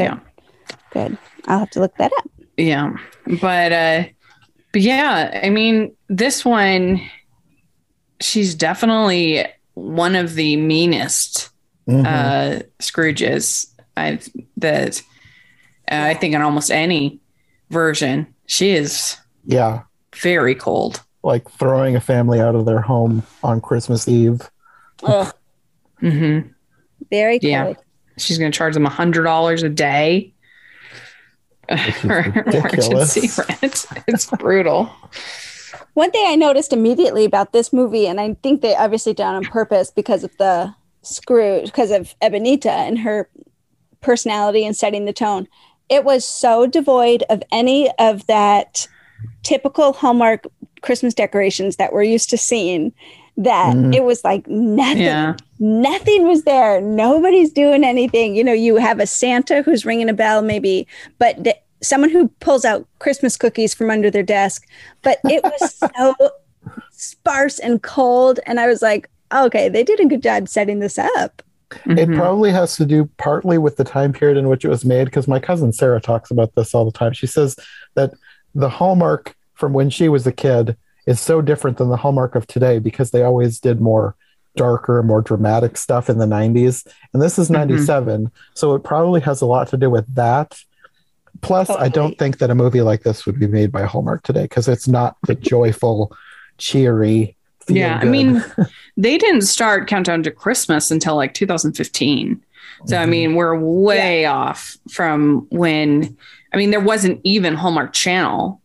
Yeah. 0.04 0.20
Good. 0.92 1.18
I'll 1.46 1.60
have 1.60 1.70
to 1.72 1.80
look 1.80 1.96
that 1.98 2.12
up. 2.18 2.30
Yeah, 2.58 2.94
but 3.40 3.72
uh, 3.72 4.04
but 4.74 4.82
yeah, 4.82 5.40
I 5.44 5.50
mean 5.50 5.96
this 6.10 6.44
one, 6.44 7.02
she's 8.20 8.56
definitely 8.56 9.46
one 9.76 10.16
of 10.16 10.34
the 10.36 10.56
meanest 10.58 11.50
mhm. 11.88 12.06
uh, 12.06 12.64
Scrooges 12.80 13.72
I've 13.96 14.28
that 14.58 15.02
uh, 15.92 16.04
I 16.04 16.14
think 16.14 16.34
in 16.34 16.42
almost 16.42 16.72
any 16.72 17.20
version 17.70 18.34
she 18.46 18.72
is 18.72 19.18
yeah, 19.46 19.84
very 20.16 20.56
cold. 20.56 21.02
like 21.24 21.50
throwing 21.50 21.96
a 21.96 22.02
family 22.02 22.40
out 22.40 22.56
of 22.56 22.66
their 22.66 22.82
home 22.82 23.24
on 23.44 23.62
Christmas 23.62 24.08
Eve. 24.08 24.50
Ugh, 25.04 25.34
hmm 26.00 26.40
very 27.10 27.40
cool. 27.40 27.50
Yeah. 27.50 27.74
She's 28.18 28.40
going 28.40 28.52
to 28.52 28.58
charge 28.58 28.74
them 28.74 28.86
a 28.86 28.90
hundred 28.90 29.24
dollars 29.24 29.62
a 29.64 29.70
day 29.70 30.34
ridiculous. 32.04 33.18
emergency 33.18 33.42
rent. 33.62 33.86
It's 34.08 34.26
brutal. 34.26 34.90
One 35.94 36.12
thing 36.12 36.26
I 36.28 36.36
noticed 36.36 36.74
immediately 36.74 37.26
about 37.26 37.52
this 37.54 37.74
movie, 37.74 38.08
and 38.08 38.20
I 38.20 38.36
think 38.36 38.62
they 38.62 38.76
obviously 38.76 39.14
done 39.14 39.36
on 39.36 39.44
purpose 39.46 39.92
because 39.92 40.24
of 40.24 40.36
the 40.38 40.74
Scrooge, 41.02 41.66
because 41.66 41.92
of 41.92 42.14
Ebenita 42.22 42.68
and 42.70 43.00
her 43.00 43.30
personality 44.02 44.66
and 44.66 44.76
setting 44.76 45.06
the 45.06 45.14
tone. 45.14 45.48
It 45.90 46.04
was 46.04 46.26
so 46.26 46.68
devoid 46.68 47.24
of 47.30 47.42
any 47.52 47.90
of 47.98 48.28
that 48.28 48.88
typical 49.44 49.94
Hallmark 49.94 50.46
Christmas 50.82 51.14
decorations 51.14 51.78
that 51.78 51.94
we're 51.94 52.04
used 52.04 52.30
to 52.32 52.38
seeing. 52.38 52.94
That 53.38 53.76
Mhm. 53.76 53.96
it 53.96 54.04
was 54.04 54.24
like 54.24 54.48
nothing, 54.48 55.04
Yeah. 55.04 55.36
nothing 55.60 56.28
was 56.28 56.44
there. 56.44 56.82
Nobody's 56.82 57.52
doing 57.52 57.84
anything. 57.84 58.36
You 58.36 58.44
know, 58.44 58.54
you 58.54 58.78
have 58.78 59.00
a 59.00 59.06
Santa 59.08 59.62
who's 59.62 59.86
ringing 59.86 60.10
a 60.10 60.14
bell, 60.14 60.42
maybe, 60.42 60.88
but 61.20 61.44
th- 61.44 61.56
someone 61.82 62.10
who 62.10 62.30
pulls 62.40 62.66
out 62.66 62.88
Christmas 63.00 63.38
cookies 63.38 63.76
from 63.76 63.92
under 63.92 64.10
their 64.10 64.24
desk. 64.24 64.66
But 65.04 65.20
it 65.26 65.44
was 65.44 65.76
so 65.96 66.16
sparse 66.92 67.60
and 67.60 67.82
cold. 67.84 68.40
And 68.48 68.60
I 68.60 68.68
was 68.68 68.82
like, 68.82 69.08
okay, 69.34 69.70
they 69.70 69.84
did 69.84 70.00
a 70.00 70.06
good 70.06 70.24
job 70.24 70.48
setting 70.48 70.80
this 70.80 70.98
up. 70.98 71.42
It 71.86 72.08
Mhm. 72.10 72.16
probably 72.16 72.52
has 72.52 72.78
to 72.78 72.86
do 72.86 73.10
partly 73.18 73.58
with 73.58 73.76
the 73.76 73.84
time 73.84 74.14
period 74.14 74.38
in 74.38 74.48
which 74.48 74.64
it 74.64 74.70
was 74.70 74.86
made, 74.86 75.06
because 75.06 75.28
my 75.28 75.40
cousin 75.40 75.74
Sarah 75.74 76.00
talks 76.00 76.32
about 76.32 76.56
this 76.56 76.74
all 76.74 76.86
the 76.86 76.98
time. 76.98 77.14
She 77.14 77.28
says 77.28 77.58
that 77.96 78.14
the 78.56 78.70
Hallmark 78.70 79.36
from 79.54 79.74
when 79.74 79.90
she 79.90 80.08
was 80.08 80.26
a 80.26 80.32
kid 80.32 80.78
is 81.06 81.20
so 81.20 81.42
different 81.42 81.78
than 81.78 81.90
the 81.90 81.98
Hallmark 81.98 82.36
of 82.36 82.48
today 82.48 82.80
because 82.80 83.12
they 83.12 83.24
always 83.24 83.60
did 83.60 83.82
more 83.82 84.16
darker, 84.56 85.04
more 85.04 85.22
dramatic 85.22 85.78
stuff 85.78 86.10
in 86.10 86.18
the 86.18 86.26
90s. 86.26 86.84
And 87.14 87.22
this 87.22 87.38
is 87.38 87.50
Mhm. 87.50 87.54
97. 87.54 88.32
So 88.56 88.74
it 88.74 88.84
probably 88.84 89.22
has 89.22 89.42
a 89.42 89.46
lot 89.46 89.68
to 89.70 89.78
do 89.78 89.90
with 89.90 90.06
that. 90.16 90.58
Plus, 91.42 91.70
I 91.70 91.90
don't 91.90 92.18
think 92.18 92.40
that 92.40 92.50
a 92.50 92.56
movie 92.56 92.82
like 92.82 93.04
this 93.04 93.26
would 93.28 93.40
be 93.40 93.46
made 93.46 93.72
by 93.72 93.84
Hallmark 93.84 94.24
today 94.24 94.44
because 94.44 94.68
it's 94.68 94.88
not 94.88 95.16
the 95.28 95.36
joyful, 95.36 96.12
cheery. 96.58 97.37
Yeah. 97.70 98.00
I 98.02 98.06
mean, 98.06 98.44
they 98.98 99.18
didn't 99.18 99.42
start 99.42 99.88
Countdown 99.88 100.24
to 100.24 100.32
Christmas 100.32 100.92
until 100.92 101.16
like 101.16 101.34
2015. 101.34 102.42
So, 102.86 102.98
I 102.98 103.06
Mhm. 103.06 103.10
mean, 103.10 103.36
we're 103.36 103.58
way 103.60 104.26
off 104.26 104.78
from 104.92 105.48
when, 105.50 106.16
I 106.54 106.58
mean, 106.58 106.70
there 106.72 106.80
wasn't 106.80 107.20
even 107.24 107.56
Hallmark 107.56 107.94
Channel 107.94 108.62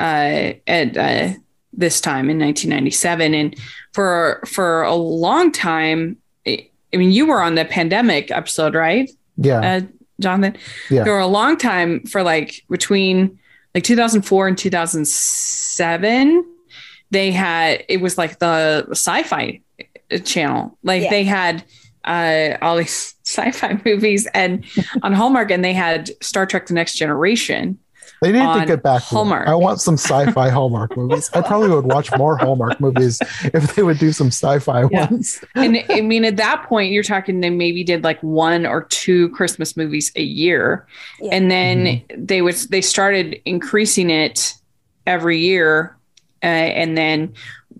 uh, 0.00 0.52
at 0.66 0.96
uh, 0.96 1.28
this 1.72 2.00
time 2.00 2.30
in 2.30 2.38
1997. 2.38 3.34
And 3.34 3.54
for, 3.92 4.42
for 4.46 4.82
a 4.82 4.94
long 4.94 5.52
time, 5.52 6.16
I 6.46 6.68
I 6.94 6.98
mean, 6.98 7.10
you 7.10 7.24
were 7.26 7.40
on 7.42 7.54
the 7.54 7.64
pandemic 7.64 8.30
episode, 8.30 8.74
right? 8.74 9.10
yeah, 9.38 9.60
uh, 9.60 9.80
Jonathan. 10.20 10.60
Yeah. 10.90 11.04
For 11.04 11.18
a 11.18 11.26
long 11.26 11.56
time, 11.56 12.00
for 12.04 12.22
like 12.22 12.64
between 12.68 13.38
like 13.74 13.82
2004 13.84 14.48
and 14.48 14.58
2007, 14.58 16.44
they 17.12 17.30
had 17.30 17.84
it 17.88 18.00
was 18.00 18.18
like 18.18 18.38
the 18.40 18.86
sci-fi 18.90 19.60
channel. 20.24 20.76
Like 20.82 21.02
Yeah. 21.04 21.10
they 21.10 21.24
had 21.24 21.64
uh, 22.04 22.56
all 22.60 22.76
these 22.76 23.14
sci-fi 23.24 23.80
movies 23.84 24.26
and 24.34 24.64
on 25.02 25.12
Hallmark, 25.12 25.50
and 25.52 25.64
they 25.64 25.72
had 25.74 26.10
Star 26.22 26.46
Trek: 26.46 26.66
The 26.66 26.74
Next 26.74 26.94
Generation. 26.96 27.78
They 28.20 28.30
need 28.30 28.38
to 28.38 28.64
get 28.66 28.84
back 28.84 29.02
to 29.02 29.08
that. 29.08 29.14
Hallmark. 29.16 29.48
I 29.48 29.54
want 29.56 29.80
some 29.80 29.94
sci-fi 29.96 30.48
Hallmark 30.56 30.96
movies. 30.96 31.28
I 31.34 31.40
probably 31.40 31.70
would 31.70 31.86
watch 31.86 32.08
more 32.16 32.36
Hallmark 32.36 32.80
movies 32.80 33.20
if 33.52 33.74
they 33.74 33.82
would 33.82 33.98
do 33.98 34.12
some 34.12 34.28
sci-fi 34.28 34.84
Yeah. 34.92 35.10
ones. 35.10 35.42
and 35.56 35.84
I 35.90 36.02
mean, 36.02 36.24
at 36.24 36.36
that 36.36 36.64
point, 36.68 36.92
you're 36.92 37.02
talking 37.02 37.40
they 37.40 37.50
maybe 37.50 37.82
did 37.82 38.04
like 38.04 38.20
one 38.22 38.64
or 38.64 38.84
two 38.84 39.28
Christmas 39.30 39.76
movies 39.76 40.12
a 40.14 40.22
year, 40.22 40.86
Yeah. 41.20 41.30
and 41.34 41.50
then 41.50 42.02
they 42.16 42.42
was 42.42 42.68
they 42.68 42.80
started 42.80 43.40
increasing 43.44 44.08
it 44.08 44.54
every 45.04 45.38
year, 45.40 45.96
uh, 46.42 46.46
and 46.46 46.96
then 46.96 47.32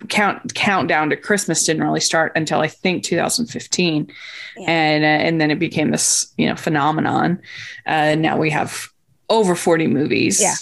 count 0.09 0.55
countdown 0.55 1.11
to 1.11 1.17
Christmas 1.17 1.65
didn't 1.65 1.83
really 1.85 2.01
start 2.01 2.33
until 2.35 2.61
I 2.61 2.69
think 2.69 3.05
2015, 3.05 4.11
Yeah. 4.57 4.71
and 4.71 5.05
uh, 5.05 5.07
and 5.27 5.41
then 5.41 5.51
it 5.51 5.59
became 5.59 5.91
this 5.91 6.33
you 6.39 6.49
know 6.49 6.57
phenomenon. 6.57 7.41
Uh, 7.87 8.15
now 8.15 8.37
we 8.39 8.51
have 8.51 8.89
over 9.29 9.55
40 9.55 9.87
movies 9.87 10.41
Yeah. 10.41 10.55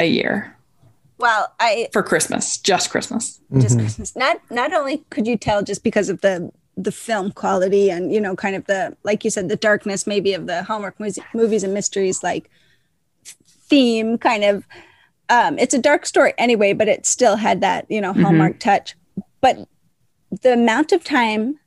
a 0.00 0.04
year 0.06 0.56
Well, 1.18 1.52
I 1.60 1.88
for 1.92 2.02
Christmas, 2.02 2.58
just 2.58 2.90
Christmas. 2.90 3.40
just 3.58 3.76
Mhm. 3.76 3.80
Christmas. 3.80 4.16
Not 4.16 4.38
not 4.50 4.72
only 4.72 5.04
could 5.10 5.26
you 5.26 5.36
tell 5.36 5.62
just 5.62 5.82
because 5.84 6.08
of 6.08 6.20
the 6.20 6.50
the 6.76 6.92
film 6.92 7.30
quality 7.32 7.90
and 7.90 8.12
you 8.14 8.20
know 8.20 8.34
kind 8.34 8.56
of 8.56 8.64
the 8.66 8.96
like 9.04 9.24
you 9.24 9.30
said 9.30 9.48
the 9.50 9.56
darkness 9.56 10.06
maybe 10.06 10.32
of 10.32 10.46
the 10.46 10.62
Hallmark 10.62 10.98
mus- 10.98 11.18
movies 11.34 11.62
and 11.62 11.74
mysteries 11.74 12.22
like 12.22 12.48
theme 13.68 14.18
kind 14.18 14.44
of 14.44 14.64
um 15.28 15.58
it's 15.58 15.74
a 15.74 15.78
dark 15.78 16.04
story 16.06 16.32
anyway 16.38 16.72
but 16.72 16.88
it 16.88 17.06
still 17.06 17.36
had 17.36 17.60
that 17.60 17.86
you 17.90 18.00
know 18.00 18.12
Mhm. 18.12 18.22
Hallmark 18.22 18.58
touch 18.58 18.94
but 19.40 19.66
the 20.42 20.52
amount 20.54 20.92
of 20.92 21.04
time 21.04 21.58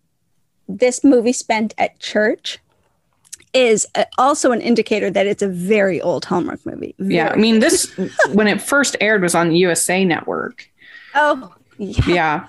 this 0.68 1.04
movie 1.04 1.34
spent 1.34 1.74
at 1.78 2.00
church 2.00 2.60
is 3.54 3.88
uh, 3.96 4.04
also 4.18 4.52
an 4.52 4.60
indicator 4.62 5.10
that 5.12 5.26
it's 5.28 5.42
a 5.44 5.48
very 5.48 6.02
old 6.02 6.26
Hallmark 6.26 6.66
movie. 6.66 6.94
Yeah, 6.98 7.30
I 7.30 7.38
mean 7.38 7.60
this 7.60 7.96
when 8.34 8.48
it 8.48 8.62
first 8.62 8.98
aired 9.00 9.22
was 9.22 9.34
on 9.36 9.54
USA 9.56 10.04
Network. 10.04 10.68
oh 11.14 11.54
yeah. 11.78 12.02
Yeah. 12.08 12.46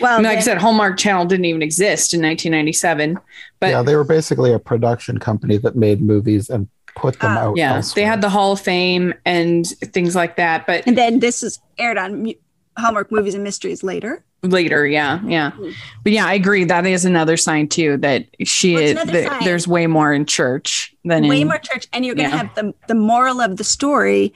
Well, 0.00 0.14
I 0.14 0.16
mean, 0.18 0.24
like 0.24 0.38
I 0.38 0.40
said, 0.40 0.58
Hallmark 0.58 0.98
Channel 0.98 1.26
didn't 1.26 1.44
even 1.44 1.62
exist 1.62 2.12
in 2.12 2.20
1997. 2.20 3.18
But 3.60 3.66
yeah, 3.66 3.72
yeah, 3.72 3.82
they 3.82 3.94
were 3.96 4.04
basically 4.04 4.52
a 4.52 4.58
production 4.58 5.18
company 5.18 5.58
that 5.58 5.76
made 5.76 6.00
movies 6.02 6.50
and 6.50 6.68
put 6.96 7.20
them 7.20 7.36
Ah. 7.36 7.40
out. 7.42 7.54
they 7.56 7.62
elsewhere. 7.62 8.06
had 8.06 8.20
the 8.22 8.28
Hall 8.30 8.52
of 8.52 8.60
Fame 8.60 9.14
and 9.24 9.66
things 9.66 10.16
like 10.16 10.36
that. 10.36 10.66
But 10.66 10.84
And 10.86 10.96
then 10.98 11.20
this 11.20 11.42
is 11.42 11.60
aired 11.78 11.98
on 11.98 12.32
Hallmark 12.78 13.12
Movies 13.12 13.34
and 13.34 13.44
Mysteries 13.44 13.82
later. 13.84 14.24
later 14.42 14.86
yeah 14.86 15.18
yeah 15.26 15.50
Hmm. 15.52 15.70
but 16.04 16.12
yeah 16.12 16.24
i 16.26 16.34
agree 16.34 16.62
that 16.64 16.86
is 16.86 17.04
another 17.04 17.36
sign 17.36 17.66
too 17.68 17.96
that 17.96 18.26
she 18.44 18.74
Well, 18.74 18.82
is 18.84 18.90
another 18.92 19.12
that 19.22 19.42
there's 19.42 19.66
way 19.66 19.88
more 19.88 20.12
in 20.12 20.24
church 20.24 20.94
than 21.04 21.26
way 21.26 21.40
in 21.40 21.48
more 21.48 21.58
church 21.58 21.88
and 21.92 22.04
you're 22.06 22.14
going 22.14 22.30
to 22.30 22.36
Yeah. 22.36 22.42
have 22.44 22.54
the 22.54 22.72
the 22.86 22.94
moral 22.94 23.40
of 23.40 23.56
the 23.56 23.64
story 23.64 24.32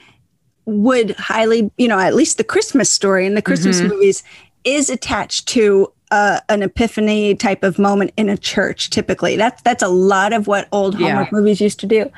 would 0.65 1.11
highly 1.11 1.71
you 1.77 1.87
know 1.87 1.97
at 1.99 2.13
least 2.15 2.37
the 2.37 2.43
christmas 2.43 2.89
story 2.89 3.25
and 3.25 3.37
the 3.37 3.41
christmas 3.41 3.79
Mhm. 3.79 3.89
movies 3.89 4.23
is 4.65 4.89
attached 4.89 5.47
to 5.49 5.93
uh, 6.09 6.39
an 6.49 6.61
epiphany 6.61 7.33
type 7.35 7.63
of 7.63 7.79
moment 7.79 8.11
in 8.17 8.27
a 8.27 8.35
church 8.37 8.89
typically 8.89 9.37
that's 9.37 9.61
that's 9.61 9.83
a 9.83 9.87
lot 9.87 10.33
of 10.33 10.45
what 10.47 10.67
old 10.73 10.99
Yeah. 10.99 11.07
hallmark 11.07 11.31
movies 11.31 11.61
used 11.61 11.79
to 11.81 11.85
do 11.87 12.09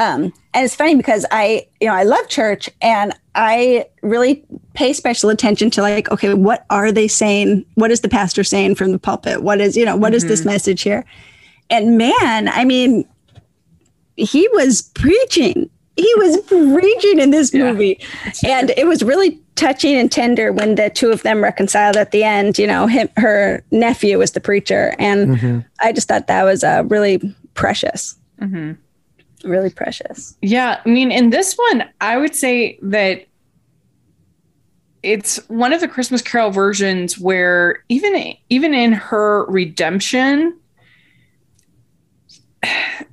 um, 0.00 0.32
and 0.54 0.64
it's 0.64 0.74
funny 0.74 0.94
because 0.96 1.24
i 1.30 1.64
you 1.80 1.86
know 1.86 1.94
i 1.94 2.02
love 2.02 2.26
church 2.28 2.68
and 2.80 3.12
i 3.34 3.84
really 4.02 4.44
pay 4.74 4.92
special 4.92 5.30
attention 5.30 5.70
to 5.70 5.80
like 5.82 6.10
okay 6.10 6.34
what 6.34 6.64
are 6.70 6.90
they 6.90 7.06
saying 7.06 7.64
what 7.74 7.90
is 7.90 8.00
the 8.00 8.08
pastor 8.08 8.42
saying 8.42 8.74
from 8.74 8.90
the 8.92 8.98
pulpit 8.98 9.42
what 9.42 9.60
is 9.60 9.76
you 9.76 9.84
know 9.84 9.96
what 9.96 10.14
is 10.14 10.24
this 10.26 10.44
message 10.44 10.82
here 10.82 11.04
and 11.68 11.96
man 11.98 12.48
i 12.48 12.64
mean 12.64 13.04
he 14.16 14.46
was 14.52 14.82
preaching. 14.94 15.70
He 15.96 16.14
was 16.18 16.36
preaching 16.42 17.20
in 17.20 17.30
this 17.30 17.54
Yeah. 17.54 17.72
movie. 17.72 17.98
And 18.44 18.70
it 18.76 18.86
was 18.86 19.02
really 19.02 19.40
touching 19.54 19.94
and 19.96 20.12
tender 20.12 20.52
when 20.52 20.74
the 20.74 20.90
two 20.90 21.10
of 21.10 21.22
them 21.22 21.42
reconciled 21.42 21.96
at 21.96 22.10
the 22.10 22.22
end. 22.22 22.58
You 22.58 22.66
know, 22.66 22.86
him, 22.86 23.08
her 23.16 23.62
nephew 23.70 24.18
was 24.18 24.32
the 24.32 24.40
preacher. 24.40 24.94
And 24.98 25.38
Mhm. 25.38 25.64
I 25.80 25.92
just 25.92 26.06
thought 26.08 26.26
that 26.26 26.44
was 26.44 26.62
uh, 26.62 26.82
really 26.88 27.20
precious. 27.54 28.14
Mhm. 28.42 28.76
Really 29.44 29.70
precious. 29.70 30.36
Yeah, 30.42 30.80
I 30.84 30.88
mean, 30.88 31.10
in 31.10 31.30
this 31.30 31.54
one, 31.54 31.84
I 32.00 32.18
would 32.18 32.34
say 32.34 32.78
that 32.82 33.26
it's 35.02 35.36
one 35.48 35.72
of 35.72 35.80
the 35.80 35.88
Christmas 35.88 36.20
Carol 36.20 36.50
versions 36.50 37.18
where 37.18 37.84
even 37.88 38.34
even 38.50 38.74
in 38.74 38.92
her 38.92 39.46
redemption, 39.46 40.58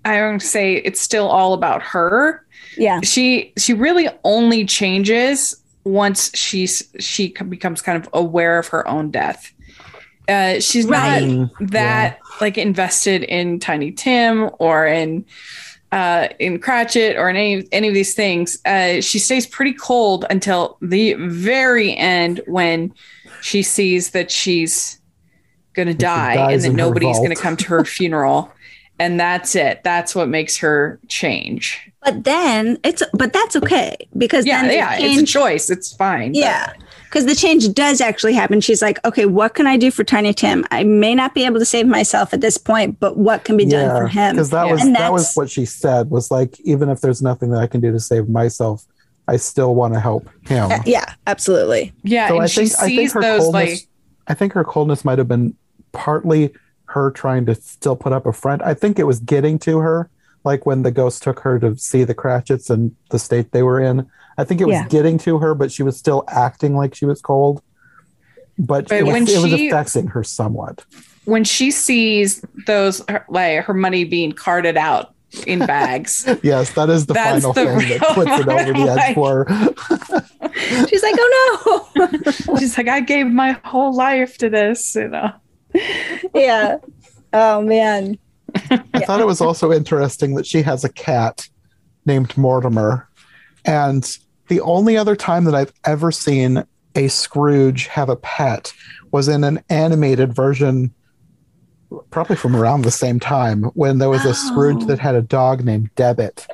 I 0.05 0.17
don't 0.17 0.41
say 0.41 0.75
it's 0.75 1.01
still 1.01 1.28
all 1.28 1.53
about 1.53 1.82
her. 1.82 2.45
Yeah. 2.78 3.01
She 3.01 3.53
she 3.57 3.73
really 3.73 4.07
only 4.23 4.65
changes 4.65 5.55
once 5.84 6.36
she's 6.36 6.88
she 6.99 7.30
becomes 7.49 7.82
kind 7.82 8.01
of 8.03 8.09
aware 8.13 8.59
of 8.59 8.67
her 8.67 8.88
own 8.88 9.09
death. 9.11 9.53
Uh, 10.28 10.59
she's 10.59 10.86
Right. 10.86 11.25
not 11.25 11.49
that 11.71 12.19
like 12.41 12.57
invested 12.57 13.23
in 13.23 13.59
Tiny 13.59 13.91
Tim 13.93 14.49
or 14.59 14.86
in 14.86 15.25
uh, 15.91 16.27
in 16.39 16.59
Cratchit 16.59 17.15
or 17.17 17.29
in 17.29 17.35
any 17.35 17.67
any 17.71 17.88
of 17.88 17.93
these 17.93 18.13
things. 18.13 18.57
Uh, 18.65 19.01
she 19.01 19.19
stays 19.19 19.47
pretty 19.47 19.73
cold 19.73 20.25
until 20.29 20.77
the 20.81 21.13
very 21.13 21.95
end 21.95 22.41
when 22.47 22.93
she 23.41 23.61
sees 23.63 24.11
that 24.11 24.29
she's 24.31 24.99
gonna 25.73 25.93
die 25.93 26.51
and 26.51 26.61
that 26.63 26.73
nobody's 26.73 27.17
gonna 27.19 27.35
come 27.35 27.55
to 27.57 27.65
her 27.67 27.85
funeral. 27.97 28.51
And 28.99 29.19
that's 29.19 29.55
it. 29.55 29.83
That's 29.83 30.15
what 30.15 30.27
makes 30.27 30.57
her 30.57 30.99
change. 31.07 31.91
But 32.03 32.23
then 32.23 32.79
it's, 32.83 33.03
but 33.13 33.31
that's 33.31 33.55
okay 33.55 33.95
because 34.17 34.43
Yeah, 34.45 34.61
then 34.61 34.69
the 34.69 34.73
yeah, 34.75 34.97
it's 34.97 35.21
a 35.21 35.25
choice. 35.25 35.69
It's 35.69 35.93
fine. 35.93 36.31
but- 36.31 36.39
Yeah. 36.39 36.73
Because 37.09 37.25
the 37.25 37.35
change 37.35 37.73
does 37.73 38.01
actually 38.01 38.33
happen. 38.33 38.61
She's 38.61 38.81
like, 38.81 39.03
okay, 39.05 39.25
what 39.25 39.53
can 39.53 39.65
I 39.67 39.77
do 39.77 39.91
for 39.91 40.03
Tiny 40.03 40.33
Tim? 40.33 40.65
I 40.71 40.83
may 40.83 41.15
not 41.15 41.33
be 41.33 41.45
able 41.45 41.59
to 41.59 41.65
save 41.65 41.87
myself 41.87 42.33
at 42.33 42.41
this 42.41 42.57
point, 42.57 42.99
but 42.99 43.17
what 43.17 43.43
can 43.43 43.57
be 43.57 43.65
done 43.65 43.95
for 43.95 44.07
him? 44.07 44.35
because 44.35 44.49
that 44.51 44.65
Yeah. 44.67 44.71
was 44.73 44.81
And 44.83 44.95
that 44.95 45.11
was 45.11 45.33
what 45.35 45.49
she 45.49 45.65
said 45.65 46.09
was 46.09 46.29
like 46.31 46.59
even 46.61 46.89
if 46.89 47.01
there's 47.01 47.21
nothing 47.21 47.49
that 47.51 47.59
I 47.59 47.67
can 47.67 47.81
do 47.81 47.91
to 47.91 47.99
save 47.99 48.27
myself, 48.29 48.85
I 49.27 49.37
still 49.37 49.75
want 49.75 49.93
to 49.93 49.99
help 49.99 50.29
him. 50.47 50.71
Uh, 50.71 50.79
yeah, 50.85 51.13
absolutely. 51.25 51.91
Yeah. 52.03 52.27
so 52.29 52.35
and 52.35 52.43
I 52.43 52.47
she 52.47 52.67
think 52.67 52.79
I 52.79 52.85
think 52.87 52.99
sees 52.99 53.13
her 53.13 53.21
those 53.21 53.41
coldness. 53.43 53.69
like 53.69 53.79
I 54.27 54.33
think 54.33 54.53
her 54.53 54.63
coldness 54.63 55.03
might 55.05 55.17
have 55.17 55.27
been 55.27 55.55
partly 55.91 56.53
her 56.85 57.11
trying 57.11 57.45
to 57.47 57.55
still 57.55 57.95
put 57.95 58.13
up 58.13 58.25
a 58.25 58.33
front. 58.33 58.61
I 58.61 58.73
think 58.73 58.99
it 58.99 59.03
was 59.05 59.19
getting 59.19 59.59
to 59.59 59.79
her, 59.79 60.09
like 60.43 60.65
when 60.65 60.83
the 60.83 60.91
ghost 60.91 61.23
took 61.23 61.39
her 61.41 61.59
to 61.59 61.75
see 61.77 62.03
the 62.03 62.13
Cratchits 62.13 62.69
and 62.69 62.95
the 63.09 63.19
state 63.19 63.51
they 63.51 63.63
were 63.63 63.79
in. 63.79 64.07
I 64.38 64.43
think 64.43 64.61
it 64.61 64.65
was 64.65 64.73
Yeah. 64.75 64.88
getting 64.88 65.17
to 65.19 65.39
her, 65.39 65.55
but 65.55 65.71
she 65.71 65.83
was 65.83 65.97
still 65.97 66.23
acting 66.27 66.75
like 66.75 66.93
she 66.95 67.05
was 67.05 67.21
cold. 67.21 67.61
But, 68.59 68.88
But 68.88 68.97
it, 68.99 69.03
was, 69.03 69.13
when 69.13 69.23
it 69.27 69.39
was 69.41 69.53
affecting 69.53 70.07
her 70.07 70.23
somewhat. 70.23 70.83
when 71.25 71.43
she 71.43 71.69
sees 71.71 72.43
those 72.65 73.03
her, 73.09 73.25
like 73.29 73.63
her 73.65 73.73
money 73.73 74.03
being 74.03 74.31
carted 74.31 74.77
out 74.77 75.13
in 75.45 75.59
bags. 75.59 76.25
Yes, 76.43 76.71
that 76.73 76.89
is 76.89 77.05
the 77.05 77.13
That's 77.13 77.43
final 77.43 77.53
the 77.53 77.65
thing 77.65 77.77
that 77.77 78.01
real 78.01 78.13
puts 78.15 78.39
it 78.39 78.47
over 78.47 78.73
the 78.73 78.97
edge 78.99 79.13
for 79.15 79.45
her. 79.45 80.88
She's 80.88 81.03
like, 81.03 81.15
oh 81.17 81.89
no. 81.95 82.57
She's 82.59 82.77
like, 82.77 82.88
I 82.88 82.99
gave 83.01 83.27
my 83.27 83.59
whole 83.63 83.93
life 83.93 84.38
to 84.39 84.49
this, 84.49 84.95
you 84.95 85.09
know. 85.09 85.31
yeah. 86.33 86.77
Oh 87.33 87.61
man. 87.61 88.17
I 88.69 88.99
thought 89.05 89.21
it 89.21 89.27
was 89.27 89.41
also 89.41 89.71
interesting 89.71 90.35
that 90.35 90.45
she 90.45 90.61
has 90.61 90.83
a 90.83 90.89
cat 90.89 91.47
named 92.05 92.37
Mortimer. 92.37 93.09
And 93.65 94.17
the 94.47 94.61
only 94.61 94.97
other 94.97 95.15
time 95.15 95.43
that 95.45 95.55
I've 95.55 95.73
ever 95.85 96.11
seen 96.11 96.63
a 96.95 97.07
Scrooge 97.07 97.87
have 97.87 98.09
a 98.09 98.15
pet 98.15 98.73
was 99.11 99.27
in 99.27 99.43
an 99.43 99.63
animated 99.69 100.33
version, 100.33 100.93
probably 102.09 102.35
from 102.35 102.55
around 102.55 102.81
the 102.81 102.91
same 102.91 103.19
time, 103.19 103.63
when 103.75 103.97
there 103.97 104.09
was 104.09 104.25
a 104.25 104.33
Scrooge 104.33 104.85
that 104.85 104.99
had 104.99 105.15
a 105.15 105.21
dog 105.21 105.63
named 105.63 105.89
Debit. 105.95 106.47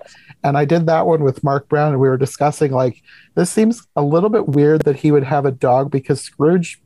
And 0.43 0.57
I 0.57 0.65
did 0.65 0.87
that 0.87 1.05
one 1.05 1.23
with 1.23 1.43
Mark 1.43 1.69
Brown, 1.69 1.91
and 1.91 2.01
we 2.01 2.09
were 2.09 2.17
discussing 2.17 2.71
like, 2.71 3.01
this 3.35 3.49
seems 3.49 3.87
a 3.95 4.03
little 4.03 4.29
bit 4.29 4.49
weird 4.49 4.81
that 4.81 4.97
he 4.97 5.11
would 5.11 5.23
have 5.23 5.45
a 5.45 5.51
dog 5.51 5.89
because 5.89 6.19
Scrooge 6.21 6.81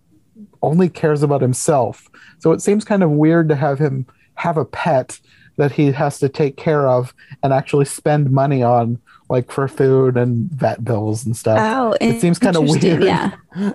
only 0.61 0.89
cares 0.89 1.23
about 1.23 1.41
himself. 1.41 2.07
So 2.39 2.51
it 2.51 2.61
seems 2.61 2.85
kind 2.85 3.01
of 3.01 3.09
weird 3.09 3.49
to 3.49 3.55
have 3.55 3.79
him 3.79 4.05
have 4.37 4.57
a 4.57 4.65
pet 4.65 5.19
that 5.57 5.71
he 5.71 5.91
has 5.91 6.19
to 6.19 6.29
take 6.29 6.55
care 6.57 6.87
of 6.87 7.13
and 7.43 7.51
actually 7.51 7.85
spend 7.85 8.29
money 8.31 8.61
on, 8.63 8.99
like 9.29 9.51
for 9.51 9.67
food 9.67 10.15
and 10.15 10.49
vet 10.51 10.83
bills 10.85 11.25
and 11.25 11.35
stuff. 11.35 11.57
Oh, 11.59 11.95
It 11.99 12.21
seems 12.21 12.37
kinda 12.39 12.61
weird. 12.61 13.03
Yeah. 13.03 13.31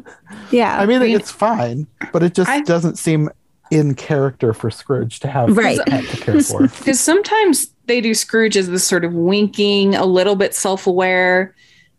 Yeah. 0.51 0.79
I 0.81 0.87
mean, 0.87 1.01
mean- 1.01 1.17
it's 1.17 1.31
fine, 1.31 1.87
but 2.13 2.23
it 2.23 2.35
just 2.35 2.49
I- 2.51 2.61
doesn't 2.63 2.99
seem 2.99 3.29
in 3.71 3.95
character 3.95 4.53
for 4.53 4.71
Scrooge 4.71 5.19
to 5.21 5.29
have 5.29 5.57
Right. 5.57 5.79
a 5.79 5.85
pet 5.85 6.05
to 6.05 6.17
care 6.19 6.41
for. 6.41 6.61
Because 6.79 7.01
sometimes 7.01 7.69
they 7.87 8.01
do 8.01 8.15
Scrooge 8.15 8.57
as 8.57 8.69
this 8.69 8.85
sort 8.87 9.05
of 9.05 9.13
winking, 9.15 9.95
a 9.95 10.05
little 10.05 10.37
bit 10.37 10.55
self-aware 10.55 11.55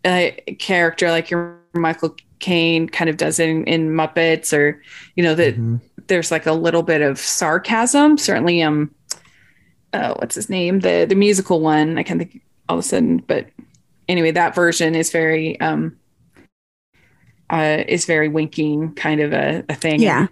uh, 0.05 0.27
character, 0.59 1.09
like 1.11 1.29
your 1.31 1.57
Michael 1.73 2.15
Caine 2.43 2.89
kind 2.89 3.09
of 3.09 3.15
does 3.15 3.39
in, 3.39 3.63
in 3.65 3.91
Muppets, 3.91 4.51
or 4.51 4.81
you 5.15 5.23
know 5.23 5.33
that 5.35 5.55
Mhm. 5.57 5.79
there's 6.07 6.29
like 6.29 6.45
a 6.45 6.51
little 6.51 6.83
bit 6.83 7.01
of 7.01 7.17
sarcasm. 7.17 8.17
Certainly, 8.17 8.61
um, 8.61 8.93
uh, 9.93 10.13
what's 10.15 10.35
his 10.35 10.49
name? 10.49 10.81
The 10.81 11.05
the 11.07 11.15
musical 11.15 11.61
one. 11.61 11.97
I 11.97 12.03
can't 12.03 12.19
think 12.19 12.41
all 12.67 12.77
of 12.77 12.83
a 12.83 12.87
sudden, 12.87 13.23
but 13.27 13.47
anyway, 14.09 14.31
that 14.31 14.53
version 14.55 14.93
is 14.93 15.09
very 15.09 15.57
um, 15.61 15.95
uh, 17.49 17.83
is 17.87 18.05
very 18.05 18.27
winking 18.27 18.93
kind 18.95 19.21
of 19.21 19.31
a, 19.33 19.63
a 19.69 19.75
thing. 19.75 20.01
Yeah. 20.01 20.27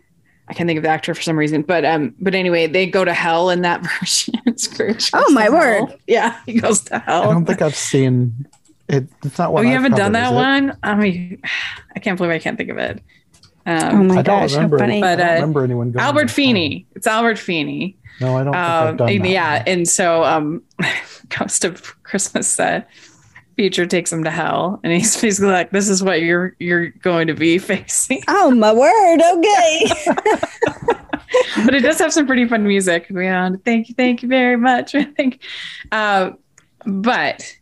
I 0.48 0.54
can't 0.54 0.68
think 0.68 0.78
of 0.78 0.84
the 0.84 0.90
actor 0.90 1.14
for 1.16 1.22
some 1.22 1.38
reason, 1.38 1.62
but 1.62 1.86
um, 1.86 2.14
but 2.20 2.36
anyway, 2.36 2.68
they 2.68 2.86
go 2.86 3.06
to 3.06 3.14
hell 3.14 3.50
in 3.50 3.62
that 3.62 3.82
version. 4.00 4.34
Scrooge. 4.58 5.10
Oh, 5.14 5.32
my 5.32 5.50
word. 5.50 5.88
hell. 5.88 5.98
Yeah, 6.08 6.38
he 6.46 6.60
goes 6.60 6.82
to 6.82 7.00
hell. 7.00 7.24
I 7.30 7.34
don't 7.34 7.46
think 7.46 7.62
I've 7.62 7.76
seen 7.76 8.48
it. 8.92 9.08
It's 9.24 9.38
not 9.40 9.50
Oh, 9.50 9.54
one. 9.54 9.64
you 9.66 9.70
I've 9.74 9.82
haven't 9.84 9.98
done 9.98 10.14
covered, 10.14 10.16
that 10.16 10.26
is 10.26 10.32
it? 10.32 10.36
one? 10.36 10.78
I 10.84 10.96
mean, 10.96 11.42
I 11.96 12.00
can't 12.00 12.18
believe 12.18 12.32
I 12.32 12.40
can't 12.40 12.58
think 12.58 12.70
of 12.70 12.78
it. 12.78 13.02
oh 13.66 13.72
Um, 13.74 14.08
my 14.08 14.14
I 14.20 14.22
don't 14.22 14.42
gosh, 14.42 14.52
how 14.52 14.58
remember. 14.58 14.78
funny. 14.80 15.02
But, 15.02 15.20
I 15.20 15.24
don't 15.24 15.30
uh, 15.30 15.34
remember 15.36 15.64
anyone 15.64 15.92
going. 15.92 16.04
Albert 16.06 16.20
there. 16.28 16.28
Finney. 16.36 16.86
It's 16.96 17.08
Albert 17.08 17.38
Finney. 17.40 17.98
No, 18.20 18.38
I 18.38 18.44
don't 18.44 18.54
think 18.54 18.56
I've 18.64 18.90
Um, 18.90 18.98
done 18.98 19.10
and 19.10 19.26
that. 19.26 19.30
yeah, 19.30 19.58
one. 19.60 19.64
and 19.68 19.88
so 19.88 20.24
um, 20.24 20.62
Ghost 21.30 21.66
of 21.66 22.04
Christmas 22.04 22.60
uh, 22.60 22.82
Future 23.58 23.86
takes 23.86 24.12
him 24.12 24.24
to 24.24 24.32
hell, 24.32 24.80
and 24.84 24.94
he's 24.94 25.20
basically 25.22 25.52
like, 25.52 25.72
"This 25.72 25.90
is 25.90 26.02
what 26.04 26.22
you're 26.22 26.56
you're 26.60 26.90
going 26.90 27.28
to 27.28 27.34
be 27.34 27.58
facing." 27.72 28.22
oh 28.28 28.52
my 28.52 28.72
word. 28.74 29.22
Okay. 29.38 29.92
but 31.66 31.74
it 31.76 31.82
does 31.82 32.00
have 32.00 32.14
some 32.14 32.26
pretty 32.28 32.48
fun 32.48 32.66
music. 32.68 33.08
Yeah, 33.10 33.50
thank 33.66 33.90
you, 33.90 33.96
thank 33.96 34.22
you 34.24 34.30
very 34.30 34.56
much. 34.58 34.96
I 34.96 35.04
think, 35.04 35.40
uh, 35.92 36.32
but 36.86 37.56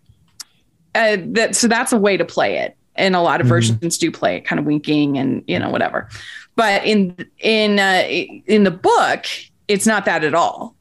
uh, 0.96 1.18
that 1.28 1.56
so 1.56 1.68
that's 1.68 1.92
a 1.94 1.98
way 1.98 2.18
to 2.18 2.26
play 2.26 2.58
it, 2.58 2.76
and 2.96 3.16
a 3.16 3.22
lot 3.22 3.42
of 3.42 3.46
Mhm. 3.48 3.50
versions 3.50 3.98
do 3.98 4.12
play 4.12 4.38
it, 4.38 4.46
kind 4.46 4.60
of 4.60 4.66
winking 4.66 5.18
and 5.18 5.44
you 5.48 5.58
know 5.60 5.70
whatever. 5.70 6.10
But 6.56 6.86
in 6.86 7.16
in 7.40 7.80
uh, 7.80 8.04
in 8.08 8.64
the 8.64 8.72
book, 8.72 9.26
it's 9.68 9.86
not 9.88 10.06
that 10.06 10.24
at 10.24 10.34
all. 10.34 10.76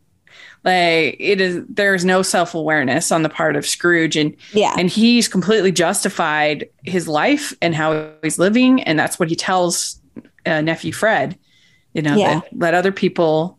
Like 0.64 1.16
it 1.20 1.40
is, 1.40 1.62
there 1.68 1.94
is 1.94 2.04
no 2.04 2.22
self 2.22 2.54
awareness 2.54 3.12
on 3.12 3.22
the 3.22 3.28
part 3.28 3.54
of 3.56 3.64
Scrooge, 3.64 4.16
and 4.16 4.34
yeah. 4.52 4.74
and 4.76 4.90
he's 4.90 5.28
completely 5.28 5.70
justified 5.70 6.68
his 6.84 7.06
life 7.06 7.54
and 7.62 7.74
how 7.74 8.10
he's 8.22 8.38
living 8.38 8.82
and 8.82 8.98
that's 8.98 9.18
what 9.20 9.28
he 9.28 9.36
tells 9.36 10.00
uh, 10.46 10.60
nephew 10.60 10.92
fred 10.92 11.38
you 11.92 12.02
know 12.02 12.16
Yeah. 12.16 12.40
that 12.40 12.48
let 12.56 12.74
other 12.74 12.90
people 12.92 13.57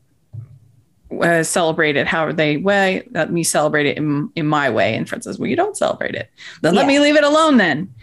uh, 1.21 1.43
celebrate 1.43 1.95
it 1.95 2.07
how 2.07 2.31
they 2.31 2.57
way 2.57 3.07
let 3.11 3.31
me 3.31 3.43
celebrate 3.43 3.85
it 3.85 3.97
in, 3.97 4.31
in 4.35 4.45
my 4.45 4.69
way. 4.69 4.95
And 4.95 5.07
fred 5.07 5.23
says 5.23 5.39
well 5.39 5.49
you 5.49 5.55
don't 5.55 5.77
celebrate 5.77 6.15
it. 6.15 6.29
Then 6.61 6.75
let 6.75 6.87
me 6.87 6.99
leave 6.99 7.15
it 7.15 7.23
alone 7.23 7.57
then. 7.57 7.93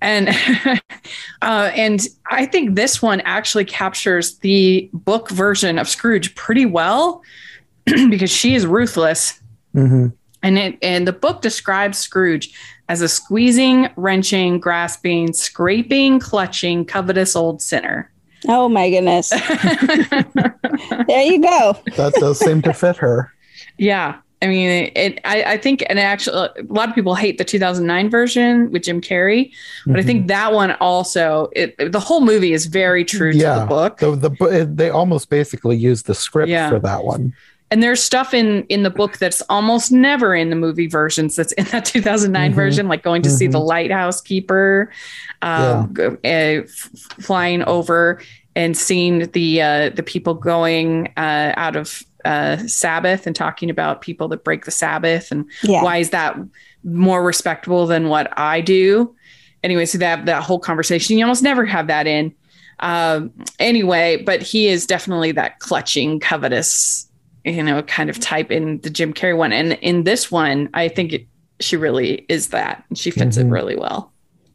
And 0.00 0.28
uh, 1.42 1.70
and 1.74 2.06
I 2.26 2.46
think 2.46 2.74
this 2.74 3.00
one 3.00 3.20
actually 3.22 3.64
captures 3.64 4.38
the 4.38 4.90
book 4.92 5.30
version 5.30 5.78
of 5.78 5.88
Scrooge 5.88 6.34
pretty 6.34 6.66
well 6.66 7.22
because 7.84 8.30
she 8.30 8.54
is 8.54 8.66
ruthless, 8.66 9.40
hmm 9.72 10.08
and 10.42 10.58
it 10.58 10.78
and 10.82 11.06
the 11.06 11.12
book 11.12 11.40
describes 11.40 11.98
Scrooge 11.98 12.52
as 12.88 13.00
a 13.00 13.08
squeezing, 13.08 13.88
wrenching, 13.96 14.58
grasping, 14.58 15.32
scraping, 15.32 16.18
clutching, 16.18 16.84
covetous 16.84 17.36
old 17.36 17.62
sinner. 17.62 18.11
Oh 18.48 18.68
my 18.68 18.90
goodness. 18.90 19.30
there 19.30 21.22
you 21.22 21.40
go. 21.40 21.76
That 21.96 22.14
does 22.18 22.38
seem 22.38 22.62
to 22.62 22.72
fit 22.72 22.96
her. 22.96 23.32
Yeah. 23.78 24.18
I 24.42 24.48
mean, 24.48 24.90
it. 24.96 25.20
I, 25.24 25.44
I 25.44 25.56
think, 25.56 25.84
and 25.88 26.00
actually, 26.00 26.36
a 26.36 26.62
lot 26.64 26.88
of 26.88 26.96
people 26.96 27.14
hate 27.14 27.38
the 27.38 27.44
2009 27.44 28.10
version 28.10 28.72
with 28.72 28.82
Jim 28.82 29.00
Carrey, 29.00 29.52
but 29.86 30.00
I 30.00 30.02
think 30.02 30.20
mm-hmm. 30.20 30.26
that 30.28 30.52
one 30.52 30.72
also. 30.72 31.48
It, 31.52 31.92
the 31.92 32.00
whole 32.00 32.20
movie 32.20 32.52
is 32.52 32.66
very 32.66 33.04
true 33.04 33.32
to 33.32 33.38
the 33.38 33.66
book, 33.68 33.98
the, 33.98 34.16
the 34.16 34.68
they 34.68 34.90
almost 34.90 35.30
basically 35.30 35.76
used 35.76 36.06
the 36.06 36.14
script 36.14 36.50
Yeah. 36.50 36.68
for 36.70 36.80
that 36.80 37.04
one. 37.04 37.32
And 37.72 37.82
there's 37.82 38.02
stuff 38.02 38.34
in 38.34 38.64
in 38.68 38.82
the 38.82 38.90
book 38.90 39.16
that's 39.16 39.40
almost 39.48 39.90
never 39.90 40.34
in 40.34 40.50
the 40.50 40.56
movie 40.56 40.86
versions. 40.86 41.34
That's 41.36 41.52
in 41.52 41.64
that 41.66 41.84
2009 41.86 42.52
Mhm. 42.52 42.54
version, 42.54 42.86
like 42.86 43.02
going 43.02 43.22
to 43.22 43.30
see 43.30 43.46
the 43.46 43.58
lighthouse 43.60 44.20
keeper, 44.20 44.92
um, 45.40 45.92
go- 45.92 46.18
uh, 46.22 46.62
f- 46.68 46.90
flying 47.20 47.62
over 47.64 48.20
and 48.54 48.76
seeing 48.76 49.30
the 49.30 49.62
uh, 49.62 49.88
the 49.90 50.02
people 50.02 50.34
going 50.34 51.12
uh, 51.16 51.54
out 51.56 51.74
of 51.76 52.02
uh, 52.26 52.58
Sabbath 52.68 53.26
and 53.26 53.34
talking 53.34 53.70
about 53.70 54.02
people 54.02 54.28
that 54.28 54.44
break 54.44 54.64
the 54.66 54.70
Sabbath 54.70 55.32
and 55.32 55.46
Yeah. 55.62 55.82
why 55.82 55.96
is 55.96 56.10
that 56.10 56.36
more 56.84 57.22
respectable 57.24 57.86
than 57.86 58.08
what 58.08 58.32
I 58.38 58.60
do? 58.60 59.16
Anyway, 59.64 59.86
so 59.86 59.96
that 59.98 60.26
that 60.26 60.42
whole 60.42 60.58
conversation, 60.58 61.16
you 61.16 61.24
almost 61.24 61.42
never 61.42 61.64
have 61.64 61.86
that 61.86 62.06
in. 62.06 62.34
Um, 62.80 63.30
anyway, 63.60 64.20
but 64.22 64.42
he 64.42 64.66
is 64.66 64.86
definitely 64.86 65.32
that 65.32 65.60
clutching, 65.60 66.18
covetous, 66.20 67.08
you 67.44 67.62
know, 67.62 67.82
kind 67.82 68.08
of 68.10 68.20
type 68.20 68.50
in 68.50 68.80
the 68.80 68.90
Jim 68.90 69.12
Carrey 69.12 69.36
one, 69.36 69.52
and 69.52 69.72
in 69.74 70.04
this 70.04 70.30
one, 70.30 70.68
I 70.74 70.88
think 70.88 71.12
it, 71.12 71.26
she 71.60 71.76
really 71.76 72.24
is 72.28 72.48
that. 72.48 72.84
and 72.88 72.96
She 72.98 73.10
fits 73.10 73.36
it 73.36 73.46
Mhm. 73.46 73.52
really 73.52 73.76
well. 73.76 74.12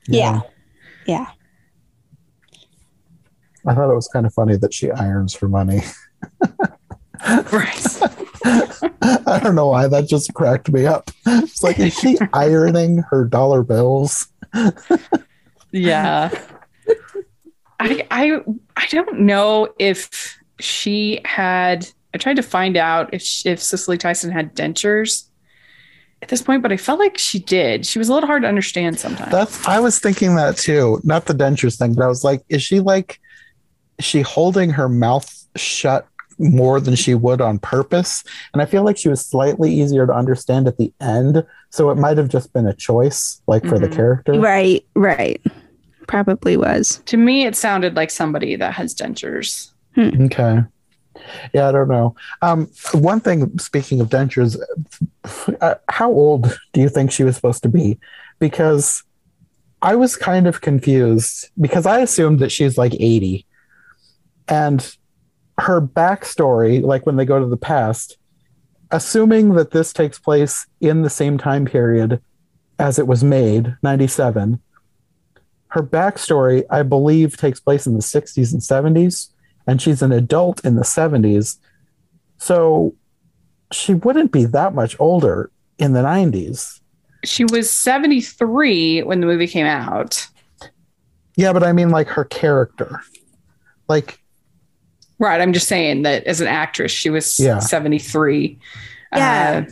Yeah. 0.08 0.42
Yeah. 1.06 1.28
I 3.66 3.74
thought 3.76 3.92
it 3.92 3.96
was 3.96 4.08
kind 4.08 4.26
of 4.26 4.34
funny 4.34 4.56
that 4.58 4.74
she 4.74 4.92
irons 4.92 5.34
for 5.34 5.48
money. 5.50 5.82
Right. 7.52 7.98
I 9.02 9.40
don't 9.42 9.56
know 9.56 9.68
why 9.70 9.88
that 9.88 10.06
just 10.08 10.36
cracked 10.36 10.72
me 10.72 10.86
up. 10.86 11.10
It's 11.26 11.64
like, 11.64 11.80
is 11.80 11.96
she 11.96 12.16
ironing 12.34 13.00
her 13.10 13.26
dollar 13.26 13.64
bills? 13.64 14.28
yeah. 15.72 16.30
I 17.80 18.06
I 18.12 18.40
I 18.76 18.86
don't 18.92 19.22
know 19.22 19.70
if 19.80 20.38
she 20.60 21.20
had. 21.26 21.88
I 22.14 22.18
tried 22.18 22.36
to 22.38 22.42
find 22.44 22.78
out 22.78 23.14
if 23.14 23.22
she, 23.22 23.50
if 23.50 23.62
Cicely 23.62 23.98
Tyson 23.98 24.32
had 24.32 24.56
dentures 24.56 25.28
at 26.22 26.30
this 26.30 26.42
point, 26.42 26.64
but 26.64 26.72
I 26.72 26.78
felt 26.78 27.00
like 27.00 27.18
she 27.18 27.38
did. 27.40 27.86
She 27.86 28.00
was 28.00 28.10
a 28.10 28.14
little 28.14 28.28
hard 28.28 28.42
to 28.42 28.48
understand 28.48 29.00
sometimes. 29.00 29.32
That's 29.32 29.68
I 29.68 29.80
was 29.80 30.00
thinking 30.00 30.36
that 30.36 30.58
too. 30.58 31.00
Not 31.04 31.26
the 31.26 31.34
dentures 31.34 31.78
thing, 31.78 31.94
but 31.94 32.04
I 32.04 32.08
was 32.08 32.24
like, 32.24 32.42
is 32.50 32.64
she 32.64 32.80
like 32.80 33.20
is 34.00 34.06
she 34.06 34.22
holding 34.22 34.70
her 34.72 34.88
mouth 34.90 35.32
shut 35.56 36.08
more 36.40 36.80
than 36.80 36.96
she 36.96 37.14
would 37.16 37.42
on 37.42 37.58
purpose? 37.60 38.24
And 38.54 38.62
I 38.62 38.66
feel 38.66 38.84
like 38.84 38.98
she 38.98 39.10
was 39.10 39.26
slightly 39.26 39.74
easier 39.74 40.06
to 40.08 40.14
understand 40.14 40.68
at 40.68 40.78
the 40.78 40.94
end. 41.02 41.44
So 41.72 41.90
it 41.90 41.96
might 41.96 42.18
have 42.18 42.30
just 42.30 42.54
been 42.54 42.68
a 42.68 42.74
choice, 42.76 43.42
like 43.48 43.66
for 43.66 43.78
the 43.80 43.88
Mhm. 43.90 43.96
character. 43.96 44.34
Right, 44.40 44.86
right. 44.96 45.42
Probably 46.08 46.56
was. 46.58 47.02
to 47.08 47.18
me, 47.18 47.46
it 47.46 47.56
sounded 47.56 47.96
like 47.96 48.12
somebody 48.12 48.56
that 48.56 48.74
has 48.74 48.96
dentures. 48.96 49.72
Okay. 49.98 50.62
Yeah, 51.54 51.70
I 51.70 51.72
don't 51.72 51.88
know. 51.88 52.16
Um, 52.42 52.70
one 52.94 53.20
thing, 53.20 53.58
speaking 53.60 54.02
of 54.02 54.10
dentures, 54.10 54.58
uh, 55.62 55.76
how 55.90 56.12
old 56.12 56.58
do 56.74 56.82
you 56.82 56.90
think 56.90 57.12
she 57.12 57.24
was 57.24 57.36
supposed 57.36 57.64
to 57.64 57.70
be? 57.70 58.00
Because 58.40 59.04
I 59.82 59.96
was 59.96 60.16
kind 60.16 60.48
of 60.48 60.62
confused 60.62 61.50
because 61.60 61.86
I 61.86 62.00
assumed 62.00 62.40
that 62.40 62.52
she's 62.52 62.78
like 62.78 62.94
80. 62.94 63.46
And 64.48 64.96
her 65.60 65.82
backstory, 65.82 66.82
like 66.82 67.06
when 67.06 67.16
they 67.16 67.26
go 67.26 67.40
to 67.40 67.46
the 67.46 67.58
past, 67.58 68.18
assuming 68.92 69.54
that 69.54 69.72
this 69.72 69.92
takes 69.92 70.20
place 70.20 70.66
in 70.80 71.02
the 71.02 71.10
same 71.10 71.38
time 71.38 71.66
period 71.66 72.22
as 72.80 73.00
it 73.00 73.08
was 73.08 73.24
made, 73.24 73.76
97, 73.84 74.62
her 75.70 75.84
backstory, 75.84 76.64
I 76.70 76.84
believe, 76.84 77.38
takes 77.38 77.60
place 77.60 77.86
in 77.86 77.94
the 77.94 78.00
60s 78.00 78.54
and 78.54 78.62
70s 78.62 79.30
and 79.68 79.82
she's 79.82 80.02
an 80.02 80.12
adult 80.12 80.64
in 80.66 80.76
the 80.76 80.84
70s. 80.84 81.58
So 82.38 82.96
she 83.72 83.94
wouldn't 83.94 84.32
be 84.32 84.46
that 84.46 84.74
much 84.74 84.96
older 85.00 85.52
in 85.78 85.94
the 85.94 86.02
90s. 86.02 86.80
She 87.26 87.44
was 87.46 87.70
73 87.70 89.04
when 89.04 89.20
the 89.20 89.28
movie 89.28 89.48
came 89.48 89.66
out. 89.66 90.26
Yeah, 91.36 91.54
but 91.54 91.64
I 91.64 91.74
mean, 91.74 91.90
like 91.90 92.08
her 92.08 92.24
character. 92.26 93.02
Like, 93.88 94.20
Right. 95.20 95.42
I'm 95.42 95.52
just 95.52 95.68
saying 95.68 96.04
that 96.04 96.24
as 96.26 96.42
an 96.42 96.48
actress, 96.48 96.92
she 96.92 97.10
was 97.10 97.40
Yeah. 97.40 97.58
73. 97.60 98.58
Yeah. 99.14 99.66
Uh, 99.68 99.72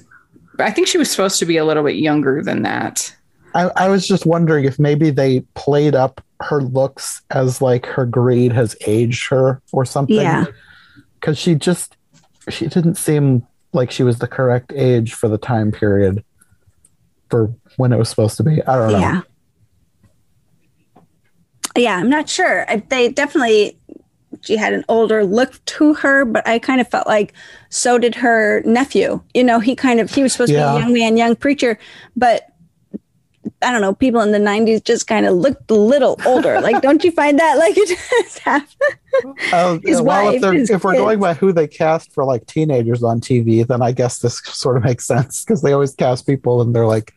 I 0.63 0.71
think 0.71 0.87
she 0.87 0.97
was 0.97 1.09
supposed 1.11 1.37
to 1.39 1.45
be 1.45 1.57
a 1.57 1.65
little 1.65 1.83
bit 1.83 1.95
younger 1.97 2.41
than 2.41 2.63
that. 2.63 3.15
I, 3.53 3.69
I 3.75 3.89
was 3.89 4.07
just 4.07 4.25
wondering 4.25 4.65
if 4.65 4.79
maybe 4.79 5.11
they 5.11 5.41
played 5.53 5.93
up 5.93 6.19
her 6.41 6.61
looks 6.61 7.21
as 7.31 7.61
like 7.61 7.85
her 7.85 8.05
greed 8.05 8.51
has 8.51 8.75
aged 8.85 9.29
her 9.29 9.61
or 9.71 9.85
something. 9.85 10.15
Yeah. 10.17 10.45
Because 11.19 11.37
she 11.37 11.55
just, 11.55 11.95
she 12.49 12.67
didn't 12.67 12.95
seem 12.95 13.45
like 13.73 13.91
she 13.91 14.03
was 14.03 14.19
the 14.19 14.27
correct 14.27 14.71
age 14.75 15.13
for 15.13 15.27
the 15.27 15.37
time 15.37 15.71
period 15.71 16.23
for 17.29 17.53
when 17.77 17.91
it 17.93 17.97
was 17.97 18.09
supposed 18.09 18.37
to 18.37 18.43
be. 18.43 18.61
I 18.63 18.75
don't 18.75 18.91
know. 18.91 18.99
Yeah. 18.99 19.21
Yeah, 21.77 21.97
I'm 21.97 22.09
not 22.09 22.29
sure. 22.29 22.69
I, 22.69 22.77
they 22.89 23.09
definitely, 23.09 23.77
she 24.41 24.55
had 24.55 24.73
an 24.73 24.85
older 24.87 25.25
look 25.25 25.63
to 25.65 25.93
her, 25.95 26.23
but 26.23 26.47
I 26.47 26.57
kind 26.59 26.79
of 26.79 26.87
felt 26.87 27.07
like 27.07 27.33
so 27.69 27.97
did 27.97 28.15
her 28.15 28.61
nephew. 28.65 29.21
You 29.33 29.43
know, 29.43 29.59
he 29.59 29.75
kind 29.75 29.99
of, 29.99 30.09
he 30.13 30.23
was 30.23 30.31
supposed 30.31 30.53
Yeah. 30.53 30.71
to 30.71 30.73
be 30.73 30.77
a 30.77 30.79
young 30.85 30.93
man, 30.93 31.17
young 31.17 31.35
preacher, 31.35 31.77
but 32.15 32.43
I 33.65 33.71
don't 33.71 33.81
know, 33.81 33.93
people 33.95 34.21
in 34.21 34.31
the 34.31 34.37
90s 34.37 34.83
just 34.83 35.07
kind 35.07 35.25
of 35.25 35.33
looked 35.33 35.71
a 35.71 35.75
little 35.75 36.19
older. 36.25 36.61
like, 36.67 36.81
don't 36.83 37.03
you 37.03 37.11
find 37.11 37.39
that? 37.39 37.57
Like, 37.57 37.75
it 37.75 37.87
just 37.89 38.39
happened. 38.39 38.69
Oh, 39.51 39.79
His 39.83 40.01
well, 40.01 40.25
wife, 40.25 40.43
if, 40.43 40.69
if 40.69 40.83
we're 40.83 40.93
kids. 40.93 41.01
going 41.03 41.19
by 41.19 41.33
who 41.33 41.51
they 41.51 41.67
cast 41.67 42.13
for 42.13 42.23
like 42.23 42.45
teenagers 42.45 43.01
on 43.01 43.19
TV, 43.19 43.65
then 43.65 43.81
I 43.81 43.91
guess 43.91 44.19
this 44.19 44.39
sort 44.45 44.77
of 44.77 44.83
makes 44.83 45.05
sense 45.07 45.43
because 45.43 45.61
they 45.63 45.73
always 45.73 45.95
cast 45.95 46.27
people 46.27 46.61
in 46.61 46.73
their 46.73 46.85
like 46.85 47.13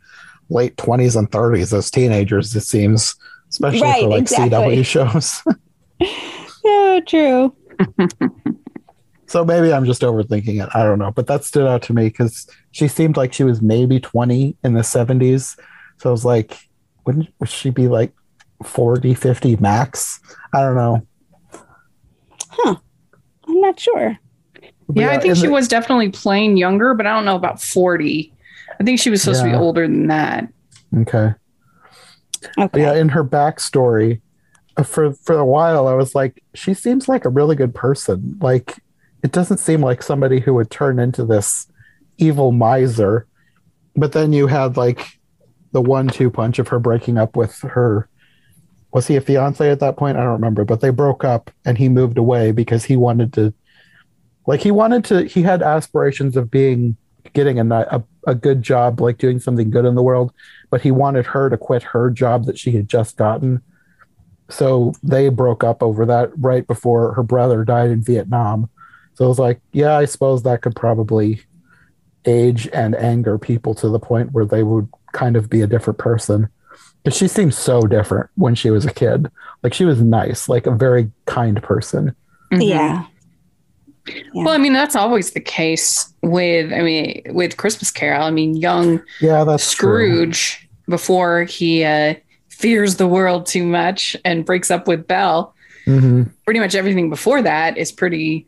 late 0.49 0.77
20s 0.77 1.17
and 1.17 1.31
30s 1.31 1.77
as 1.77 1.91
teenagers, 1.91 2.57
it 2.57 2.63
seems, 2.63 3.15
especially 3.51 3.83
Right, 3.83 4.03
for 4.05 4.09
like 4.09 4.21
exactly. 4.23 4.77
CW 4.77 4.87
shows. 4.87 5.43
Oh, 6.65 7.01
true. 7.07 7.55
so 9.27 9.45
maybe 9.45 9.73
I'm 9.73 9.85
just 9.85 10.03
overthinking 10.03 10.63
it. 10.63 10.71
I 10.75 10.83
don't 10.83 10.99
know. 10.99 11.11
But 11.11 11.27
that 11.27 11.45
stood 11.45 11.67
out 11.67 11.83
to 11.83 11.93
me 11.93 12.05
because 12.05 12.47
she 12.71 12.89
seemed 12.89 13.17
like 13.17 13.33
she 13.33 13.45
was 13.45 13.61
maybe 13.61 14.01
20 14.01 14.57
in 14.65 14.73
the 14.75 14.81
70s. 14.81 15.59
So 15.99 16.11
I 16.11 16.13
was 16.13 16.25
like, 16.25 16.57
wouldn't 17.05 17.29
would 17.41 17.49
she 17.49 17.71
be 17.71 17.89
like 17.89 18.13
40, 18.65 19.15
50 19.15 19.57
max? 19.57 20.21
I 20.55 20.61
don't 20.61 20.75
know. 20.77 21.07
Huh. 22.51 22.77
I'm 23.47 23.61
not 23.61 23.79
sure. 23.81 24.17
But 24.89 24.97
Yeah, 24.97 25.11
I 25.11 25.19
think 25.19 25.37
she 25.37 25.47
the- 25.47 25.53
was 25.53 25.69
definitely 25.69 26.11
playing 26.11 26.57
younger, 26.57 26.95
but 26.95 27.07
I 27.07 27.15
don't 27.15 27.25
know 27.25 27.37
about 27.37 27.63
40. 27.63 28.33
I 28.81 28.85
think 28.85 29.01
she 29.01 29.11
was 29.11 29.23
supposed 29.23 29.43
to 29.43 29.49
be 29.49 29.55
older 29.55 29.87
than 29.87 30.07
that. 30.09 30.49
Okay. 30.99 31.35
Okay. 32.57 32.81
yeah, 32.81 32.95
in 32.95 33.09
her 33.11 33.25
backstory, 33.25 34.21
uh, 34.77 34.85
for 34.85 35.13
for 35.13 35.37
a 35.37 35.45
while, 35.45 35.89
I 35.89 35.95
was 35.95 36.15
like, 36.15 36.43
she 36.55 36.73
seems 36.73 37.09
like 37.09 37.25
a 37.25 37.29
really 37.29 37.57
good 37.57 37.75
person. 37.75 38.39
Like, 38.41 38.77
it 39.25 39.33
doesn't 39.33 39.59
seem 39.59 39.81
like 39.81 40.03
somebody 40.05 40.39
who 40.39 40.55
would 40.55 40.71
turn 40.71 41.01
into 41.01 41.25
this 41.25 41.67
evil 42.17 42.53
miser. 42.53 43.27
But 43.97 44.13
then 44.13 44.33
you 44.33 44.47
had 44.47 44.77
like 44.77 45.18
the 45.73 45.83
one-two 45.83 46.31
punch 46.31 46.59
of 46.59 46.69
her 46.69 46.79
breaking 46.79 47.19
up 47.19 47.37
with 47.37 47.59
her. 47.61 48.09
Was 48.93 49.07
he 49.07 49.17
a 49.17 49.21
fiance 49.21 49.71
at 49.71 49.81
that 49.81 49.97
point? 49.97 50.17
I 50.17 50.23
don't 50.23 50.33
remember. 50.33 50.65
But 50.65 50.81
they 50.81 50.91
broke 50.91 51.25
up, 51.25 51.51
and 51.65 51.77
he 51.77 51.89
moved 51.89 52.19
away 52.19 52.53
because 52.53 52.85
he 52.85 52.97
wanted 52.97 53.33
to. 53.35 53.53
Like 54.47 54.61
he 54.61 54.71
wanted 54.71 55.05
to. 55.07 55.25
He 55.25 55.43
had 55.43 55.63
aspirations 55.63 56.37
of 56.37 56.51
being 56.51 56.97
getting 57.35 57.59
a, 57.59 57.65
a 57.71 58.03
a 58.27 58.35
good 58.35 58.63
job, 58.63 59.01
like 59.01 59.19
doing 59.19 59.39
something 59.39 59.71
good 59.71 59.85
in 59.85 59.95
the 59.95 60.03
world 60.03 60.33
but 60.71 60.83
he 60.83 60.91
wanted 60.91 61.27
her 61.27 61.49
to 61.49 61.57
quit 61.57 61.83
her 61.83 62.11
job 62.11 62.45
that 62.45 62.59
she 62.59 62.73
had 62.73 62.89
just 62.89 63.17
gotten. 63.17 63.63
So 64.51 64.93
they 65.03 65.29
broke 65.29 65.65
up 65.65 65.83
over 65.83 66.07
that 66.07 66.31
right 66.39 66.67
before 66.67 67.15
her 67.15 67.23
brother 67.23 67.65
died 67.65 67.91
in 67.91 68.03
Vietnam. 68.03 68.71
So 69.15 69.25
I 69.25 69.29
was 69.29 69.39
like, 69.39 69.61
yeah, 69.73 69.97
I 69.97 70.05
suppose 70.05 70.43
that 70.43 70.63
could 70.63 70.77
probably 70.77 71.43
age 72.25 72.69
and 72.73 72.95
anger 72.95 73.39
people 73.39 73.75
to 73.77 73.89
the 73.89 73.99
point 73.99 74.33
where 74.33 74.45
they 74.45 74.63
would 74.63 74.89
kind 75.19 75.37
of 75.37 75.49
be 75.51 75.61
a 75.63 75.67
different 75.67 75.99
person. 75.99 76.49
But 77.05 77.15
she 77.15 77.29
seems 77.29 77.57
so 77.57 77.83
different 77.83 78.29
when 78.37 78.55
she 78.55 78.71
was 78.71 78.85
a 78.85 78.93
kid. 78.93 79.31
Like 79.63 79.75
she 79.75 79.85
was 79.85 80.01
nice, 80.01 80.49
like 80.49 80.67
a 80.67 80.75
very 80.75 81.11
kind 81.27 81.63
person. 81.63 82.15
Mhm. 82.53 82.69
Yeah. 82.69 83.05
Yeah. 84.07 84.45
Well, 84.45 84.55
I 84.55 84.59
mean, 84.59 84.73
that's 84.73 84.97
always 84.97 85.33
the 85.33 85.41
case 85.41 86.13
with, 86.23 86.73
I 86.73 86.81
mean, 86.83 87.23
with 87.31 87.57
Christmas 87.57 87.91
Carol. 87.91 88.23
I 88.23 88.31
mean, 88.31 88.57
young 88.57 89.03
Yeah, 89.21 89.45
that's 89.45 89.73
true. 89.75 90.09
Scrooge, 90.09 90.69
before 90.89 91.45
he 91.45 91.85
uh, 91.85 92.15
fears 92.49 92.97
the 92.97 93.07
world 93.07 93.45
too 93.47 93.65
much 93.67 94.17
and 94.25 94.45
breaks 94.47 94.71
up 94.71 94.89
with 94.89 95.07
Belle, 95.07 95.55
hmm 95.85 96.23
pretty 96.45 96.61
much 96.61 96.75
everything 96.75 97.11
before 97.11 97.43
that 97.43 97.77
is 97.77 97.93
pretty, 97.93 98.47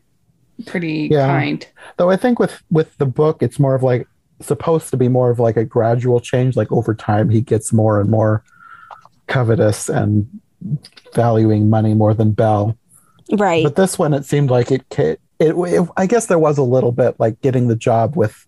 pretty 0.67 1.09
Yeah. 1.11 1.27
kind. 1.27 1.67
Though 1.99 2.11
I 2.11 2.17
think 2.17 2.39
with 2.39 2.63
with 2.71 2.97
the 2.99 3.07
book, 3.07 3.43
it's 3.43 3.59
more 3.59 3.75
of 3.75 3.83
like 3.83 4.07
supposed 4.41 4.91
to 4.91 4.97
be 4.97 5.09
more 5.09 5.31
of 5.31 5.39
like 5.39 5.57
a 5.57 5.65
gradual 5.65 6.21
change. 6.21 6.57
Like 6.57 6.71
over 6.73 6.95
time, 6.95 7.29
he 7.29 7.41
gets 7.41 7.73
more 7.73 8.01
and 8.01 8.11
more 8.11 8.43
covetous 9.27 9.89
and 9.89 10.29
valuing 11.15 11.71
money 11.71 11.95
more 11.95 12.15
than 12.15 12.33
Belle. 12.33 12.77
Right. 13.33 13.63
But 13.63 13.77
this 13.77 13.99
one, 13.99 14.13
it 14.13 14.25
seemed 14.25 14.51
like 14.51 14.71
it, 14.73 14.85
ca- 14.91 15.17
it, 15.39 15.55
it. 15.57 15.89
I 15.97 16.07
guess 16.07 16.27
there 16.27 16.39
was 16.39 16.59
a 16.59 16.63
little 16.63 16.93
bit 16.93 17.19
like 17.19 17.41
getting 17.41 17.69
the 17.69 17.77
job 17.77 18.17
with 18.17 18.47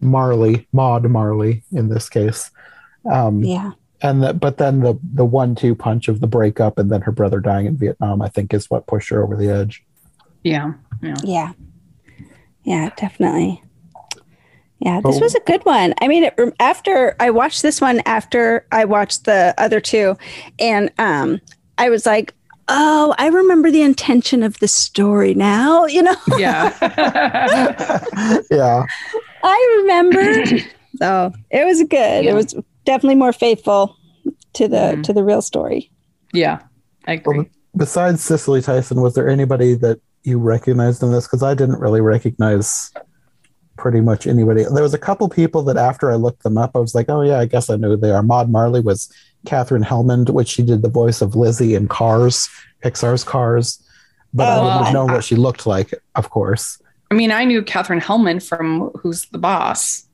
Marley, 0.00 0.66
Maud 0.72 1.04
Marley 1.04 1.62
in 1.72 1.88
this 1.88 2.08
case. 2.08 2.50
Um, 3.10 3.42
yeah. 3.42 3.72
and 4.00 4.22
that, 4.22 4.40
but 4.40 4.58
then 4.58 4.80
the 4.80 4.98
the 5.14 5.24
one 5.24 5.54
two 5.54 5.74
punch 5.74 6.08
of 6.08 6.20
the 6.20 6.26
breakup 6.26 6.78
and 6.78 6.90
then 6.90 7.02
her 7.02 7.12
brother 7.12 7.40
dying 7.40 7.66
in 7.66 7.76
Vietnam, 7.76 8.22
I 8.22 8.28
think, 8.28 8.54
is 8.54 8.70
what 8.70 8.86
pushed 8.86 9.10
her 9.10 9.22
over 9.22 9.36
the 9.36 9.50
edge. 9.50 9.84
Yeah. 10.44 10.72
Yeah. 11.02 11.16
Yeah. 11.24 11.52
Yeah, 12.64 12.90
definitely. 12.96 13.62
Yeah, 14.84 15.00
this 15.04 15.16
Oh. 15.16 15.20
was 15.20 15.34
a 15.34 15.40
good 15.40 15.64
one. 15.64 15.94
I 16.00 16.08
mean, 16.08 16.24
it, 16.24 16.34
after 16.58 17.14
I 17.20 17.30
watched 17.30 17.62
this 17.62 17.80
one, 17.80 18.00
after 18.04 18.66
I 18.72 18.84
watched 18.84 19.24
the 19.24 19.54
other 19.58 19.80
two, 19.80 20.16
and 20.58 20.90
um, 20.98 21.40
I 21.78 21.88
was 21.88 22.04
like, 22.04 22.34
oh, 22.68 23.14
I 23.18 23.28
remember 23.28 23.70
the 23.70 23.82
intention 23.82 24.42
of 24.42 24.58
the 24.58 24.66
story 24.68 25.34
now. 25.34 25.86
You 25.86 26.02
know, 26.02 26.16
Yeah. 26.38 26.72
yeah, 28.50 28.84
I 29.42 29.76
remember. 29.82 30.46
so 30.96 31.32
it 31.50 31.64
was 31.64 31.80
good. 31.84 32.24
Yeah. 32.24 32.30
It 32.32 32.34
was 32.34 32.54
definitely 32.84 33.16
more 33.16 33.32
faithful 33.32 33.96
to 34.54 34.68
the 34.68 34.94
Mhm. 34.96 35.02
to 35.04 35.12
the 35.12 35.24
real 35.24 35.42
story. 35.42 35.90
yeah. 36.32 36.60
I 37.06 37.14
agree. 37.14 37.38
Well, 37.38 37.46
besides 37.76 38.22
Cicely 38.22 38.62
Tyson, 38.62 39.00
was 39.00 39.14
there 39.14 39.28
anybody 39.28 39.74
that 39.74 40.00
you 40.22 40.38
recognized 40.38 41.02
in 41.02 41.10
this? 41.10 41.26
Because 41.26 41.42
I 41.42 41.52
didn't 41.54 41.80
really 41.80 42.00
recognize 42.00 42.92
pretty 43.82 44.00
much 44.00 44.28
anybody. 44.28 44.62
There 44.72 44.84
was 44.84 44.94
a 44.94 44.98
couple 44.98 45.28
people 45.28 45.62
that 45.64 45.76
after 45.76 46.12
I 46.12 46.14
looked 46.14 46.44
them 46.44 46.56
up, 46.56 46.70
I 46.76 46.78
was 46.78 46.94
like, 46.94 47.08
oh 47.08 47.22
yeah, 47.22 47.40
I 47.40 47.46
guess 47.46 47.68
I 47.68 47.74
know 47.74 47.88
who 47.90 47.96
they 47.96 48.12
are. 48.12 48.22
Maud 48.22 48.48
Marley 48.48 48.78
was 48.80 49.12
Katherine 49.44 49.82
Helmond, 49.82 50.30
which 50.30 50.46
she 50.46 50.62
did 50.62 50.82
the 50.82 50.88
voice 50.88 51.20
of 51.20 51.34
Lizzie 51.34 51.74
in 51.74 51.88
Cars, 51.88 52.48
Pixar's 52.84 53.24
Cars. 53.24 53.82
But 54.32 54.46
I 54.48 54.54
Oh, 54.56 54.62
wouldn't 54.62 54.84
have 54.86 54.94
wow. 54.94 55.04
known 55.06 55.12
what 55.12 55.24
she 55.24 55.34
looked 55.34 55.66
like, 55.66 55.92
of 56.14 56.30
course. 56.30 56.80
I 57.10 57.14
mean, 57.14 57.32
I 57.32 57.44
knew 57.44 57.60
Katherine 57.62 58.00
Helmond 58.00 58.46
from 58.48 58.90
Who's 59.00 59.26
the 59.26 59.38
Boss. 59.38 60.06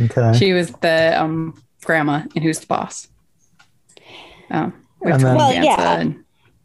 Okay. 0.00 0.32
She 0.38 0.54
was 0.54 0.70
the 0.80 1.20
um, 1.20 1.62
grandma 1.84 2.22
in 2.34 2.42
Who's 2.42 2.60
the 2.60 2.66
Boss. 2.66 3.08
Um, 4.50 4.72
with 5.00 5.14
And 5.16 5.22
then- 5.22 5.36
Well, 5.36 5.52
yeah. 5.52 5.98
and- 6.00 6.24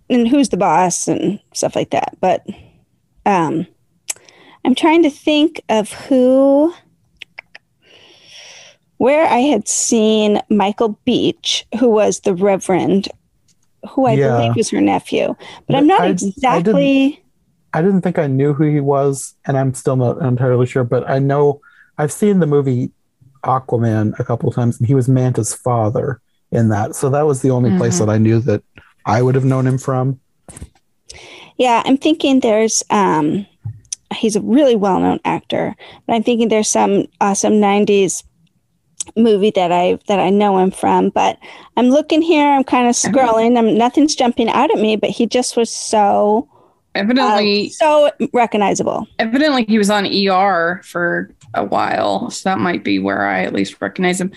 and 0.10 0.28
who's 0.28 0.50
the 0.50 0.58
boss 0.58 1.08
and 1.08 1.40
stuff 1.54 1.76
like 1.76 1.90
that. 1.92 2.18
But 2.22 2.46
um, 3.26 3.66
I'm 4.66 4.76
trying 4.76 5.04
to 5.04 5.10
think 5.10 5.62
of 5.70 5.92
who, 5.92 6.74
where 8.98 9.26
I 9.28 9.40
had 9.40 9.68
seen 9.68 10.40
Michael 10.50 11.00
Beach, 11.06 11.66
who 11.80 11.90
was 11.90 12.20
the 12.22 12.34
Reverend, 12.36 13.08
who 13.90 14.06
I 14.06 14.14
Yeah. 14.14 14.38
believe 14.38 14.56
was 14.56 14.70
her 14.70 14.82
nephew. 14.82 15.36
But 15.68 15.76
I'm 15.76 15.88
not 15.88 16.02
I- 16.02 16.06
I 16.06 16.08
didn't- 16.14 16.30
exactly. 16.38 17.24
I 17.74 17.82
didn't 17.82 18.02
think 18.02 18.20
I 18.20 18.28
knew 18.28 18.54
who 18.54 18.66
he 18.66 18.80
was, 18.82 19.34
and 19.46 19.58
I'm 19.58 19.74
still 19.74 19.96
not 19.96 20.22
entirely 20.22 20.66
sure, 20.68 20.84
but 20.84 21.10
I 21.10 21.20
know 21.20 21.62
I've 21.98 22.12
seen 22.12 22.40
the 22.40 22.48
movie 22.48 22.92
Aquaman 23.44 24.18
a 24.20 24.24
couple 24.24 24.50
of 24.50 24.56
times, 24.56 24.78
and 24.78 24.88
he 24.88 24.94
was 24.94 25.08
Manta's 25.08 25.54
father 25.54 26.20
in 26.52 26.70
that. 26.70 26.96
So 26.96 27.10
that 27.10 27.26
was 27.26 27.42
the 27.42 27.50
only 27.50 27.76
place 27.78 27.96
Mhm. 27.96 28.00
that 28.00 28.10
I 28.10 28.18
knew 28.18 28.40
that 28.42 28.62
I 29.06 29.22
would 29.24 29.36
have 29.36 29.46
known 29.46 29.66
him 29.66 29.78
from. 29.80 30.20
Yeah, 31.58 31.82
I'm 31.86 31.98
thinking 31.98 32.42
there's. 32.42 32.84
Um, 32.90 33.48
he's 34.14 34.36
a 34.36 34.42
really 34.42 34.76
well-known 34.76 35.20
actor, 35.26 35.76
but 36.08 36.14
I'm 36.14 36.24
thinking 36.24 36.48
there's 36.50 36.70
some 36.70 37.06
awesome 37.20 37.54
'90s 37.54 38.24
movie 39.16 39.52
that 39.52 39.72
I 39.72 39.98
that 40.08 40.20
I 40.20 40.30
know 40.30 40.58
him 40.60 40.72
from. 40.72 41.10
But 41.10 41.38
I'm 41.78 41.90
looking 41.90 42.22
here. 42.22 42.48
I'm 42.48 42.64
kind 42.64 42.88
of 42.88 42.96
scrolling. 42.96 43.58
I'm 43.58 43.78
nothing's 43.78 44.16
jumping 44.16 44.50
out 44.50 44.72
at 44.72 44.80
me. 44.80 44.96
But 44.96 45.10
he 45.10 45.26
just 45.26 45.58
was 45.58 45.70
so 45.70 46.48
uh, 46.96 47.00
evidently, 47.00 47.70
so 47.70 48.12
recognizable. 48.34 49.08
evidently 49.20 49.66
he 49.68 49.78
was 49.78 49.90
on 49.90 50.06
ER 50.06 50.82
for 50.84 51.34
a 51.54 51.66
while, 51.66 52.30
so 52.30 52.50
that 52.50 52.60
might 52.60 52.84
be 52.84 53.00
where 53.00 53.26
I 53.26 53.44
at 53.44 53.54
least 53.54 53.82
recognize 53.82 54.22
him. 54.22 54.32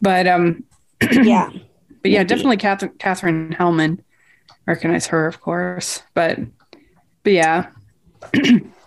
But 0.00 0.26
um, 0.26 0.64
Yeah, 1.12 1.50
but 2.02 2.10
yeah, 2.10 2.18
Maybe. 2.20 2.28
definitely 2.28 2.56
Katherine, 2.58 2.92
Katherine 2.98 3.56
Helmond. 3.58 4.00
Recognize 4.66 5.06
her, 5.08 5.26
of 5.26 5.40
course, 5.40 6.02
but 6.14 6.38
but 7.24 7.32
yeah, 7.32 7.70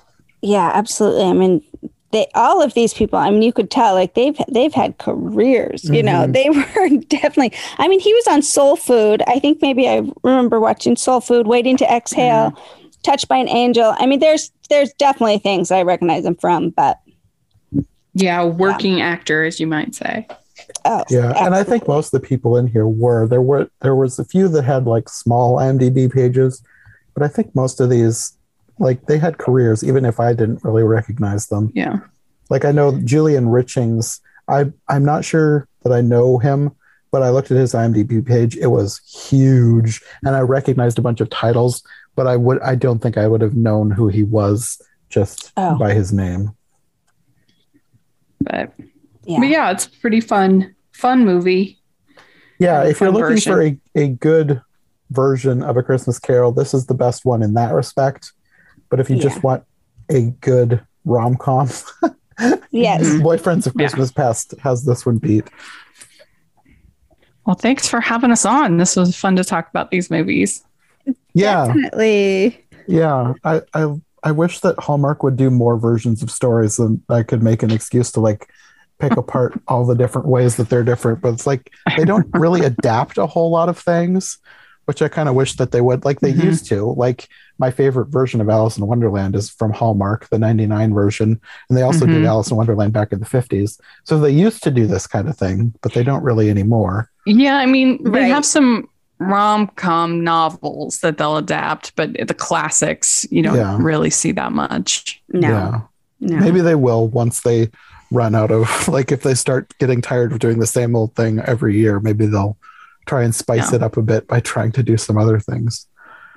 yeah, 0.44 0.70
absolutely. 0.74 1.24
I 1.24 1.34
mean. 1.34 1.64
They, 2.12 2.28
all 2.36 2.62
of 2.62 2.76
these 2.76 2.94
people, 2.94 3.18
I 3.18 3.32
mean, 3.32 3.42
you 3.42 3.52
could 3.52 3.72
tell 3.72 3.96
like 3.96 4.14
they've 4.14 4.38
they've 4.48 4.72
had 4.72 5.00
careers. 5.00 5.84
You 5.86 6.04
know, 6.04 6.28
Mhm. 6.28 6.34
they 6.34 6.48
were 6.52 7.02
definitely. 7.10 7.58
I 7.80 7.88
mean, 7.88 8.00
he 8.00 8.14
was 8.14 8.28
on 8.28 8.44
Soul 8.44 8.76
Food. 8.76 9.24
I 9.26 9.40
think 9.40 9.64
maybe 9.64 9.90
I 9.90 10.04
remember 10.24 10.60
watching 10.60 10.96
Soul 10.96 11.22
Food, 11.22 11.48
Waiting 11.48 11.76
to 11.78 11.92
Exhale, 11.92 12.54
Touched 13.02 13.28
by 13.28 13.38
an 13.38 13.50
Angel. 13.50 13.96
I 13.98 14.06
mean, 14.06 14.20
there's 14.20 14.52
there's 14.70 14.94
definitely 15.00 15.40
things 15.40 15.72
I 15.72 15.82
recognize 15.82 16.24
him 16.24 16.36
from, 16.36 16.70
but 16.70 17.00
yeah, 18.14 18.44
working 18.46 19.02
actor, 19.02 19.44
as 19.44 19.60
you 19.60 19.66
might 19.66 19.96
say. 19.96 20.28
oh 20.86 21.04
Yeah, 21.10 21.34
and 21.44 21.56
I 21.56 21.64
think 21.64 21.88
most 21.88 22.14
of 22.14 22.22
the 22.22 22.28
people 22.28 22.58
in 22.58 22.68
here 22.68 22.86
were 22.88 23.28
there 23.28 23.42
were 23.42 23.72
there 23.82 23.96
was 23.96 24.20
a 24.20 24.26
few 24.26 24.48
that 24.50 24.62
had 24.64 24.86
like 24.86 25.10
small 25.10 25.56
IMDb 25.58 26.14
pages, 26.14 26.62
but 27.16 27.24
I 27.24 27.28
think 27.28 27.56
most 27.56 27.80
of 27.82 27.90
these 27.90 28.38
like 28.80 29.06
they 29.06 29.18
had 29.18 29.38
careers, 29.38 29.84
even 29.84 30.06
if 30.06 30.20
I 30.20 30.34
didn't 30.34 30.64
really 30.64 30.84
recognize 30.84 31.48
them. 31.48 31.72
Yeah, 31.76 32.00
Like 32.50 32.66
I 32.66 32.72
know 32.72 33.00
Julian 33.04 33.46
Richings. 33.46 34.20
I 34.48 34.66
I'm 34.90 35.06
not 35.06 35.24
sure 35.26 35.68
that 35.84 35.94
I 35.94 36.02
know 36.02 36.38
him, 36.38 36.72
but 37.12 37.22
I 37.24 37.30
looked 37.30 37.52
at 37.52 37.58
his 37.58 37.74
IMDb 37.74 38.26
page. 38.26 38.58
It 38.58 38.68
was 38.68 39.00
huge, 39.30 40.02
and 40.24 40.36
I 40.36 40.40
recognized 40.42 40.98
a 41.00 41.02
bunch 41.02 41.22
of 41.22 41.30
titles, 41.30 41.84
but 42.16 42.28
I 42.28 42.36
would 42.36 42.60
I 42.62 42.76
don't 42.76 43.00
think 43.00 43.18
I 43.18 43.28
would 43.28 43.42
have 43.42 43.56
known 43.56 43.92
who 43.92 44.08
he 44.08 44.24
was 44.24 44.82
just 45.10 45.52
Oh. 45.58 45.78
by 45.78 45.94
his 45.94 46.12
name. 46.12 46.52
but 48.40 48.74
yeah. 49.26 49.40
but 49.40 49.48
yeah, 49.48 49.72
it's 49.72 49.86
pretty 49.88 50.20
fun 50.22 50.76
fun 50.92 51.26
movie. 51.26 51.80
Yeah, 52.60 52.84
if 52.84 53.00
you're 53.02 53.12
looking 53.12 53.36
version. 53.36 53.54
for 53.54 53.62
a, 53.62 53.80
a 53.96 54.08
good 54.10 54.62
version 55.12 55.64
of 55.64 55.76
a 55.78 55.84
Christmas 55.84 56.20
Carol, 56.20 56.52
this 56.52 56.74
is 56.74 56.86
the 56.86 56.94
best 56.94 57.26
one 57.26 57.42
in 57.44 57.54
that 57.56 57.74
respect. 57.74 58.32
But 58.94 59.00
if 59.00 59.10
you 59.10 59.16
Yeah. 59.16 59.24
just 59.24 59.42
want 59.42 59.64
a 60.10 60.30
good 60.42 60.80
rom 61.04 61.36
com, 61.36 61.68
yes. 62.70 63.02
Boyfriends 63.16 63.66
of 63.66 63.74
Yeah. 63.76 63.88
Christmas 63.88 64.12
Past 64.12 64.54
has 64.62 64.86
this 64.86 65.04
one 65.04 65.18
beat. 65.18 65.50
Well, 67.48 67.56
thanks 67.56 67.88
for 67.88 68.00
having 68.02 68.30
us 68.30 68.46
on. 68.46 68.78
This 68.78 68.96
was 68.96 69.16
fun 69.16 69.36
to 69.38 69.44
talk 69.44 69.68
about 69.68 69.90
these 69.90 70.12
movies. 70.12 70.64
Yeah, 71.34 71.66
Definitely. 71.66 72.64
yeah. 72.88 73.34
I, 73.44 73.62
I 73.74 73.96
I 74.22 74.32
wish 74.32 74.60
that 74.60 74.78
Hallmark 74.80 75.24
would 75.24 75.38
do 75.38 75.50
more 75.50 75.76
versions 75.80 76.22
of 76.22 76.30
stories 76.30 76.78
and 76.78 77.02
I 77.10 77.24
could 77.24 77.42
make 77.42 77.64
an 77.64 77.72
excuse 77.72 78.12
to 78.12 78.20
like 78.20 78.48
pick 79.00 79.18
apart 79.18 79.60
all 79.68 79.88
the 79.88 79.96
different 79.96 80.28
ways 80.28 80.56
that 80.58 80.70
they're 80.70 80.84
different. 80.84 81.20
But 81.20 81.34
it's 81.34 81.48
like 81.48 81.72
they 81.98 82.06
don't 82.06 82.28
really 82.34 82.62
adapt 82.64 83.18
a 83.18 83.26
whole 83.26 83.50
lot 83.50 83.70
of 83.70 83.80
things, 83.80 84.38
which 84.86 85.02
I 85.02 85.08
kind 85.08 85.30
of 85.30 85.36
wish 85.36 85.56
that 85.58 85.72
they 85.72 85.82
would. 85.82 86.06
Like 86.06 86.20
they 86.20 86.34
Mhm. 86.34 86.44
used 86.44 86.66
to. 86.68 86.92
Like 86.94 87.28
my 87.60 87.72
favorite 87.72 88.08
version 88.10 88.42
of 88.42 88.50
Alice 88.50 88.78
in 88.78 88.86
Wonderland 88.86 89.36
is 89.36 89.50
from 89.50 89.72
Hallmark, 89.72 90.28
the 90.30 90.40
99 90.40 90.94
version. 90.94 91.40
And 91.70 91.78
they 91.78 91.84
also 91.84 92.06
did 92.06 92.24
Mhm. 92.24 92.28
Alice 92.28 92.52
in 92.52 92.58
Wonderland 92.58 92.94
back 92.94 93.12
in 93.14 93.20
the 93.20 93.26
50s. 93.26 93.80
So 94.04 94.20
they 94.20 94.32
used 94.32 94.64
to 94.64 94.72
do 94.72 94.86
this 94.88 95.08
kind 95.08 95.28
of 95.30 95.38
thing, 95.38 95.74
but 95.82 95.94
they 95.94 96.04
don't 96.04 96.24
really 96.24 96.50
anymore. 96.50 97.10
Yeah, 97.26 97.58
I 97.58 97.66
mean, 97.66 98.00
they 98.12 98.28
have 98.30 98.46
some 98.46 98.88
rom 99.20 99.68
com 99.76 100.24
novels 100.24 101.00
that 101.00 101.18
they'll 101.18 101.38
adapt, 101.38 101.96
but 101.96 102.12
the 102.28 102.34
classics, 102.34 103.26
you 103.32 103.42
don't 103.44 103.56
Yeah. 103.56 103.78
really 103.80 104.10
see 104.10 104.32
that 104.34 104.52
much. 104.52 105.22
No. 105.30 105.48
Yeah. 105.48 105.80
No. 106.20 106.38
Maybe 106.38 106.60
they 106.62 106.76
will 106.76 107.08
once 107.08 107.42
they 107.42 107.70
run 108.12 108.36
out 108.36 108.52
of 108.52 108.88
like 108.88 109.12
if 109.12 109.24
they 109.24 109.34
start 109.34 109.74
getting 109.80 110.02
tired 110.02 110.32
of 110.34 110.40
doing 110.40 110.60
the 110.60 110.68
same 110.68 110.96
old 110.96 111.16
thing 111.16 111.40
every 111.40 111.78
year, 111.78 112.00
maybe 112.00 112.26
they'll 112.26 112.58
try 113.06 113.24
and 113.24 113.34
spice 113.34 113.72
Yeah. 113.72 113.78
it 113.78 113.84
up 113.84 113.98
a 113.98 114.02
bit 114.02 114.28
by 114.28 114.40
trying 114.40 114.72
to 114.74 114.84
do 114.84 114.98
some 114.98 115.18
other 115.18 115.40
things. 115.40 115.88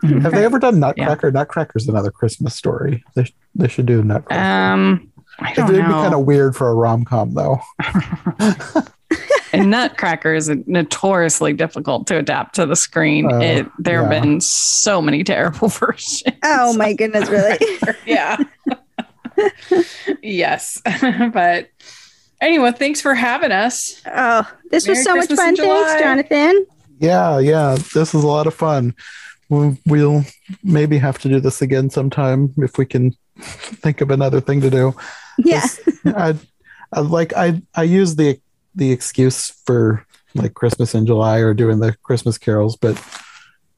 Mhm. 0.03 0.23
Have 0.23 0.33
they 0.33 0.45
ever 0.45 0.59
done 0.59 0.79
Nutcracker? 0.79 1.31
Nutcracker's 1.33 1.89
another 1.89 2.11
Christmas 2.11 2.55
story. 2.55 3.03
They, 3.15 3.33
they 3.55 3.69
should 3.69 3.87
do 3.87 4.03
Nutcracker. 4.03 4.43
Um, 4.43 5.11
I 5.39 5.53
it 5.53 5.57
don't 5.57 5.67
would 5.73 5.77
be 5.77 5.83
kind 5.83 6.15
of 6.15 6.21
weird 6.27 6.55
for 6.57 6.69
a 6.69 6.75
rom 6.75 7.05
com 7.05 7.35
though. 7.35 7.61
and 9.53 9.71
Nutcracker 9.71 10.35
is 10.35 10.51
notoriously 10.67 11.53
difficult 11.53 12.07
to 12.09 12.19
adapt 12.19 12.55
to 12.57 12.67
the 12.67 12.77
screen. 12.77 13.31
Oh, 13.33 13.41
it, 13.41 13.67
there 13.79 14.03
have 14.03 14.13
yeah. 14.13 14.21
been 14.21 14.41
so 14.41 15.01
many 15.01 15.25
terrible 15.25 15.69
versions. 15.71 16.23
Oh 16.43 16.77
my 16.77 16.93
goodness, 16.93 17.29
really? 17.29 17.59
yeah. 18.07 18.37
yes. 20.23 20.81
but 21.33 21.69
anyway, 22.41 22.73
thanks 22.73 23.01
for 23.01 23.15
having 23.15 23.53
us. 23.53 24.03
oh, 24.07 24.51
this 24.71 24.87
was 24.89 25.03
so 25.05 25.13
Christmas 25.13 25.39
much 25.39 25.47
fun. 25.47 25.57
Thanks, 25.57 25.61
July. 25.93 26.01
Jonathan. 26.01 26.67
Yeah, 26.99 27.39
yeah. 27.39 27.77
This 27.95 28.15
is 28.15 28.25
a 28.25 28.27
lot 28.27 28.47
of 28.47 28.55
fun. 28.55 28.95
We'll, 29.49 29.77
we'll 29.87 30.25
maybe 30.65 30.99
have 30.99 31.19
to 31.19 31.29
do 31.29 31.41
this 31.41 31.63
again 31.63 31.89
sometime 31.91 32.53
if 32.59 32.79
we 32.79 32.87
can 32.87 33.15
think 33.39 34.01
of 34.01 34.11
another 34.11 34.41
thing 34.41 34.61
to 34.63 34.71
do. 34.71 34.95
Yeah. 35.39 35.65
I, 36.07 36.35
I 36.93 37.01
like 37.01 37.33
I 37.37 37.61
I 37.75 37.83
use 37.85 38.17
the 38.17 38.41
the 38.75 38.91
excuse 38.93 39.51
for 39.67 40.05
like 40.35 40.55
Christmas 40.55 40.95
in 40.95 41.07
July 41.07 41.39
or 41.39 41.55
doing 41.55 41.79
the 41.81 41.95
Christmas 42.03 42.39
carols, 42.39 42.77
but 42.77 43.01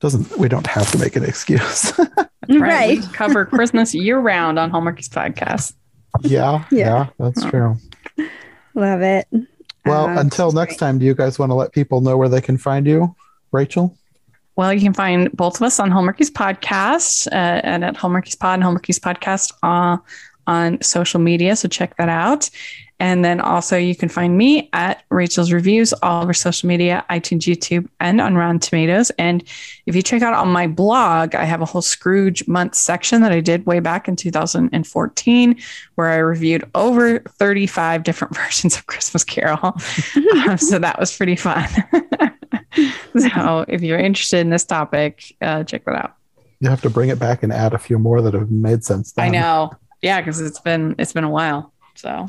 doesn't 0.01 0.39
we 0.39 0.49
don't 0.49 0.67
have 0.67 0.91
to 0.93 0.99
make 0.99 1.17
an 1.17 1.25
excuse. 1.25 1.93
Right. 2.51 3.01
We 3.01 3.07
cover 3.09 3.45
Christmas 3.45 3.95
year 3.95 4.19
round 4.19 4.59
on 4.59 4.71
Hallmarkies 4.71 5.11
podcast. 5.11 5.75
yeah, 6.23 6.65
Yeah. 6.71 6.79
yeah, 6.81 7.07
that's 7.19 7.45
true. 7.45 7.77
Love 8.79 9.03
it. 9.03 9.27
Well, 9.85 10.07
Uh, 10.07 10.21
until 10.21 10.53
next 10.53 10.77
time, 10.77 10.99
do 10.99 11.05
you 11.05 11.15
guys 11.15 11.39
want 11.39 11.51
to 11.51 11.55
let 11.55 11.73
people 11.73 12.01
know 12.01 12.17
where 12.17 12.29
they 12.29 12.41
can 12.41 12.57
find 12.57 12.87
you, 12.87 13.15
Rachel? 13.51 13.97
Well, 14.55 14.73
you 14.73 14.81
can 14.81 14.93
find 14.95 15.31
both 15.33 15.57
of 15.57 15.63
us 15.63 15.81
on 15.81 15.91
Hallmarkies 15.91 16.31
Podcast 16.31 17.27
uh, 17.29 17.61
and 17.65 17.85
at 17.85 17.97
Hallmarkies 17.97 18.39
Pod 18.39 18.61
and 18.61 18.63
Hallmarkies 18.63 19.01
Podcast 19.01 19.53
uh, 19.63 19.99
on 20.47 20.81
social 20.81 21.21
media. 21.21 21.57
So 21.57 21.69
check 21.69 21.97
that 21.97 22.09
out. 22.09 22.51
And 23.01 23.25
then 23.25 23.41
also 23.41 23.77
you 23.77 23.95
can 23.95 24.09
find 24.09 24.37
me 24.37 24.69
at 24.73 25.05
Rachel's 25.11 25.53
Reviews, 25.53 25.93
all 26.03 26.23
over 26.23 26.35
social 26.35 26.67
media, 26.67 27.05
iTunes, 27.11 27.43
YouTube, 27.43 27.89
and 28.01 28.21
on 28.21 28.35
Rotten 28.35 28.59
Tomatoes. 28.59 29.11
And 29.19 29.45
if 29.87 29.95
you 29.95 30.03
check 30.03 30.23
out 30.23 30.35
on 30.35 30.49
my 30.49 30.67
blog, 30.67 31.35
I 31.35 31.45
have 31.45 31.61
a 31.61 31.65
whole 31.65 31.83
Scrooge 31.83 32.49
month 32.49 32.75
section 32.75 33.23
that 33.23 33.31
I 33.31 33.41
did 33.41 33.67
way 33.67 33.79
back 33.79 34.09
in 34.09 34.17
2014, 34.17 35.57
where 35.95 36.09
I 36.09 36.17
reviewed 36.17 36.69
over 36.75 37.21
35 37.21 38.03
different 38.03 38.35
versions 38.37 38.77
of 38.77 38.87
Christmas 38.87 39.25
Carol. 39.25 39.77
Um, 40.49 40.59
so 40.59 40.79
that 40.79 40.99
was 40.99 41.17
pretty 41.17 41.37
fun. 41.37 41.67
so 43.19 43.65
if 43.67 43.83
you're 43.83 43.99
interested 43.99 44.39
in 44.39 44.51
this 44.51 44.65
topic, 44.65 45.35
uh, 45.41 45.65
check 45.65 45.85
that 45.85 45.95
out. 45.95 46.15
You 46.61 46.71
have 46.71 46.81
to 46.83 46.91
bring 46.91 47.09
it 47.09 47.19
back 47.19 47.43
and 47.43 47.53
add 47.53 47.73
a 47.73 47.79
few 47.79 47.99
more 47.99 48.21
that 48.23 48.35
have 48.35 48.51
made 48.51 48.85
sense. 48.85 49.13
I 49.17 49.29
know. 49.29 49.71
Yeah, 50.03 50.21
because 50.21 50.41
it's 50.41 50.61
been 50.61 50.95
it's 50.99 51.13
been 51.13 51.25
a 51.25 51.31
while. 51.31 51.73
So 51.95 52.29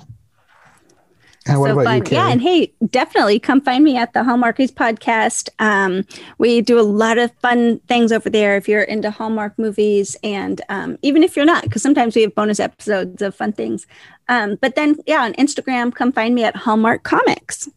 And 1.49 1.59
what 1.59 1.67
so 1.67 1.73
about 1.73 1.85
fun. 1.85 1.97
you, 1.97 2.03
Carrie? 2.03 2.15
Yeah, 2.15 2.31
and 2.31 2.41
hey, 2.41 2.73
definitely 2.89 3.39
come 3.39 3.61
find 3.61 3.83
me 3.83 3.97
at 3.97 4.13
the 4.13 4.21
Hallmarkies 4.21 4.71
podcast. 4.71 5.49
Um, 5.59 6.05
we 6.37 6.61
do 6.61 6.79
a 6.79 6.81
lot 6.81 7.17
of 7.17 7.31
fun 7.41 7.79
things 7.87 8.11
over 8.11 8.29
there 8.29 8.55
if 8.57 8.67
you're 8.67 8.83
into 8.83 9.11
Hallmark 9.11 9.57
movies, 9.57 10.15
and 10.23 10.61
um, 10.69 10.97
even 11.01 11.23
if 11.23 11.35
you're 11.35 11.45
not, 11.45 11.63
because 11.63 11.81
sometimes 11.81 12.15
we 12.15 12.21
have 12.23 12.35
bonus 12.35 12.59
episodes 12.59 13.21
of 13.21 13.35
fun 13.35 13.53
things. 13.53 13.87
Um, 14.27 14.57
but 14.61 14.75
then, 14.75 14.97
yeah, 15.07 15.23
on 15.23 15.33
Instagram, 15.33 15.93
come 15.93 16.11
find 16.11 16.35
me 16.35 16.43
at 16.43 16.55
Hallmark 16.55 17.03
Comics. 17.03 17.67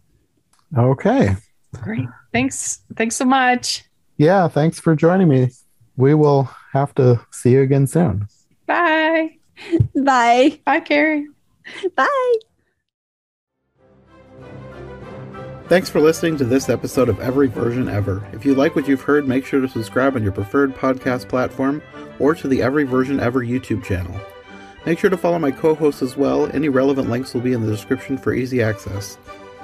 okay. 0.76 1.36
great. 1.80 2.08
Thanks. 2.32 2.80
Thanks 2.96 3.16
so 3.16 3.24
much. 3.24 3.84
Yeah, 4.18 4.48
thanks 4.48 4.78
for 4.78 4.94
joining 4.94 5.28
me. 5.28 5.50
We 5.96 6.14
will 6.14 6.48
have 6.72 6.94
to 6.94 7.20
see 7.30 7.52
you 7.52 7.62
again 7.62 7.86
soon. 7.86 8.28
Bye. 8.66 9.36
Bye. 9.94 10.60
Bye, 10.64 10.80
Carrie. 10.80 11.28
Bye. 11.94 12.34
Thanks 15.72 15.88
for 15.88 16.02
listening 16.02 16.36
to 16.36 16.44
this 16.44 16.68
episode 16.68 17.08
of 17.08 17.18
Every 17.18 17.46
Version 17.46 17.88
Ever. 17.88 18.22
If 18.34 18.44
you 18.44 18.54
like 18.54 18.76
what 18.76 18.86
you've 18.86 19.00
heard, 19.00 19.26
make 19.26 19.46
sure 19.46 19.58
to 19.62 19.66
subscribe 19.66 20.16
on 20.16 20.22
your 20.22 20.30
preferred 20.30 20.74
podcast 20.74 21.30
platform 21.30 21.80
or 22.18 22.34
to 22.34 22.46
the 22.46 22.60
Every 22.60 22.84
Version 22.84 23.18
Ever 23.18 23.42
YouTube 23.42 23.82
channel. 23.82 24.14
Make 24.84 24.98
sure 24.98 25.08
to 25.08 25.16
follow 25.16 25.38
my 25.38 25.50
co 25.50 25.74
hosts 25.74 26.02
as 26.02 26.14
well. 26.14 26.54
Any 26.54 26.68
relevant 26.68 27.08
links 27.08 27.32
will 27.32 27.40
be 27.40 27.54
in 27.54 27.62
the 27.62 27.72
description 27.72 28.18
for 28.18 28.34
easy 28.34 28.62
access. 28.62 29.16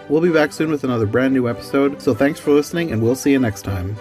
We'll 0.09 0.22
be 0.22 0.32
back 0.32 0.54
soon 0.54 0.70
with 0.70 0.82
another 0.82 1.04
brand 1.04 1.34
new 1.34 1.46
episode, 1.46 2.00
so 2.00 2.14
thanks 2.14 2.40
for 2.40 2.52
listening, 2.52 2.90
and 2.90 3.02
we'll 3.02 3.14
see 3.14 3.32
you 3.32 3.38
next 3.38 3.61
time. 3.61 3.94